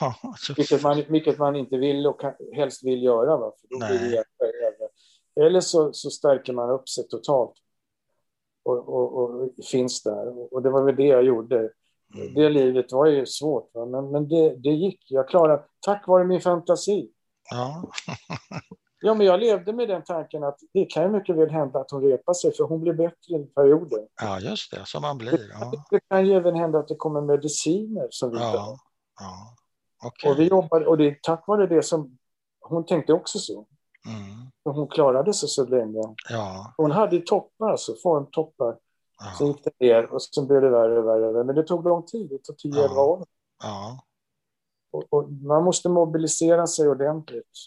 Ja, 0.00 0.14
vilket, 0.56 0.82
man, 0.82 1.02
vilket 1.08 1.38
man 1.38 1.56
inte 1.56 1.76
vill 1.76 2.06
och 2.06 2.22
helst 2.54 2.84
vill 2.84 3.02
göra. 3.02 3.36
Va? 3.36 3.52
För 3.60 3.68
då 3.70 3.86
blir 3.86 4.24
det 5.36 5.46
Eller 5.46 5.60
så, 5.60 5.92
så 5.92 6.10
stärker 6.10 6.52
man 6.52 6.70
upp 6.70 6.88
sig 6.88 7.08
totalt 7.08 7.54
och, 8.64 8.88
och, 8.88 9.22
och 9.22 9.50
finns 9.70 10.02
där. 10.02 10.54
Och 10.54 10.62
det 10.62 10.70
var 10.70 10.82
väl 10.82 10.96
det 10.96 11.06
jag 11.06 11.24
gjorde. 11.24 11.70
Mm. 12.14 12.34
Det 12.34 12.48
livet 12.48 12.92
var 12.92 13.06
ju 13.06 13.26
svårt, 13.26 13.70
va? 13.74 13.86
men, 13.86 14.10
men 14.10 14.28
det, 14.28 14.56
det 14.56 14.70
gick. 14.70 15.04
Jag 15.08 15.28
klarade 15.28 15.64
tack 15.80 16.06
vare 16.06 16.24
min 16.24 16.40
fantasi. 16.40 17.10
Ja. 17.50 17.90
ja, 19.02 19.14
men 19.14 19.26
jag 19.26 19.40
levde 19.40 19.72
med 19.72 19.88
den 19.88 20.04
tanken 20.04 20.44
att 20.44 20.58
det 20.72 20.84
kan 20.84 21.02
ju 21.02 21.08
mycket 21.08 21.36
väl 21.36 21.50
hända 21.50 21.78
att 21.80 21.90
hon 21.90 22.02
repar 22.02 22.34
sig, 22.34 22.52
för 22.52 22.64
hon 22.64 22.80
blir 22.80 22.92
bättre 22.92 23.34
i 23.34 23.46
perioder. 23.54 24.06
Ja, 24.22 24.40
just 24.40 24.70
det, 24.70 24.86
som 24.86 25.02
man 25.02 25.18
blir. 25.18 25.50
Ja. 25.52 25.70
Det, 25.70 25.96
det 25.96 26.00
kan 26.08 26.26
ju 26.26 26.34
även 26.34 26.54
hända 26.54 26.78
att 26.78 26.88
det 26.88 26.96
kommer 26.96 27.20
mediciner 27.20 28.06
som 28.10 28.30
vi 28.30 28.38
ja. 28.38 28.78
ja. 29.20 29.56
Okay. 30.04 30.30
Och 30.32 30.38
vi 30.38 30.48
jobbade, 30.48 30.86
och 30.86 30.98
det 30.98 31.04
är 31.06 31.18
tack 31.22 31.46
vare 31.46 31.66
det 31.66 31.82
som 31.82 32.18
hon 32.60 32.86
tänkte 32.86 33.12
också 33.12 33.38
så. 33.38 33.66
Mm. 34.06 34.74
Hon 34.76 34.88
klarade 34.88 35.34
sig 35.34 35.48
så 35.48 35.66
länge. 35.66 36.02
Ja. 36.30 36.74
Hon 36.76 36.90
hade 36.90 37.20
toppar, 37.20 37.70
alltså 37.70 37.94
formtoppar. 38.02 38.78
Ja. 39.18 39.32
Sen 39.38 39.46
gick 39.46 39.64
det 39.64 39.72
ner 39.80 40.12
och 40.12 40.22
sen 40.22 40.46
blev 40.46 40.60
det 40.62 40.70
värre 40.70 40.98
och 40.98 41.06
värre. 41.06 41.44
Men 41.44 41.54
det 41.54 41.62
tog 41.62 41.84
lång 41.84 42.02
tid, 42.06 42.28
det 42.28 42.38
tog 42.38 42.56
10-11 42.56 42.78
Ja. 42.78 43.04
år. 43.04 43.26
ja. 43.62 44.02
Och, 44.90 45.04
och 45.10 45.32
man 45.32 45.64
måste 45.64 45.88
mobilisera 45.88 46.66
sig 46.66 46.88
ordentligt. 46.88 47.58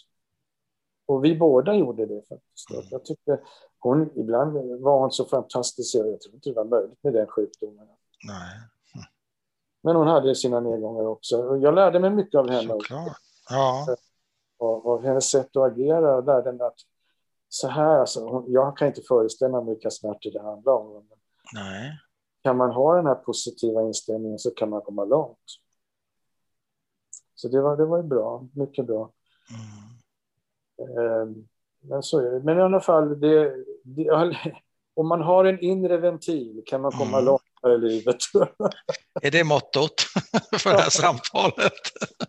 Och 1.06 1.24
vi 1.24 1.38
båda 1.38 1.74
gjorde 1.74 2.06
det 2.06 2.22
faktiskt. 2.28 2.70
Mm. 2.70 2.84
Jag 2.90 3.04
tyckte 3.04 3.40
hon, 3.78 4.10
ibland 4.18 4.80
var 4.80 5.00
hon 5.00 5.10
så 5.10 5.24
fantastisk, 5.24 5.94
jag 5.94 6.20
tror 6.20 6.34
inte 6.34 6.48
det 6.50 6.54
var 6.56 6.64
möjligt 6.64 6.98
med 7.02 7.12
den 7.12 7.26
sjukdomen. 7.26 7.86
Nej, 8.26 8.58
Men 9.82 9.96
hon 9.96 10.06
hade 10.06 10.34
sina 10.34 10.60
nedgångar 10.60 11.06
också. 11.06 11.56
Jag 11.56 11.74
lärde 11.74 11.98
mig 12.00 12.10
mycket 12.10 12.38
av 12.38 12.50
henne. 12.50 12.68
såklart. 12.68 13.16
Ja, 13.50 13.86
Och, 14.58 14.86
och 14.86 15.02
hennes 15.02 15.30
sätt 15.30 15.56
att 15.56 15.72
agera. 15.72 16.10
Jag 16.10 16.26
lärde 16.26 16.52
mig 16.52 16.66
att 16.66 16.78
så 17.48 17.68
här, 17.68 17.98
alltså, 17.98 18.44
jag 18.48 18.76
kan 18.76 18.88
inte 18.88 19.02
föreställa 19.02 19.60
mig 19.62 19.74
vilka 19.74 19.90
smärtor 19.90 20.30
det 20.30 20.42
handlar 20.42 20.72
om. 20.72 21.08
Nej. 21.54 21.92
kan 22.42 22.56
man 22.56 22.70
ha 22.70 22.96
den 22.96 23.06
här 23.06 23.14
positiva 23.14 23.82
inställningen 23.82 24.38
så 24.38 24.50
kan 24.50 24.70
man 24.70 24.80
komma 24.82 25.04
långt. 25.04 25.38
Så 27.34 27.48
det 27.48 27.60
var, 27.60 27.76
det 27.76 27.84
var 27.84 27.96
ju 27.96 28.02
bra, 28.02 28.46
mycket 28.54 28.86
bra. 28.86 29.10
Mm. 29.50 30.98
Eh, 30.98 31.36
Men 31.82 32.02
så 32.02 32.18
är 32.18 32.30
det. 32.30 32.40
Men 32.40 32.58
i 32.58 32.62
alla 32.62 32.80
fall, 32.80 33.20
det, 33.20 33.54
det, 33.82 34.10
om 34.94 35.08
man 35.08 35.20
har 35.22 35.44
en 35.44 35.60
inre 35.60 35.96
ventil 35.96 36.62
kan 36.66 36.80
man 36.80 36.90
komma 36.92 37.16
Mm. 37.16 37.24
långt 37.24 37.42
här 37.62 37.74
i 37.74 37.78
livet. 37.78 38.16
Är 39.22 39.30
det 39.30 39.44
mottot 39.44 40.00
för 40.58 40.72
det 40.72 40.78
här 40.82 40.90
samtalet? 40.90 41.72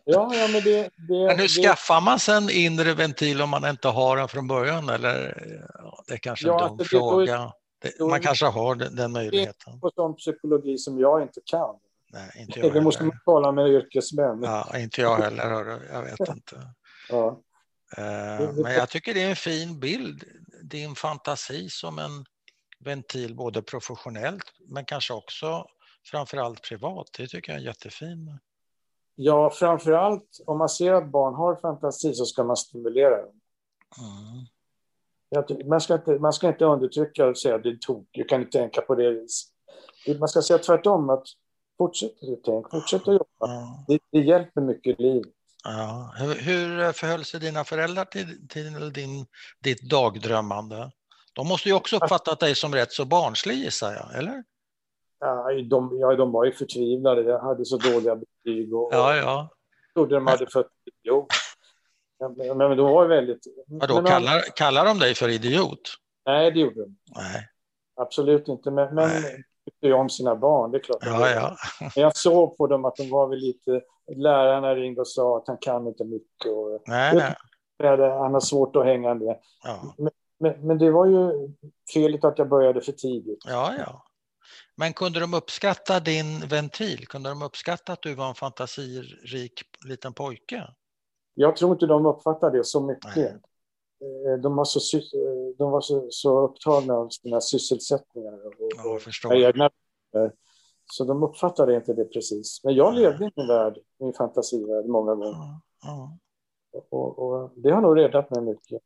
ja, 0.06 0.36
ja, 0.36 0.48
men 0.48 0.62
det... 0.64 0.82
det, 0.84 0.90
Men 1.28 1.30
hur 1.30 1.44
det 1.44 1.48
skaffar 1.48 2.02
man 2.02 2.20
sig 2.20 2.36
en 2.38 2.50
inre 2.50 2.94
ventil 2.94 3.42
om 3.42 3.50
man 3.50 3.70
inte 3.70 3.88
har 3.88 4.18
den 4.18 4.28
från 4.28 4.48
början? 4.48 4.90
Eller, 4.90 5.44
ja, 5.74 6.04
det 6.08 6.14
är 6.14 6.18
kanske 6.18 6.48
en 6.48 6.54
Ja, 6.54 6.60
dum 6.68 6.80
alltså, 6.80 6.96
det- 6.96 7.00
då- 7.00 7.10
fråga. 7.12 7.52
Det, 7.82 7.92
då- 8.00 8.08
man 8.10 8.22
kanske 8.22 8.46
har 8.46 8.76
den, 8.76 8.96
den 8.96 9.12
möjligheten. 9.12 9.80
på 9.80 9.92
sån 9.96 10.16
psykologi 10.16 10.78
som 10.78 11.00
jag 11.00 11.22
inte 11.22 11.42
kan. 11.46 11.76
Nej, 12.14 12.32
inte 12.38 12.60
jag 12.60 12.74
Det 12.74 12.82
måste 12.82 13.04
man 13.04 13.20
tala 13.26 13.52
med 13.52 13.68
yrkesmän. 13.68 14.44
Ja. 14.44 14.68
Ja, 14.74 14.80
inte 14.80 15.02
jag 15.02 15.16
heller, 15.18 15.50
hörru. 15.50 15.80
jag 15.92 16.02
vet 16.02 16.20
inte. 16.20 16.56
Eh, 17.98 18.50
Men 18.54 18.74
jag 18.74 18.90
tycker 18.90 19.14
det 19.14 19.22
är 19.24 19.30
en 19.30 19.36
fin 19.36 19.80
bild, 19.80 20.24
din 20.64 20.96
fantasi 20.96 21.70
som 21.70 22.00
en 22.00 22.26
ventil 22.84 23.36
både 23.36 23.62
professionellt 23.62 24.54
men 24.68 24.86
kanske 24.86 25.14
också 25.14 25.66
framförallt 26.12 26.62
privat. 26.62 27.08
Det 27.18 27.28
tycker 27.28 27.52
jag 27.52 27.62
är 27.62 27.66
jättefin. 27.66 28.40
ja, 29.16 29.50
framför 29.50 29.92
allt 29.92 30.40
om 30.46 30.58
man 30.58 30.70
ser 30.70 30.94
att 30.94 31.12
barn 31.12 31.36
har 31.36 31.56
fantasi 31.56 32.14
så 32.14 32.26
ska 32.26 32.44
man 32.44 32.58
stimulera 32.58 33.22
dem. 33.22 33.42
Mm. 34.00 34.46
Man 35.70 35.82
ska 35.82 35.94
inte, 35.94 36.20
man 36.20 36.34
ska 36.34 36.48
inte 36.48 36.66
undertrycka 36.66 37.26
och 37.26 37.38
säga 37.38 37.56
att 37.56 37.64
det 37.64 37.70
är 37.70 37.76
tok, 37.76 38.08
du 38.12 38.24
kan 38.24 38.42
inte 38.42 38.58
tänka 38.58 38.82
på 38.82 38.96
det 38.96 39.10
viset. 39.10 39.52
Man 40.20 40.30
ska 40.30 40.42
säga 40.42 40.60
tvärtom, 40.60 41.10
att 41.10 41.24
fortsätt 41.78 42.12
att 42.12 42.44
tänka, 42.44 42.70
fortsätt 42.72 43.02
att 43.02 43.08
jobba. 43.08 43.26
Ja. 43.40 43.86
Det, 43.88 44.00
det 44.12 44.20
hjälper 44.20 44.62
mycket 44.62 45.00
i 45.00 45.02
livet. 45.02 45.34
Ja. 45.64 46.14
Hur, 46.18 46.36
hur 46.36 46.92
förhöll 46.92 47.26
sig 47.26 47.40
dina 47.40 47.64
föräldrar 47.64 48.06
till, 48.06 48.48
till 48.48 48.94
din, 48.94 49.26
ditt 49.64 49.82
dagdrömmande? 49.90 50.92
De 51.34 51.48
måste 51.48 51.70
ju 51.70 51.76
också 51.76 51.96
uppfattat 51.96 52.40
dig 52.40 52.56
som 52.56 52.74
rätt 52.76 52.92
så 52.92 53.06
barnslig 53.06 53.56
gissar 53.56 53.94
jag, 53.94 54.20
eller? 54.20 54.44
Ja, 55.20 55.48
de, 55.70 55.98
ja, 56.00 56.16
de 56.16 56.32
var 56.32 56.46
ju 56.46 56.52
förtvivlade. 56.52 57.22
Jag 57.22 57.40
hade 57.40 57.66
så 57.66 57.78
dåliga 57.78 58.16
betyg 58.16 58.76
och, 58.76 58.90
Ja, 58.94 59.16
ja. 59.16 59.50
trodde 59.94 60.16
de 60.16 60.28
hade 60.28 60.48
fött 60.48 60.72
idiot. 61.04 61.28
Men, 62.20 62.58
men, 62.58 62.78
de 62.78 62.92
var 62.92 63.06
väldigt... 63.06 63.40
Vadå, 63.68 63.96
men, 63.96 64.06
kallar, 64.06 64.42
kallar 64.56 64.86
de 64.86 65.00
dig 65.00 65.16
för 65.16 65.30
idiot? 65.30 65.82
Nej, 66.26 66.52
det 66.52 66.60
gjorde 66.60 66.82
de 66.82 66.96
Nej. 67.16 67.48
absolut 67.96 68.48
inte. 68.48 68.72
Men, 68.72 68.96
men 68.96 69.10
tyckte 69.66 69.88
ju 69.88 69.94
om 69.94 70.10
sina 70.10 70.36
barn, 70.36 70.72
det 70.72 70.78
är 70.78 70.84
klart. 70.84 71.00
Ja, 71.02 71.30
ja. 71.30 71.56
Men 71.80 72.04
jag 72.04 72.18
såg 72.18 72.58
på 72.58 72.68
dem 72.68 72.86
att 72.86 72.96
de 72.96 73.10
var 73.10 73.28
väl 73.28 73.40
lite... 73.40 73.82
Lärarna 74.16 74.76
ringde 74.76 75.02
och 75.02 75.08
sa 75.08 75.38
att 75.38 75.48
han 75.48 75.58
kan 75.58 75.88
inte 75.88 76.04
mycket. 76.04 76.52
Och, 76.52 76.84
Nej, 76.88 77.16
nej. 77.16 78.10
han 78.10 78.34
har 78.34 78.40
svårt 78.40 78.76
att 78.76 78.86
hänga 78.86 79.14
med. 79.14 79.40
Ja. 79.64 79.96
Men, 79.98 80.12
men 80.42 80.78
det 80.78 80.92
var 80.92 81.06
ju 81.06 81.50
felet 81.94 82.24
att 82.24 82.38
jag 82.38 82.50
började 82.50 82.82
för 82.82 82.92
tidigt. 82.92 83.44
Ja, 83.48 83.74
ja. 83.78 84.06
Men 84.76 84.94
kunde 84.94 85.20
de 85.20 85.34
uppskatta 85.34 86.00
din 86.00 86.48
ventil? 86.50 87.08
Kunde 87.08 87.30
de 87.30 87.42
uppskatta 87.42 87.94
att 87.94 88.02
du 88.02 88.16
var 88.16 88.30
en 88.30 88.36
fantasirik 88.36 89.62
liten 89.88 90.14
pojke? 90.14 90.68
Jag 91.34 91.56
tror 91.56 91.72
inte 91.72 91.86
de 91.86 92.06
uppfattade 92.06 92.58
det 92.58 92.64
så 92.64 92.82
mycket. 92.82 93.16
Nej. 93.16 93.26
Eh, 94.34 94.40
De 94.42 94.56
var 94.56 94.66
så, 94.66 94.98
eh, 94.98 95.04
de 95.58 95.72
var 95.72 95.82
så, 95.82 96.08
så 96.10 96.40
upptagna 96.40 96.94
av 96.94 97.10
sina 97.10 97.42
sysselsättningar 97.42 98.40
och, 99.26 99.36
egna. 99.36 99.70
Så 100.86 101.04
de 101.04 101.24
uppfattade 101.24 101.76
inte 101.76 101.94
det 101.94 102.06
precis. 102.06 102.64
Men 102.64 102.76
jag 102.76 102.94
Nej. 102.94 103.04
levde 103.04 103.26
i 103.26 103.32
min 103.36 103.48
värld, 103.48 103.78
min 104.00 104.14
fantasivärld 104.14 104.86
många 104.86 105.16
gånger. 105.16 105.32
Ja, 105.32 105.62
ja. 105.82 106.18
Och, 106.90 107.20
och 107.20 107.52
det 107.56 107.72
har 107.72 107.82
nog 107.82 107.98
räddat 107.98 108.30
mig 108.30 108.42
mycket. 108.42 108.82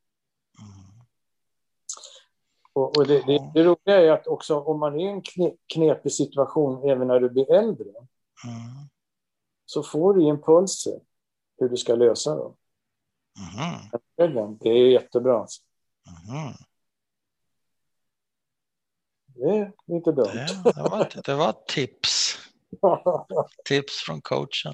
Mm. 2.76 2.84
Och, 2.88 2.98
och 2.98 3.08
det, 3.08 3.22
det, 3.26 3.34
Ja. 3.34 3.52
det 3.54 3.64
roliga 3.64 4.02
är 4.02 4.12
att 4.12 4.28
också 4.28 4.60
om 4.60 4.80
man 4.80 4.94
är 5.00 5.00
i 5.06 5.08
en 5.08 5.22
kne- 5.22 5.58
knepig 5.74 6.12
situation 6.12 6.90
även 6.90 7.08
när 7.08 7.20
du 7.20 7.30
blir 7.30 7.52
äldre 7.54 7.86
Mm. 8.46 8.90
så 9.66 9.84
får 9.84 10.14
du 10.14 10.24
impulser 10.24 11.00
hur 11.58 11.70
du 11.70 11.78
ska 11.78 11.96
lösa 11.96 12.36
dem. 12.36 12.56
Mhm. 13.38 14.58
Det 14.60 14.70
är 14.70 14.90
jättebra. 14.92 15.38
Mhm. 15.38 16.54
Det 19.28 19.44
är 19.50 19.72
inte 19.88 20.12
dumt. 20.12 20.26
Det, 20.34 20.72
det, 20.76 20.82
var, 20.82 21.22
det 21.26 21.34
var 21.34 21.56
tips. 21.68 22.38
Tips 23.66 23.94
från 24.06 24.22
coachen. 24.22 24.74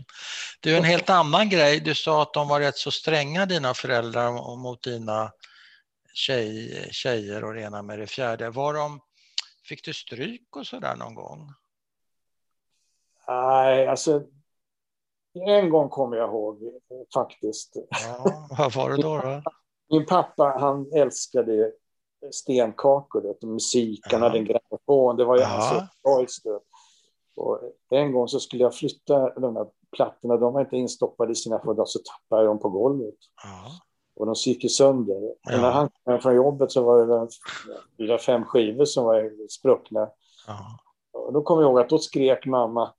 Du, 0.61 0.77
en 0.77 0.83
helt 0.83 1.09
annan 1.09 1.49
grej. 1.49 1.79
Du 1.79 1.95
sa 1.95 2.21
att 2.21 2.33
de 2.33 2.47
var 2.47 2.59
rätt 2.59 2.77
så 2.77 2.91
stränga, 2.91 3.45
dina 3.45 3.73
föräldrar, 3.73 4.55
mot 4.57 4.83
dina 4.83 5.31
tjej, 6.13 6.87
tjejer 6.91 7.43
och 7.43 7.53
det 7.53 7.61
ena 7.61 7.81
med 7.81 7.99
det 7.99 8.07
fjärde. 8.07 8.49
Var 8.49 8.73
de, 8.73 8.99
fick 9.69 9.85
du 9.85 9.93
stryk 9.93 10.55
och 10.55 10.67
sådär 10.67 10.95
någon 10.95 11.15
gång? 11.15 11.53
Nej, 13.27 13.87
alltså. 13.87 14.23
En 15.33 15.69
gång 15.69 15.89
kommer 15.89 16.17
jag 16.17 16.29
ihåg 16.29 16.59
faktiskt. 17.13 17.75
Ja, 17.89 18.47
vad 18.57 18.75
var 18.75 18.89
det 18.89 19.01
då? 19.01 19.17
då? 19.17 19.41
Min 19.89 20.05
pappa, 20.05 20.57
han 20.59 20.93
älskade 20.93 21.71
stenkakor 22.31 23.25
och 23.25 23.43
musik. 23.43 23.99
Han 24.11 24.21
hade 24.21 24.37
en 24.37 24.45
grammofon. 24.45 25.17
Det 25.17 25.25
var 25.25 25.37
ju 25.37 25.43
hans 25.43 25.83
orkester. 26.01 26.59
Och 27.35 27.59
en 27.89 28.11
gång 28.11 28.27
så 28.27 28.39
skulle 28.39 28.63
jag 28.63 28.75
flytta 28.75 29.39
de 29.39 29.53
där 29.53 29.67
plattorna. 29.95 30.37
De 30.37 30.53
var 30.53 30.61
inte 30.61 30.77
instoppade 30.77 31.31
i 31.31 31.35
sina 31.35 31.59
fodral, 31.59 31.87
så 31.87 31.99
tappade 31.99 32.41
jag 32.41 32.49
dem 32.49 32.59
på 32.59 32.69
golvet. 32.69 33.15
Ja. 33.43 33.71
Och 34.15 34.25
de 34.25 34.35
gick 34.45 34.63
ju 34.63 34.69
sönder. 34.69 35.21
Ja. 35.41 35.61
när 35.61 35.71
han 35.71 35.89
kom 36.03 36.19
från 36.19 36.35
jobbet 36.35 36.71
så 36.71 36.83
var 36.83 37.05
det 37.05 37.27
fyra, 37.97 38.17
fem 38.17 38.45
skivor 38.45 38.85
som 38.85 39.05
var 39.05 39.47
spruckna. 39.47 40.09
Ja. 40.47 40.79
Och 41.13 41.33
då 41.33 41.41
kommer 41.41 41.61
jag 41.61 41.69
ihåg 41.69 41.79
att 41.79 41.89
då 41.89 41.97
skrek 41.97 42.45
mamma 42.45 42.93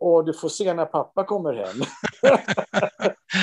Åh, 0.00 0.24
du 0.24 0.34
får 0.34 0.48
se 0.48 0.74
när 0.74 0.86
pappa 0.86 1.24
kommer 1.24 1.52
hem. 1.52 1.82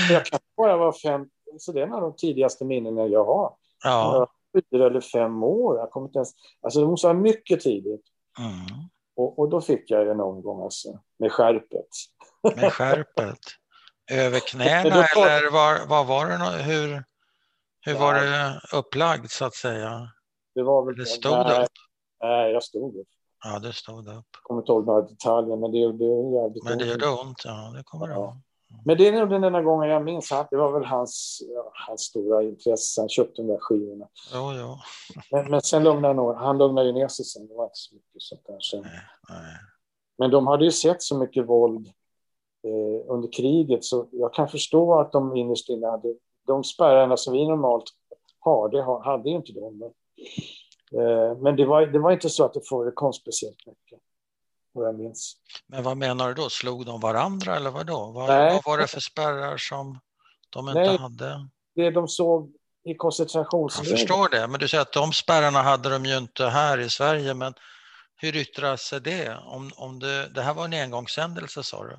jag 0.10 0.26
kan 0.26 0.40
bara 0.58 0.78
vara 0.78 0.94
fem, 0.94 1.26
så 1.60 1.72
det 1.72 1.80
är 1.82 1.84
en 1.88 1.94
av 1.94 2.02
de 2.02 2.16
tidigaste 2.16 2.66
minnena 2.66 3.08
jag 3.08 3.26
har. 3.26 3.56
ja. 3.84 4.28
Fyra 4.72 4.88
eller 4.88 5.02
fem 5.02 5.44
år. 5.44 5.78
Jag 5.78 5.92
kommer 5.92 6.08
inte 6.08 6.18
ens, 6.18 6.32
alltså 6.62 6.80
det 6.80 6.88
måste 6.88 7.08
vara 7.08 7.18
mycket 7.18 7.62
tidigt. 7.62 8.02
Mm. 8.40 8.88
Och, 9.16 9.40
och 9.40 9.50
då 9.50 9.62
fick 9.62 9.92
jag 9.92 10.08
en 10.08 10.20
omgång 10.20 10.64
alltså, 10.64 11.00
med 11.20 11.32
skärpet. 11.32 11.88
Med 12.56 12.74
skärpet. 12.74 13.40
Över 14.12 14.40
knäna 14.40 14.80
eller 14.80 15.52
var, 15.52 15.88
var 15.88 16.06
var 16.06 16.30
det? 16.30 16.64
Hur, 16.64 17.04
hur 17.86 17.94
var 18.00 18.14
det 18.14 18.62
upplagt 18.78 19.32
så 19.32 19.46
att 19.46 19.56
säga? 19.56 20.10
Det 20.56 20.64
var 20.64 20.86
väl... 20.86 20.96
Det 20.96 21.06
stod 21.06 21.32
nej, 21.32 21.64
upp? 21.64 21.70
nej, 22.22 22.52
jag 22.52 22.64
stod 22.64 22.96
upp. 22.96 23.08
Ja, 23.44 23.60
det 23.60 23.74
stod 23.74 24.08
upp. 24.08 24.26
Jag 24.34 24.44
kommer 24.44 24.62
inte 24.62 24.72
ihåg 24.72 24.86
några 24.88 25.02
detaljer, 25.02 25.56
men 25.56 25.72
det 25.72 25.78
gjorde 25.78 26.06
jävligt 26.38 26.64
Men 26.64 26.78
det 26.78 26.86
gjorde 26.86 27.08
ont, 27.10 27.42
ja 27.46 27.74
det 27.78 27.84
kommer 27.84 28.08
det 28.08 28.14
Ja. 28.14 28.20
ihåg. 28.20 28.34
Men 28.86 28.98
det 28.98 29.08
är 29.08 29.20
nog 29.20 29.30
den 29.30 29.44
enda 29.44 29.62
gången 29.62 29.90
jag 29.90 30.04
minns. 30.04 30.32
han- 30.32 30.46
Det 30.52 30.58
var 30.58 30.72
väl 30.80 30.86
hans, 30.86 31.42
ja, 31.56 31.72
hans 31.88 32.02
stora 32.02 32.44
intresse. 32.44 33.02
Han 33.02 33.10
köpte 33.10 33.42
de 33.42 33.48
där 33.48 33.58
skivorna. 33.62 34.08
Jo, 34.34 34.54
jo. 34.54 34.78
Men, 35.32 35.52
men 35.52 35.62
sen 35.62 35.84
lugnade 35.84 36.22
han, 36.22 36.36
han 36.36 36.58
lugnade 36.58 36.88
ju 36.88 36.94
ner 36.94 37.08
sig 37.08 37.26
sen. 37.26 37.48
Det 37.48 37.54
var 37.54 37.64
inte 37.64 37.76
så 37.78 37.96
mycket 37.96 38.22
sånt 38.22 38.42
där 38.48 38.60
sen. 38.60 38.82
Nej, 38.82 38.92
nej. 39.30 39.56
Men 40.18 40.32
de 40.32 40.48
hade 40.48 40.66
ju 40.66 40.72
sett 40.72 41.02
så 41.02 41.18
mycket 41.18 41.46
våld 41.46 41.88
eh, 42.68 43.12
under 43.14 43.32
kriget 43.32 43.84
så 43.84 44.08
jag 44.12 44.34
kan 44.34 44.48
förstå 44.50 45.00
att 45.00 45.12
de 45.12 45.36
innerst 45.36 45.70
inne 45.70 45.88
hade... 45.88 46.16
De 46.48 46.64
spärrarna 46.64 47.18
som 47.18 47.34
vi 47.34 47.48
normalt 47.48 47.84
har, 48.40 48.70
det 48.70 48.82
ha- 48.82 49.04
hade 49.04 49.30
ju 49.30 49.36
inte 49.36 49.52
de. 49.52 49.78
Men, 49.80 49.90
eh, 51.02 51.38
men 51.38 51.56
det, 51.56 51.66
var, 51.66 51.86
det 51.86 52.00
var 52.00 52.12
inte 52.12 52.30
så 52.30 52.46
att 52.46 52.54
det 52.54 52.68
förekom 52.70 53.14
speciellt 53.14 53.68
mycket. 53.68 54.00
Vad 54.72 54.88
jag 54.88 54.96
minns. 54.96 55.38
Men 55.68 55.84
vad 55.84 55.98
menar 55.98 56.28
du 56.28 56.34
då? 56.34 56.50
Slog 56.50 56.86
de 56.86 57.00
varandra 57.00 57.56
eller 57.56 57.72
vad 57.72 57.86
då? 57.86 58.12
Vad, 58.16 58.28
Nej. 58.28 58.54
vad 58.54 58.64
var 58.66 58.78
det 58.78 58.88
för 58.88 59.00
spärrar 59.00 59.58
som 59.58 60.00
de 60.50 60.68
inte 60.68 60.80
Nej. 60.80 60.98
hade? 60.98 61.48
Det 61.76 61.92
de 61.92 62.08
såg 62.08 62.52
i 62.86 62.96
koncentrationsläger. 62.96 63.92
Jag 63.92 64.00
förstår 64.00 64.30
det, 64.30 64.48
men 64.48 64.60
du 64.60 64.68
säger 64.68 64.82
att 64.82 64.94
de 64.94 65.12
spärrarna 65.12 65.62
hade 65.62 65.90
de 65.90 66.06
ju 66.06 66.18
inte 66.18 66.46
här 66.46 66.80
i 66.80 66.90
Sverige, 66.90 67.34
men 67.34 67.54
hur 68.16 68.36
yttrar 68.36 68.76
sig 68.76 69.02
det? 69.02 69.38
Om, 69.46 69.72
om 69.76 70.00
det, 70.00 70.30
det 70.30 70.42
här 70.42 70.54
var 70.54 70.66
en 70.66 70.74
engångshändelse 70.74 71.64
sa 71.64 71.84
du? 71.84 71.98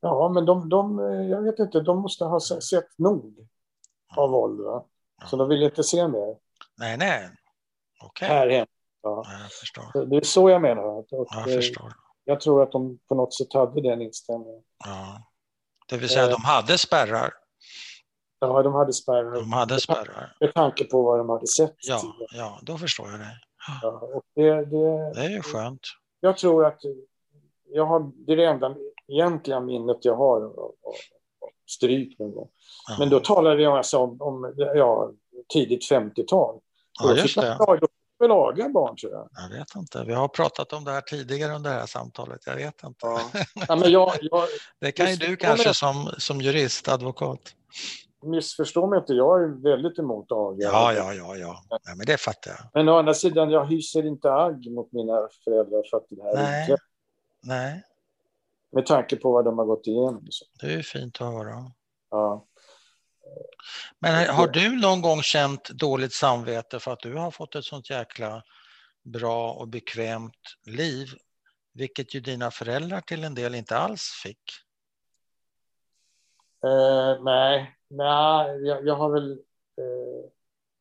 Ja, 0.00 0.28
men 0.28 0.44
de, 0.44 0.68
de, 0.68 0.98
jag 1.30 1.42
vet 1.42 1.58
inte, 1.58 1.80
de 1.80 1.98
måste 1.98 2.24
ha 2.24 2.40
sett 2.40 2.98
nog 2.98 3.48
av 4.16 4.30
våld. 4.30 4.60
Va? 4.60 4.84
Så 5.26 5.36
de 5.36 5.48
vill 5.48 5.62
inte 5.62 5.82
se 5.84 6.08
mer. 6.08 6.36
Nej, 6.78 6.96
nej. 6.96 7.30
Okej. 8.04 8.28
Här 8.28 8.48
hemma. 8.50 8.66
Ja. 9.02 9.24
Jag 9.42 9.52
förstår. 9.52 10.04
Det 10.06 10.16
är 10.16 10.20
så 10.20 10.50
jag 10.50 10.62
menar. 10.62 10.82
Och, 10.84 11.06
Jag 11.10 11.48
eh, 11.48 11.54
förstår. 11.56 11.92
jag 12.24 12.40
tror 12.40 12.62
att 12.62 12.72
de 12.72 12.98
på 13.08 13.14
något 13.14 13.34
sätt 13.34 13.52
hade 13.52 13.80
den 13.82 14.02
inställningen. 14.02 14.62
Ja. 14.84 15.22
Det 15.88 15.96
vill 15.96 16.08
säga, 16.08 16.24
Eh. 16.24 16.30
de 16.30 16.44
hade 16.44 16.78
spärrar. 16.78 17.32
Ja, 18.40 18.62
de 18.62 18.74
hade 18.74 18.92
spärrar. 18.92 19.34
De 19.34 19.52
hade 19.52 19.80
spärrar. 19.80 20.36
Med 20.40 20.54
tanke 20.54 20.84
på 20.84 21.02
vad 21.02 21.18
de 21.18 21.28
hade 21.28 21.46
sett. 21.46 21.74
Ja, 21.88 22.00
ja, 22.36 22.58
då 22.62 22.78
förstår 22.78 23.10
jag 23.10 23.20
det. 23.20 23.38
Ja, 23.82 23.90
och 23.90 24.22
det, 24.34 24.64
det, 24.64 25.12
Det 25.14 25.24
är 25.24 25.28
ju 25.30 25.42
skönt. 25.42 25.80
jag 26.20 26.36
tror 26.38 26.66
att 26.66 26.80
jag 27.72 27.86
har, 27.86 28.12
det 28.26 28.32
är 28.32 28.36
det 28.36 28.44
enda 28.46 28.74
egentliga 29.10 29.60
minnet 29.60 30.04
jag 30.04 30.16
har 30.16 30.42
av, 30.42 30.72
stryk 31.70 32.18
någon 32.18 32.34
gång. 32.34 32.48
Ja. 32.88 32.96
Men 32.98 33.10
då 33.10 33.20
talade 33.20 33.62
jag 33.62 33.76
alltså 33.76 33.98
om, 33.98 34.16
om 34.20 34.54
ja, 34.56 35.10
tidigt 35.52 35.90
50-tal. 35.90 36.60
Ja, 37.02 37.14
just 37.14 37.34
det. 37.34 37.58
Fick 37.80 37.90
man 38.20 38.28
laga 38.28 38.68
barn, 38.68 38.96
tror 38.96 39.12
jag. 39.12 39.28
Jag 39.32 39.58
vet 39.58 39.74
inte. 39.76 40.04
Vi 40.04 40.14
har 40.14 40.28
pratat 40.28 40.72
om 40.72 40.84
det 40.84 40.90
här 40.90 41.00
tidigare 41.00 41.54
under 41.54 41.70
det 41.70 41.76
här 41.76 41.86
samtalet. 41.86 42.40
Jag 42.46 42.56
vet 42.56 42.82
inte. 42.84 43.06
Ja. 43.06 43.20
Ja, 43.68 43.76
men 43.76 43.90
jag, 43.92 44.12
jag 44.20 44.44
Det 44.80 44.92
kan 44.92 45.10
ju 45.10 45.16
du 45.16 45.36
kanske 45.36 45.74
som, 45.74 46.10
som 46.18 46.40
jurist, 46.40 46.88
advokat. 46.88 47.40
missförstår 48.22 48.86
mig 48.86 48.98
inte, 48.98 49.12
jag 49.12 49.42
är 49.42 49.62
väldigt 49.62 49.98
emot 49.98 50.32
aga. 50.32 50.56
Ja, 50.64 50.92
ja, 50.92 51.14
ja, 51.14 51.36
ja. 51.36 51.62
ja 51.68 51.94
men 51.96 52.06
det 52.06 52.16
fattar 52.16 52.50
jag. 52.50 52.60
Men 52.74 52.88
å 52.88 52.98
andra 52.98 53.14
sidan, 53.14 53.50
jag 53.50 53.66
hyser 53.66 54.06
inte 54.06 54.32
agg 54.32 54.70
mot 54.70 54.92
mina 54.92 55.28
föräldrar 55.44 55.82
för 55.90 55.96
att 55.96 56.06
det 56.08 56.22
här 56.22 56.34
Nej. 56.34 56.70
inte, 56.70 56.82
Nej, 57.42 57.82
med 58.72 58.86
tanke 58.86 59.16
på 59.16 59.32
vad 59.32 59.44
de 59.44 59.58
har 59.58 59.64
gått 59.64 59.86
igenom. 59.86 60.26
Så. 60.30 60.44
det 60.60 60.72
är 60.72 60.82
fint 60.82 61.20
att 61.20 61.32
höra. 61.32 61.72
Ja. 62.10 62.46
Men 63.98 64.34
har 64.34 64.48
du 64.48 64.80
någon 64.80 65.02
gång 65.02 65.22
känt 65.22 65.68
dåligt 65.68 66.12
samvete 66.12 66.78
för 66.78 66.92
att 66.92 67.00
du 67.00 67.14
har 67.14 67.30
fått 67.30 67.54
ett 67.54 67.64
sånt 67.64 67.90
jäkla 67.90 68.42
bra 69.02 69.52
och 69.52 69.68
bekvämt 69.68 70.56
liv, 70.66 71.08
vilket 71.72 72.14
ju 72.14 72.20
dina 72.20 72.50
föräldrar 72.50 73.00
till 73.00 73.24
en 73.24 73.34
del 73.34 73.54
inte 73.54 73.76
alls 73.76 74.02
fick? 74.22 74.42
Eh, 76.64 77.22
nej, 77.22 77.78
nej 77.88 78.66
jag, 78.66 78.86
jag 78.86 78.94
har 78.94 79.10
väl... 79.10 79.32
Eh, 79.32 80.30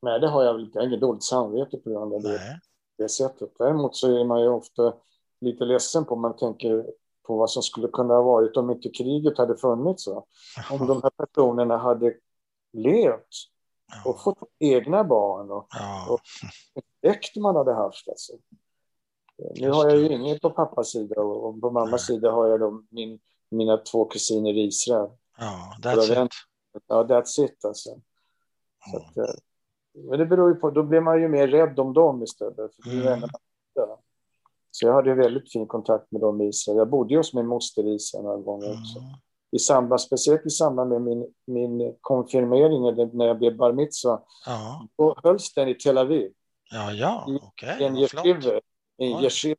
nej, 0.02 0.20
det 0.20 0.28
har 0.28 0.44
jag 0.44 0.54
väl 0.54 0.64
inte. 0.64 0.78
Jag 0.78 0.84
har 0.84 0.88
inget 0.88 1.02
dåligt 1.02 1.24
samvete 1.24 1.78
på 1.78 1.90
grund 1.90 2.14
av 2.14 2.22
det, 2.22 2.60
det 2.98 3.10
sättet. 3.10 3.50
Däremot 3.58 3.96
så 3.96 4.20
är 4.20 4.26
man 4.26 4.42
ju 4.42 4.48
ofta 4.48 4.94
lite 5.42 5.66
ledsen 5.66 6.06
på 6.06 6.16
man 6.16 6.36
tänker 6.36 6.86
på 7.30 7.38
vad 7.38 7.50
som 7.52 7.64
skulle 7.64 7.88
kunna 7.88 8.14
ha 8.14 8.22
varit 8.22 8.58
om 8.58 8.70
inte 8.72 8.90
kriget 8.90 9.38
hade 9.38 9.58
funnits. 9.58 10.08
Va? 10.08 10.24
Om 10.72 10.88
de 10.88 11.02
här 11.04 11.10
personerna 11.10 11.78
hade 11.78 12.14
levt 12.74 13.28
och 14.06 14.22
fått 14.22 14.38
egna 14.60 15.04
barn 15.04 15.52
och 15.52 15.68
Ja, 15.70 16.20
släkt 17.02 17.36
man 17.36 17.56
hade 17.56 17.74
haft. 17.74 18.08
Alltså. 18.10 18.34
Nu 19.56 19.70
har 19.72 19.90
jag 19.90 19.98
ju 19.98 20.10
inget 20.14 20.42
på 20.42 20.50
pappas 20.50 20.92
sida 20.92 21.22
och 21.22 21.46
och 21.46 21.62
på 21.62 21.70
mammas 21.72 22.06
sida 22.06 22.32
har 22.32 22.48
jag 22.48 22.60
då 22.60 22.84
min, 22.90 23.20
mina 23.50 23.78
två 23.78 24.06
kusiner 24.06 24.54
i 24.54 24.68
Israel. 24.68 25.10
ja, 25.38 25.74
that's 25.82 26.26
it. 26.26 26.32
Ja, 26.88 27.04
that's 27.04 27.46
it 27.46 27.66
alltså. 27.66 27.90
Så 28.92 28.98
Mm. 28.98 29.02
att, 29.10 29.18
eh, 29.18 29.34
men 30.10 30.20
det 30.20 30.26
beror 30.26 30.50
ju 30.50 30.56
på, 30.56 30.70
då 30.72 30.84
blir 30.84 31.02
man 31.02 31.22
ju 31.22 31.28
mer 31.28 31.48
rädd 31.48 31.80
om 31.80 31.94
dem 31.94 32.24
istället. 32.24 32.76
För 32.76 32.82
det 32.84 32.90
är 32.90 32.94
ju 32.94 33.08
Mm. 33.08 33.30
Så 34.80 34.88
jag 34.88 34.94
hade 34.94 35.14
väldigt 35.14 35.52
fin 35.52 35.68
kontakt 35.68 36.12
med 36.12 36.22
dem 36.22 36.42
i 36.42 36.48
Israel. 36.48 36.78
Jag 36.78 36.90
bodde 36.90 37.18
hos 37.18 37.34
min 37.34 37.48
moster 37.48 37.88
i 37.88 37.96
Israel 37.96 38.24
några 38.24 38.38
gånger 38.38 38.72
också. 38.72 39.00
Mm. 39.00 39.12
I 39.52 39.60
samband, 39.60 40.02
speciellt 40.02 40.46
i 40.46 40.50
samband 40.50 40.90
med 40.90 41.02
min, 41.02 41.34
min 41.46 41.96
konfirmering, 42.02 43.10
när 43.18 43.26
jag 43.26 43.38
blev 43.38 43.56
bar 43.56 43.72
mitzvah, 43.74 44.20
Ja, 44.46 44.88
då 44.98 45.16
hölls 45.24 45.54
den 45.54 45.68
i 45.68 45.76
Tel 45.76 45.98
Aviv. 45.98 46.32
ja, 46.72 46.92
ja, 46.92 47.28
okej. 47.42 47.78
I 47.80 47.84
en 47.84 47.98
yeshiva. 47.98 48.52
En 48.98 49.16
Oj. 49.18 49.26
yeshiva. 49.26 49.56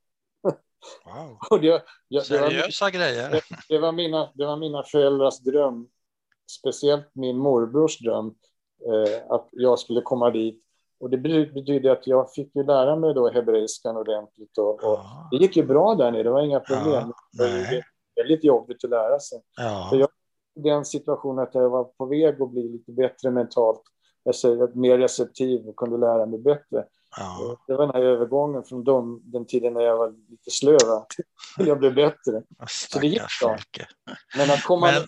Wow. 1.05 1.39
Och 1.51 1.61
det, 1.61 1.67
jag, 1.67 1.83
det, 2.09 2.41
var, 2.41 2.51
Seriösa 2.51 2.91
grejer. 2.91 3.45
det, 3.69 3.79
var 3.79 3.93
mina, 3.93 4.33
det 4.35 4.47
var 4.47 4.57
mina 4.57 4.83
föräldrars 4.83 5.39
dröm, 5.39 5.89
speciellt 6.61 7.11
min 7.13 7.39
morbrors 7.39 7.99
dröm, 7.99 8.35
eh, 8.87 9.33
att 9.35 9.49
jag 9.53 9.79
skulle 9.79 10.01
komma 10.01 10.31
dit. 10.31 10.65
Och 11.01 11.11
det 11.11 11.17
bety- 11.17 11.53
betydde 11.55 11.93
att 11.93 12.07
jag 12.07 12.33
fick 12.33 12.57
ju 12.57 12.63
lära 12.65 12.97
mig 12.97 13.15
då 13.15 13.31
hebreiskan 13.31 13.97
ordentligt. 13.97 14.59
Och, 14.59 14.69
och 14.75 14.81
Ja, 14.83 15.29
det 15.31 15.37
gick 15.37 15.57
ju 15.57 15.63
bra 15.67 15.95
där 15.95 16.11
nere, 16.11 16.23
det 16.23 16.31
var 16.31 16.43
inga 16.43 16.61
problem. 16.61 17.13
Ja, 17.33 17.47
det 17.47 17.59
var 17.75 17.83
väldigt 18.17 18.45
jobbigt 18.45 18.85
att 18.85 18.91
lära 18.91 19.21
sig. 19.21 19.43
ja, 19.57 19.87
Så 19.91 19.97
jag- 19.97 20.09
den 20.55 20.85
situationen 20.85 21.39
att 21.45 21.55
jag 21.55 21.71
var 21.71 21.85
på 21.85 22.07
väg 22.07 22.43
att 22.43 22.51
bli 22.51 22.69
lite 22.69 22.93
bättre 22.93 23.31
mentalt, 23.31 23.83
säger 24.35 24.69
mer 24.75 24.99
receptiv 24.99 25.69
och 25.69 25.77
kunde 25.77 25.97
lära 25.99 26.27
mig 26.27 26.39
bättre. 26.39 26.85
ja. 27.17 27.57
Det 27.67 27.75
var 27.75 27.87
den 27.87 27.95
här 27.95 28.03
övergången 28.03 28.65
från 28.65 28.85
de, 28.85 29.21
den 29.25 29.47
tiden 29.47 29.73
när 29.75 29.81
jag 29.81 29.97
var 29.97 30.15
lite 30.31 30.51
slö, 30.51 30.73
va, 30.87 31.07
till 31.57 31.67
jag 31.67 31.79
blev 31.79 31.95
bättre. 31.95 32.43
det 33.01 33.07
gick 33.07 33.23
bra. 33.43 33.57
Men 34.37 34.51
att 34.51 34.65
komma... 34.65 34.87
Men- 34.87 35.03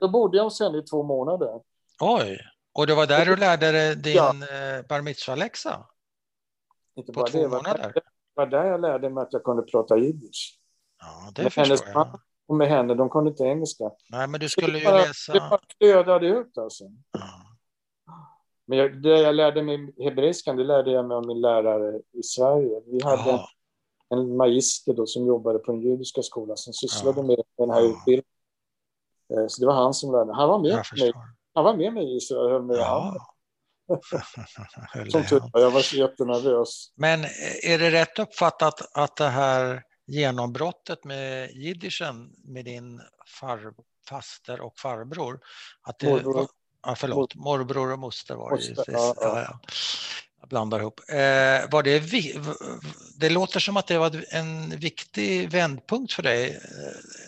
Då 0.00 0.08
bodde 0.08 0.36
jag 0.36 0.44
hos 0.44 0.60
henne 0.60 0.78
i 0.78 0.82
två 0.82 1.02
månader. 1.02 1.60
Oj, 2.00 2.38
och 2.76 2.86
det 2.86 2.94
var 2.94 3.06
där 3.06 3.26
du 3.26 3.36
lärde 3.36 3.72
dig 3.72 3.96
din 3.96 4.14
Ja. 4.16 4.30
eh, 4.30 4.86
bar 4.88 5.02
mitzvah-läxa? 5.02 5.86
Inte 6.96 7.12
bara 7.12 7.26
det, 7.32 7.46
var 7.46 7.56
månader? 7.56 7.92
Det 7.94 8.00
var 8.34 8.46
där 8.46 8.64
jag 8.64 8.80
lärde 8.80 9.10
mig 9.10 9.22
att 9.22 9.32
jag 9.32 9.44
kunde 9.44 9.62
prata 9.62 9.96
jiddisch. 9.96 10.58
Ja, 11.00 11.30
det 11.34 11.42
Med 11.42 11.52
hennes 11.52 11.82
jag. 11.86 11.94
man 11.94 12.20
och 12.48 12.56
med 12.56 12.68
henne, 12.68 12.94
de 12.94 13.10
kunde 13.10 13.30
inte 13.30 13.44
engelska. 13.44 13.90
Nej, 14.10 14.28
men 14.28 14.40
du 14.40 14.48
skulle 14.48 14.78
ju 14.78 14.84
bara- 14.84 14.98
läsa... 14.98 15.32
Det 15.32 15.40
bara 15.40 15.60
flödade 15.78 16.26
ut 16.26 16.58
alltså. 16.58 16.84
Ja. 17.12 17.20
Men 18.66 18.78
jag, 18.78 19.02
det 19.02 19.20
jag 19.20 19.34
lärde 19.34 19.62
mig 19.62 19.94
hebreiskan, 20.04 20.56
det 20.56 20.64
lärde 20.64 20.90
jag 20.90 21.04
mig 21.08 21.14
av 21.14 21.26
min 21.26 21.40
lärare 21.40 22.00
i 22.12 22.22
Sverige. 22.22 22.80
Vi 22.86 23.02
hade 23.04 23.30
Jaha, 23.30 23.46
en 24.08 24.36
magister 24.36 24.92
då 24.94 25.06
som 25.06 25.26
jobbade 25.26 25.58
på 25.58 25.72
den 25.72 25.80
judiska 25.80 26.22
skolan 26.22 26.56
som 26.56 26.72
sysslade 26.72 27.20
Ja. 27.20 27.26
med 27.26 27.42
den 27.58 27.70
här 27.70 27.80
Ja. 27.80 27.86
utbildningen. 27.86 28.24
Eh, 29.34 29.46
Så 29.48 29.60
det 29.60 29.66
var 29.66 29.74
han 29.74 29.94
som 29.94 30.12
lärde. 30.12 30.32
Han 30.34 30.48
var 30.48 30.58
med 30.58 30.82
mig. 31.00 31.12
Han 31.56 31.64
var 31.64 31.76
med 31.76 31.92
mig 31.92 32.04
i 32.12 32.16
Israel 32.16 32.44
och 32.44 32.50
höll 32.50 32.60
handen. 32.60 32.76
Ja. 33.88 35.10
Som 35.10 35.26
tur. 35.26 35.50
Jag 35.52 35.70
var 35.70 35.80
så 35.80 35.96
jättenervös. 35.96 36.92
Men 36.96 37.24
är 37.62 37.78
det 37.78 37.90
rätt 37.90 38.18
uppfattat 38.18 38.88
att 38.92 39.16
det 39.16 39.28
här 39.28 39.82
genombrottet 40.06 41.04
med 41.04 41.50
jiddischen 41.50 42.32
med 42.44 42.64
din 42.64 43.00
far, 43.40 43.74
faster 44.08 44.60
och 44.60 44.78
farbror, 44.78 45.40
att 45.82 45.98
det 45.98 46.10
Morbror. 46.10 46.48
ja, 46.86 46.94
förlåt, 46.94 47.34
morbror 47.34 47.92
och 47.92 47.98
moster 47.98 48.34
var 48.34 48.50
det. 48.50 48.56
Moster, 48.56 48.92
ja, 48.92 49.14
ja. 49.20 49.28
Ja, 49.28 49.40
ja. 49.40 49.60
Jag 50.40 50.48
blandar 50.48 50.80
ihop. 50.80 51.00
Eh, 51.08 51.70
var 51.70 51.82
det, 51.82 52.02
det 53.20 53.30
låter 53.30 53.60
som 53.60 53.76
att 53.76 53.86
det 53.86 53.98
var 53.98 54.24
en 54.30 54.70
viktig 54.78 55.50
vändpunkt 55.50 56.12
för 56.12 56.22
dig. 56.22 56.50
Eh, 56.50 56.60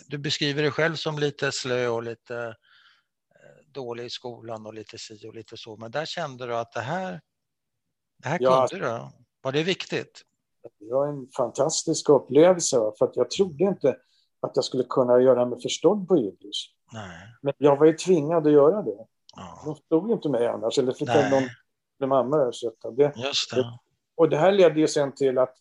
Du 0.07 0.17
beskriver 0.17 0.61
dig 0.61 0.71
själv 0.71 0.95
som 0.95 1.19
lite 1.19 1.51
slö 1.51 1.87
och 1.87 2.03
lite 2.03 2.55
dålig 3.73 4.05
i 4.05 4.09
skolan 4.09 4.65
och 4.65 4.73
lite 4.73 4.97
si 4.97 5.27
och 5.27 5.35
lite 5.35 5.57
så, 5.57 5.77
men 5.77 5.91
där 5.91 6.05
kände 6.05 6.45
du 6.45 6.55
att 6.55 6.71
det 6.71 6.79
här, 6.79 7.21
det 8.23 8.29
här 8.29 8.37
Ja. 8.41 8.67
kunde 8.69 8.85
du. 8.85 8.99
Var 9.41 9.51
det 9.51 9.63
viktigt? 9.63 10.21
Det 10.79 10.93
var 10.93 11.07
en 11.07 11.27
fantastisk 11.37 12.09
upplevelse. 12.09 12.77
För 12.99 13.05
att 13.05 13.15
jag 13.15 13.29
trodde 13.31 13.63
inte 13.63 13.95
att 14.39 14.51
jag 14.55 14.65
skulle 14.65 14.83
kunna 14.83 15.19
göra 15.21 15.45
mig 15.45 15.61
förstådd 15.61 16.07
på 16.07 16.17
jiddisch. 16.17 16.75
Men 17.41 17.53
jag 17.57 17.77
var 17.77 17.85
ju 17.85 17.93
tvingad 17.93 18.47
att 18.47 18.53
göra 18.53 18.81
det. 18.81 19.05
Ja. 19.35 19.61
De 19.65 19.75
förstod 19.75 20.07
ju 20.07 20.13
inte 20.13 20.29
mig 20.29 20.47
annars. 20.47 20.77
Eller 20.77 20.91
fick 20.93 21.07
Nej. 21.07 21.21
jag 21.21 21.31
någon 21.31 21.49
med 21.99 22.09
mamma 22.09 22.37
översätta. 22.37 22.91
Det, 22.91 23.13
Just 23.15 23.51
det. 23.55 23.79
och 24.15 24.29
det 24.29 24.37
här 24.37 24.51
ledde 24.51 24.79
ju 24.79 24.87
sen 24.87 25.15
till 25.15 25.37
att 25.37 25.55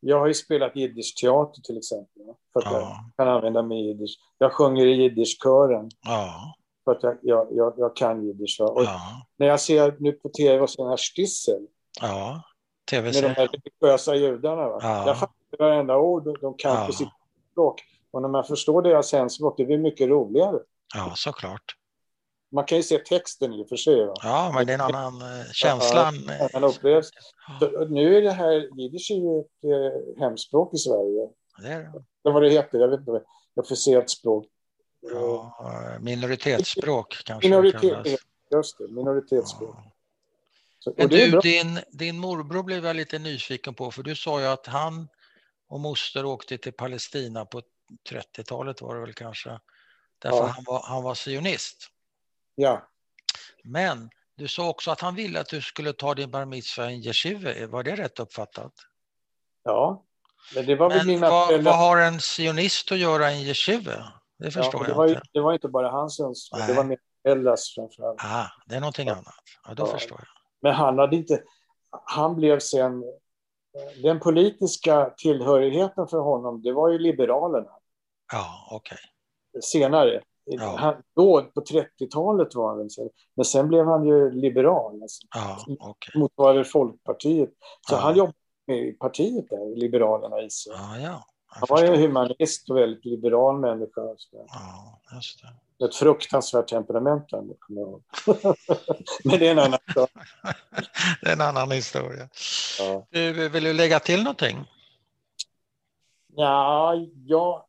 jag 0.00 0.18
har 0.20 0.26
ju 0.26 0.34
spelat 0.34 0.76
jiddisch-teater 0.76 1.60
till 1.62 1.78
exempel. 1.78 2.22
För 2.52 2.60
att 2.60 2.72
jag 2.72 2.82
Ja. 2.82 3.10
kan 3.16 3.28
använda 3.28 3.62
mig 3.62 3.86
jiddisch. 3.86 4.18
Jag 4.38 4.52
sjunger 4.52 4.86
i 4.86 4.94
jiddisch-kören 5.02 5.90
Ja. 6.02 6.54
För 6.84 6.92
att 6.92 7.02
jag, 7.02 7.16
jag, 7.22 7.46
jag, 7.50 7.74
jag 7.76 7.96
kan 7.96 8.26
jiddisch. 8.26 8.56
Och 8.60 8.82
Ja. 8.84 9.00
när 9.36 9.46
jag 9.46 9.60
ser 9.60 9.96
nu 9.98 10.12
på 10.12 10.28
tv 10.28 10.60
och 10.60 10.70
ser 10.70 10.82
den 10.82 10.90
här 10.90 10.96
Stissel 10.96 11.66
Ja. 12.00 12.42
med 12.92 13.04
de 13.14 13.20
här 13.28 13.48
religiösa 13.80 14.14
judarna. 14.14 14.68
Va? 14.68 14.78
Ja. 14.82 15.06
Jag 15.06 15.18
fattar 15.18 15.34
varenda 15.58 15.96
ord 15.98 16.24
de- 16.24 16.36
de 16.40 16.54
kan 16.54 16.74
Ja. 16.74 16.86
på 16.86 16.92
sitt 16.92 17.08
språk. 17.52 17.82
Och 18.10 18.22
när 18.22 18.28
man 18.28 18.44
förstår 18.44 18.82
deras 18.82 19.12
hemspråk, 19.12 19.54
det 19.56 19.64
blir 19.64 19.78
mycket 19.78 20.08
roligare. 20.08 20.58
Ja, 20.94 21.12
såklart. 21.16 21.76
Man 22.52 22.64
kan 22.64 22.78
ju 22.78 22.82
se 22.82 22.98
texten 22.98 23.52
i 23.52 23.62
och 23.64 23.68
för 23.68 23.76
sig. 23.76 24.06
Va? 24.06 24.14
Ja, 24.22 24.52
men 24.54 24.66
det 24.66 24.72
är 24.72 24.74
en 24.74 24.80
annan 24.94 25.20
eh, 25.22 25.46
känsla. 25.52 26.08
En 26.08 26.48
annan 26.54 26.70
upplevelse. 26.70 27.10
Så, 27.60 27.84
nu 27.84 28.16
är 28.18 28.22
det 28.22 28.30
här, 28.30 28.52
jiddisch 28.80 29.10
är 29.10 29.14
ju 29.14 29.40
ett 29.40 29.64
eh, 29.64 30.20
hemspråk 30.22 30.74
i 30.74 30.78
Sverige. 30.78 31.28
Det 31.62 31.68
är 31.68 31.80
det. 31.80 32.30
Vad 32.30 32.42
det 32.42 32.50
heter, 32.50 32.78
jag 32.78 32.88
vet 32.88 33.00
inte. 33.00 33.22
Officiellt 33.56 34.10
språk. 34.10 34.46
Ja, 35.12 35.98
minoritetsspråk 36.00 37.22
kanske 37.24 37.48
Minoritet, 37.48 38.20
just 38.50 38.78
det, 38.78 38.88
minoritetsspråk. 38.88 39.76
Ja. 39.76 39.90
Så, 40.78 40.94
Men 40.96 41.08
du, 41.08 41.30
din, 41.30 41.80
din 41.90 42.18
morbror 42.18 42.62
blev 42.62 42.86
jag 42.86 42.96
lite 42.96 43.18
nyfiken 43.18 43.74
på, 43.74 43.90
för 43.90 44.02
du 44.02 44.16
sa 44.16 44.40
ju 44.40 44.46
att 44.46 44.66
han 44.66 45.08
och 45.68 45.80
moster 45.80 46.24
åkte 46.24 46.58
till 46.58 46.72
Palestina 46.72 47.44
på 47.44 47.62
30-talet 48.10 48.82
var 48.82 48.94
det 48.94 49.00
väl 49.00 49.14
kanske, 49.14 49.60
därför 50.18 50.36
Ja. 50.38 50.46
han, 50.46 50.64
var, 50.66 50.82
han 50.82 51.02
var 51.02 51.14
sionist. 51.14 51.90
Ja, 52.54 52.88
Men 53.64 54.10
du 54.36 54.48
sa 54.48 54.68
också 54.68 54.90
att 54.90 55.00
han 55.00 55.14
ville 55.14 55.40
att 55.40 55.48
du 55.48 55.60
skulle 55.62 55.92
ta 55.92 56.14
din 56.14 56.30
bar 56.30 56.44
mitzvah 56.44 56.90
i 56.90 56.94
en 56.94 57.02
yeshiva. 57.04 57.66
Var 57.66 57.82
det 57.82 57.96
rätt 57.96 58.20
uppfattat? 58.20 58.72
ja. 59.64 60.04
Men 60.54 60.66
det 60.66 60.74
var 60.74 60.88
väl 60.88 60.98
Men 60.98 61.06
mina 61.06 61.30
vad, 61.30 61.62
vad 61.62 61.78
har 61.78 61.96
en 61.96 62.20
sionist 62.20 62.92
att 62.92 62.98
göra 62.98 63.32
i 63.32 63.34
en 63.34 63.48
yeshiva? 63.48 64.12
Det 64.38 64.50
förstår 64.50 64.80
ja, 64.80 64.84
det, 64.84 64.88
jag 64.88 64.96
var 64.96 65.06
ju, 65.06 65.14
inte. 65.14 65.26
det 65.32 65.40
var 65.40 65.52
inte 65.52 65.68
bara 65.68 65.90
hans 65.90 66.20
önskan, 66.20 66.60
det 66.68 66.74
var 66.74 66.96
föräldrars 67.22 67.74
framförallt. 67.74 68.20
Ah, 68.24 68.46
det 68.66 68.74
är 68.74 68.80
någonting 68.80 69.08
Ja. 69.08 69.12
annat. 69.14 69.34
Ja, 69.68 69.74
då 69.74 69.82
Ja. 69.82 69.86
förstår 69.86 70.18
jag. 70.18 70.26
Men 70.62 70.74
han 70.74 70.98
hade 70.98 71.16
inte... 71.16 71.42
Han 72.04 72.36
blev 72.36 72.58
sen... 72.58 73.04
Den 74.02 74.20
politiska 74.20 75.14
tillhörigheten 75.16 76.06
för 76.08 76.18
honom, 76.18 76.62
det 76.62 76.72
var 76.72 76.88
ju 76.88 76.98
Liberalerna. 76.98 77.70
Ja, 78.32 78.68
okej. 78.70 78.98
Senare. 79.62 80.22
Ja. 80.44 80.76
Han, 80.78 81.02
då, 81.16 81.42
på 81.54 81.60
30-talet 81.60 82.54
var 82.54 82.68
han 82.68 82.78
väl 82.78 82.90
så. 82.90 83.10
Men 83.36 83.44
sen 83.44 83.68
blev 83.68 83.86
han 83.86 84.04
ju 84.04 84.30
liberal. 84.30 85.02
Alltså, 85.02 85.26
Ja, 85.34 85.58
okej. 85.80 86.20
motsvarade 86.20 86.64
Folkpartiet. 86.64 87.50
Så 87.88 87.94
Ja. 87.94 87.98
han 87.98 88.16
jobbade 88.16 88.36
med 88.66 88.98
partiet 88.98 89.48
där, 89.50 89.76
Liberalerna 89.76 90.42
i 90.42 90.50
sig. 90.50 90.72
Ja, 90.72 90.98
ja. 90.98 91.24
Han 91.54 91.66
var 91.68 91.84
ju 91.84 91.96
humanist 92.06 92.70
och 92.70 92.76
väldigt 92.76 93.04
liberal 93.04 93.58
människa. 93.58 94.00
så. 94.16 94.46
Ja, 94.48 95.00
just 95.14 95.42
det. 95.42 95.84
Ett 95.84 95.94
fruktansvärt 95.94 96.68
temperament 96.68 97.30
kommer 97.30 97.80
jag 97.80 97.88
ihåg. 97.88 98.02
Men 99.24 99.38
det 99.38 99.46
är 99.46 99.50
en 99.52 99.58
annan 99.58 99.78
sak. 99.94 100.10
det 101.22 101.28
är 101.28 101.32
en 101.32 101.40
annan 101.40 101.70
historia. 101.70 102.28
Ja. 102.78 103.06
Du, 103.10 103.48
vill 103.48 103.64
du 103.64 103.72
lägga 103.72 104.00
till 104.00 104.22
någonting? 104.22 104.64
Ja, 106.36 106.94
jag 107.26 107.64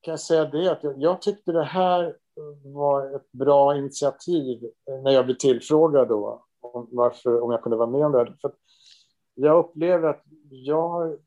kan 0.00 0.18
säga 0.18 0.44
det 0.44 0.72
att 0.72 0.80
jag- 0.96 1.22
tyckte 1.22 1.52
det 1.52 1.64
här 1.64 2.16
var 2.64 3.16
ett 3.16 3.32
bra 3.32 3.76
initiativ 3.76 4.70
när 5.04 5.10
jag 5.10 5.24
blev 5.24 5.36
tillfrågad 5.36 6.08
då 6.08 6.44
om, 6.60 6.88
varför, 6.92 7.40
om 7.40 7.50
jag 7.50 7.62
kunde 7.62 7.76
vara 7.76 7.90
med 7.90 8.06
om 8.06 8.12
det 8.12 8.18
här. 8.18 8.36
För 8.40 8.52
jag 9.34 9.58
upplever 9.58 10.08
att 10.08 10.22
jag 10.50 11.18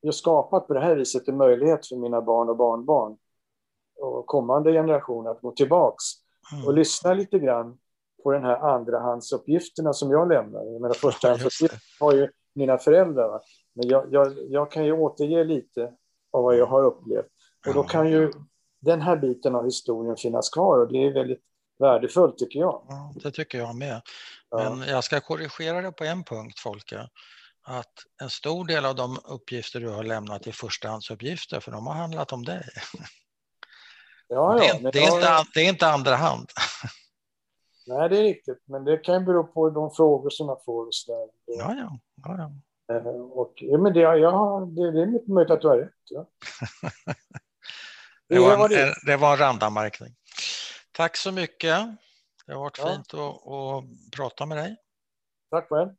jag 0.00 0.14
skapat 0.14 0.66
på 0.66 0.74
det 0.74 0.80
här 0.80 0.94
viset 0.96 1.28
en 1.28 1.36
möjlighet 1.36 1.86
för 1.86 1.96
mina 1.96 2.20
barn 2.22 2.48
och 2.48 2.56
barnbarn 2.56 3.16
och 4.00 4.26
kommande 4.26 4.72
generationer 4.72 5.30
att 5.30 5.40
gå 5.40 5.52
tillbaks 5.52 6.04
och 6.52 6.62
Mm. 6.62 6.74
lyssna 6.74 7.14
lite 7.14 7.38
grann 7.38 7.78
på 8.22 8.32
den 8.32 8.44
här 8.44 8.56
andrahandsuppgifterna 8.56 9.92
som 9.92 10.10
jag 10.10 10.28
lämnar. 10.28 10.64
Jag 10.64 10.80
menar, 10.80 10.94
förstahandsuppgifter 10.94 11.78
har 12.00 12.12
ju 12.12 12.28
mina 12.54 12.78
föräldrar. 12.78 13.28
Va? 13.28 13.40
Men 13.74 13.88
jag, 13.88 14.12
jag, 14.12 14.32
jag 14.48 14.70
kan 14.70 14.84
ju 14.84 14.92
återge 14.92 15.44
lite 15.44 15.92
av 16.32 16.42
vad 16.42 16.56
jag 16.56 16.66
har 16.66 16.84
upplevt. 16.84 17.26
Och 17.68 17.74
då 17.74 17.80
Ja. 17.80 17.84
kan 17.88 18.10
ju 18.10 18.32
den 18.80 19.00
här 19.00 19.16
biten 19.16 19.54
av 19.54 19.64
historien 19.64 20.16
finnas 20.16 20.50
kvar 20.50 20.78
och 20.78 20.92
det 20.92 21.06
är 21.06 21.12
väldigt 21.14 21.40
värdefullt 21.78 22.38
tycker 22.38 22.58
jag. 22.60 22.82
Ja, 22.88 23.12
det 23.22 23.30
tycker 23.30 23.58
jag 23.58 23.76
med. 23.76 24.00
Ja. 24.50 24.70
Men 24.74 24.88
jag 24.88 25.04
ska 25.04 25.20
korrigera 25.20 25.80
det 25.82 25.92
på 25.92 26.04
en 26.04 26.24
punkt, 26.24 26.58
Folke. 26.58 27.08
Att 27.70 27.92
en 28.22 28.30
stor 28.30 28.64
del 28.66 28.84
av 28.84 28.94
de 28.94 29.18
uppgifter 29.24 29.80
du 29.80 29.88
har 29.88 30.04
lämnat 30.04 30.46
är 30.46 30.52
förstahandsuppgifter, 30.52 31.60
för 31.60 31.72
de 31.72 31.86
har 31.86 31.94
handlat 31.94 32.32
om 32.32 32.44
dig. 32.44 32.62
Ja, 34.30 34.52
det, 34.58 34.66
ja, 34.66 34.74
är, 34.74 34.82
men 34.82 34.92
det, 34.92 34.98
är 34.98 35.02
jag- 35.06 35.14
inte, 35.16 35.30
an- 35.30 35.46
det 35.54 35.60
är 35.60 35.68
inte 35.68 35.88
andra 35.88 36.16
hand. 36.16 36.48
Nej, 37.86 38.08
det 38.08 38.18
är 38.18 38.22
riktigt. 38.22 38.62
Men 38.66 38.84
det 38.84 38.96
kan 38.98 39.24
bero 39.24 39.44
på 39.44 39.70
de 39.70 39.90
frågor 39.94 40.30
som 40.30 40.48
jag 40.48 40.64
får. 40.64 40.86
Och 40.86 40.94
så 40.94 41.12
där. 41.12 41.28
Ja, 41.58 41.74
ja. 41.78 41.98
ja, 42.24 42.36
ja. 42.88 42.94
Eh, 42.94 43.06
Och, 43.06 43.52
ja, 43.56 43.78
men 43.78 43.92
det, 43.92 44.00
ja, 44.00 44.60
det, 44.76 44.92
det 44.92 45.02
är 45.02 45.06
mycket 45.06 45.28
möjligt 45.28 45.50
att 45.50 45.60
du 45.60 45.68
har 45.68 45.76
rätt. 45.78 45.90
Ja. 46.10 46.26
Det, 48.28 48.38
var 48.38 48.56
var 48.56 48.64
en, 48.64 48.70
det. 48.70 48.94
det 49.06 49.16
var 49.16 49.32
en 49.32 49.38
randanmärkning. 49.38 50.14
Tack 50.92 51.16
så 51.16 51.32
mycket. 51.32 51.78
Det 52.46 52.52
har 52.52 52.60
varit 52.60 52.78
Ja. 52.78 52.88
fint 52.92 53.14
att, 53.14 53.20
att 53.20 53.84
prata 54.16 54.46
med 54.46 54.58
dig. 54.58 54.76
Tack 55.50 55.68
själv. 55.68 55.90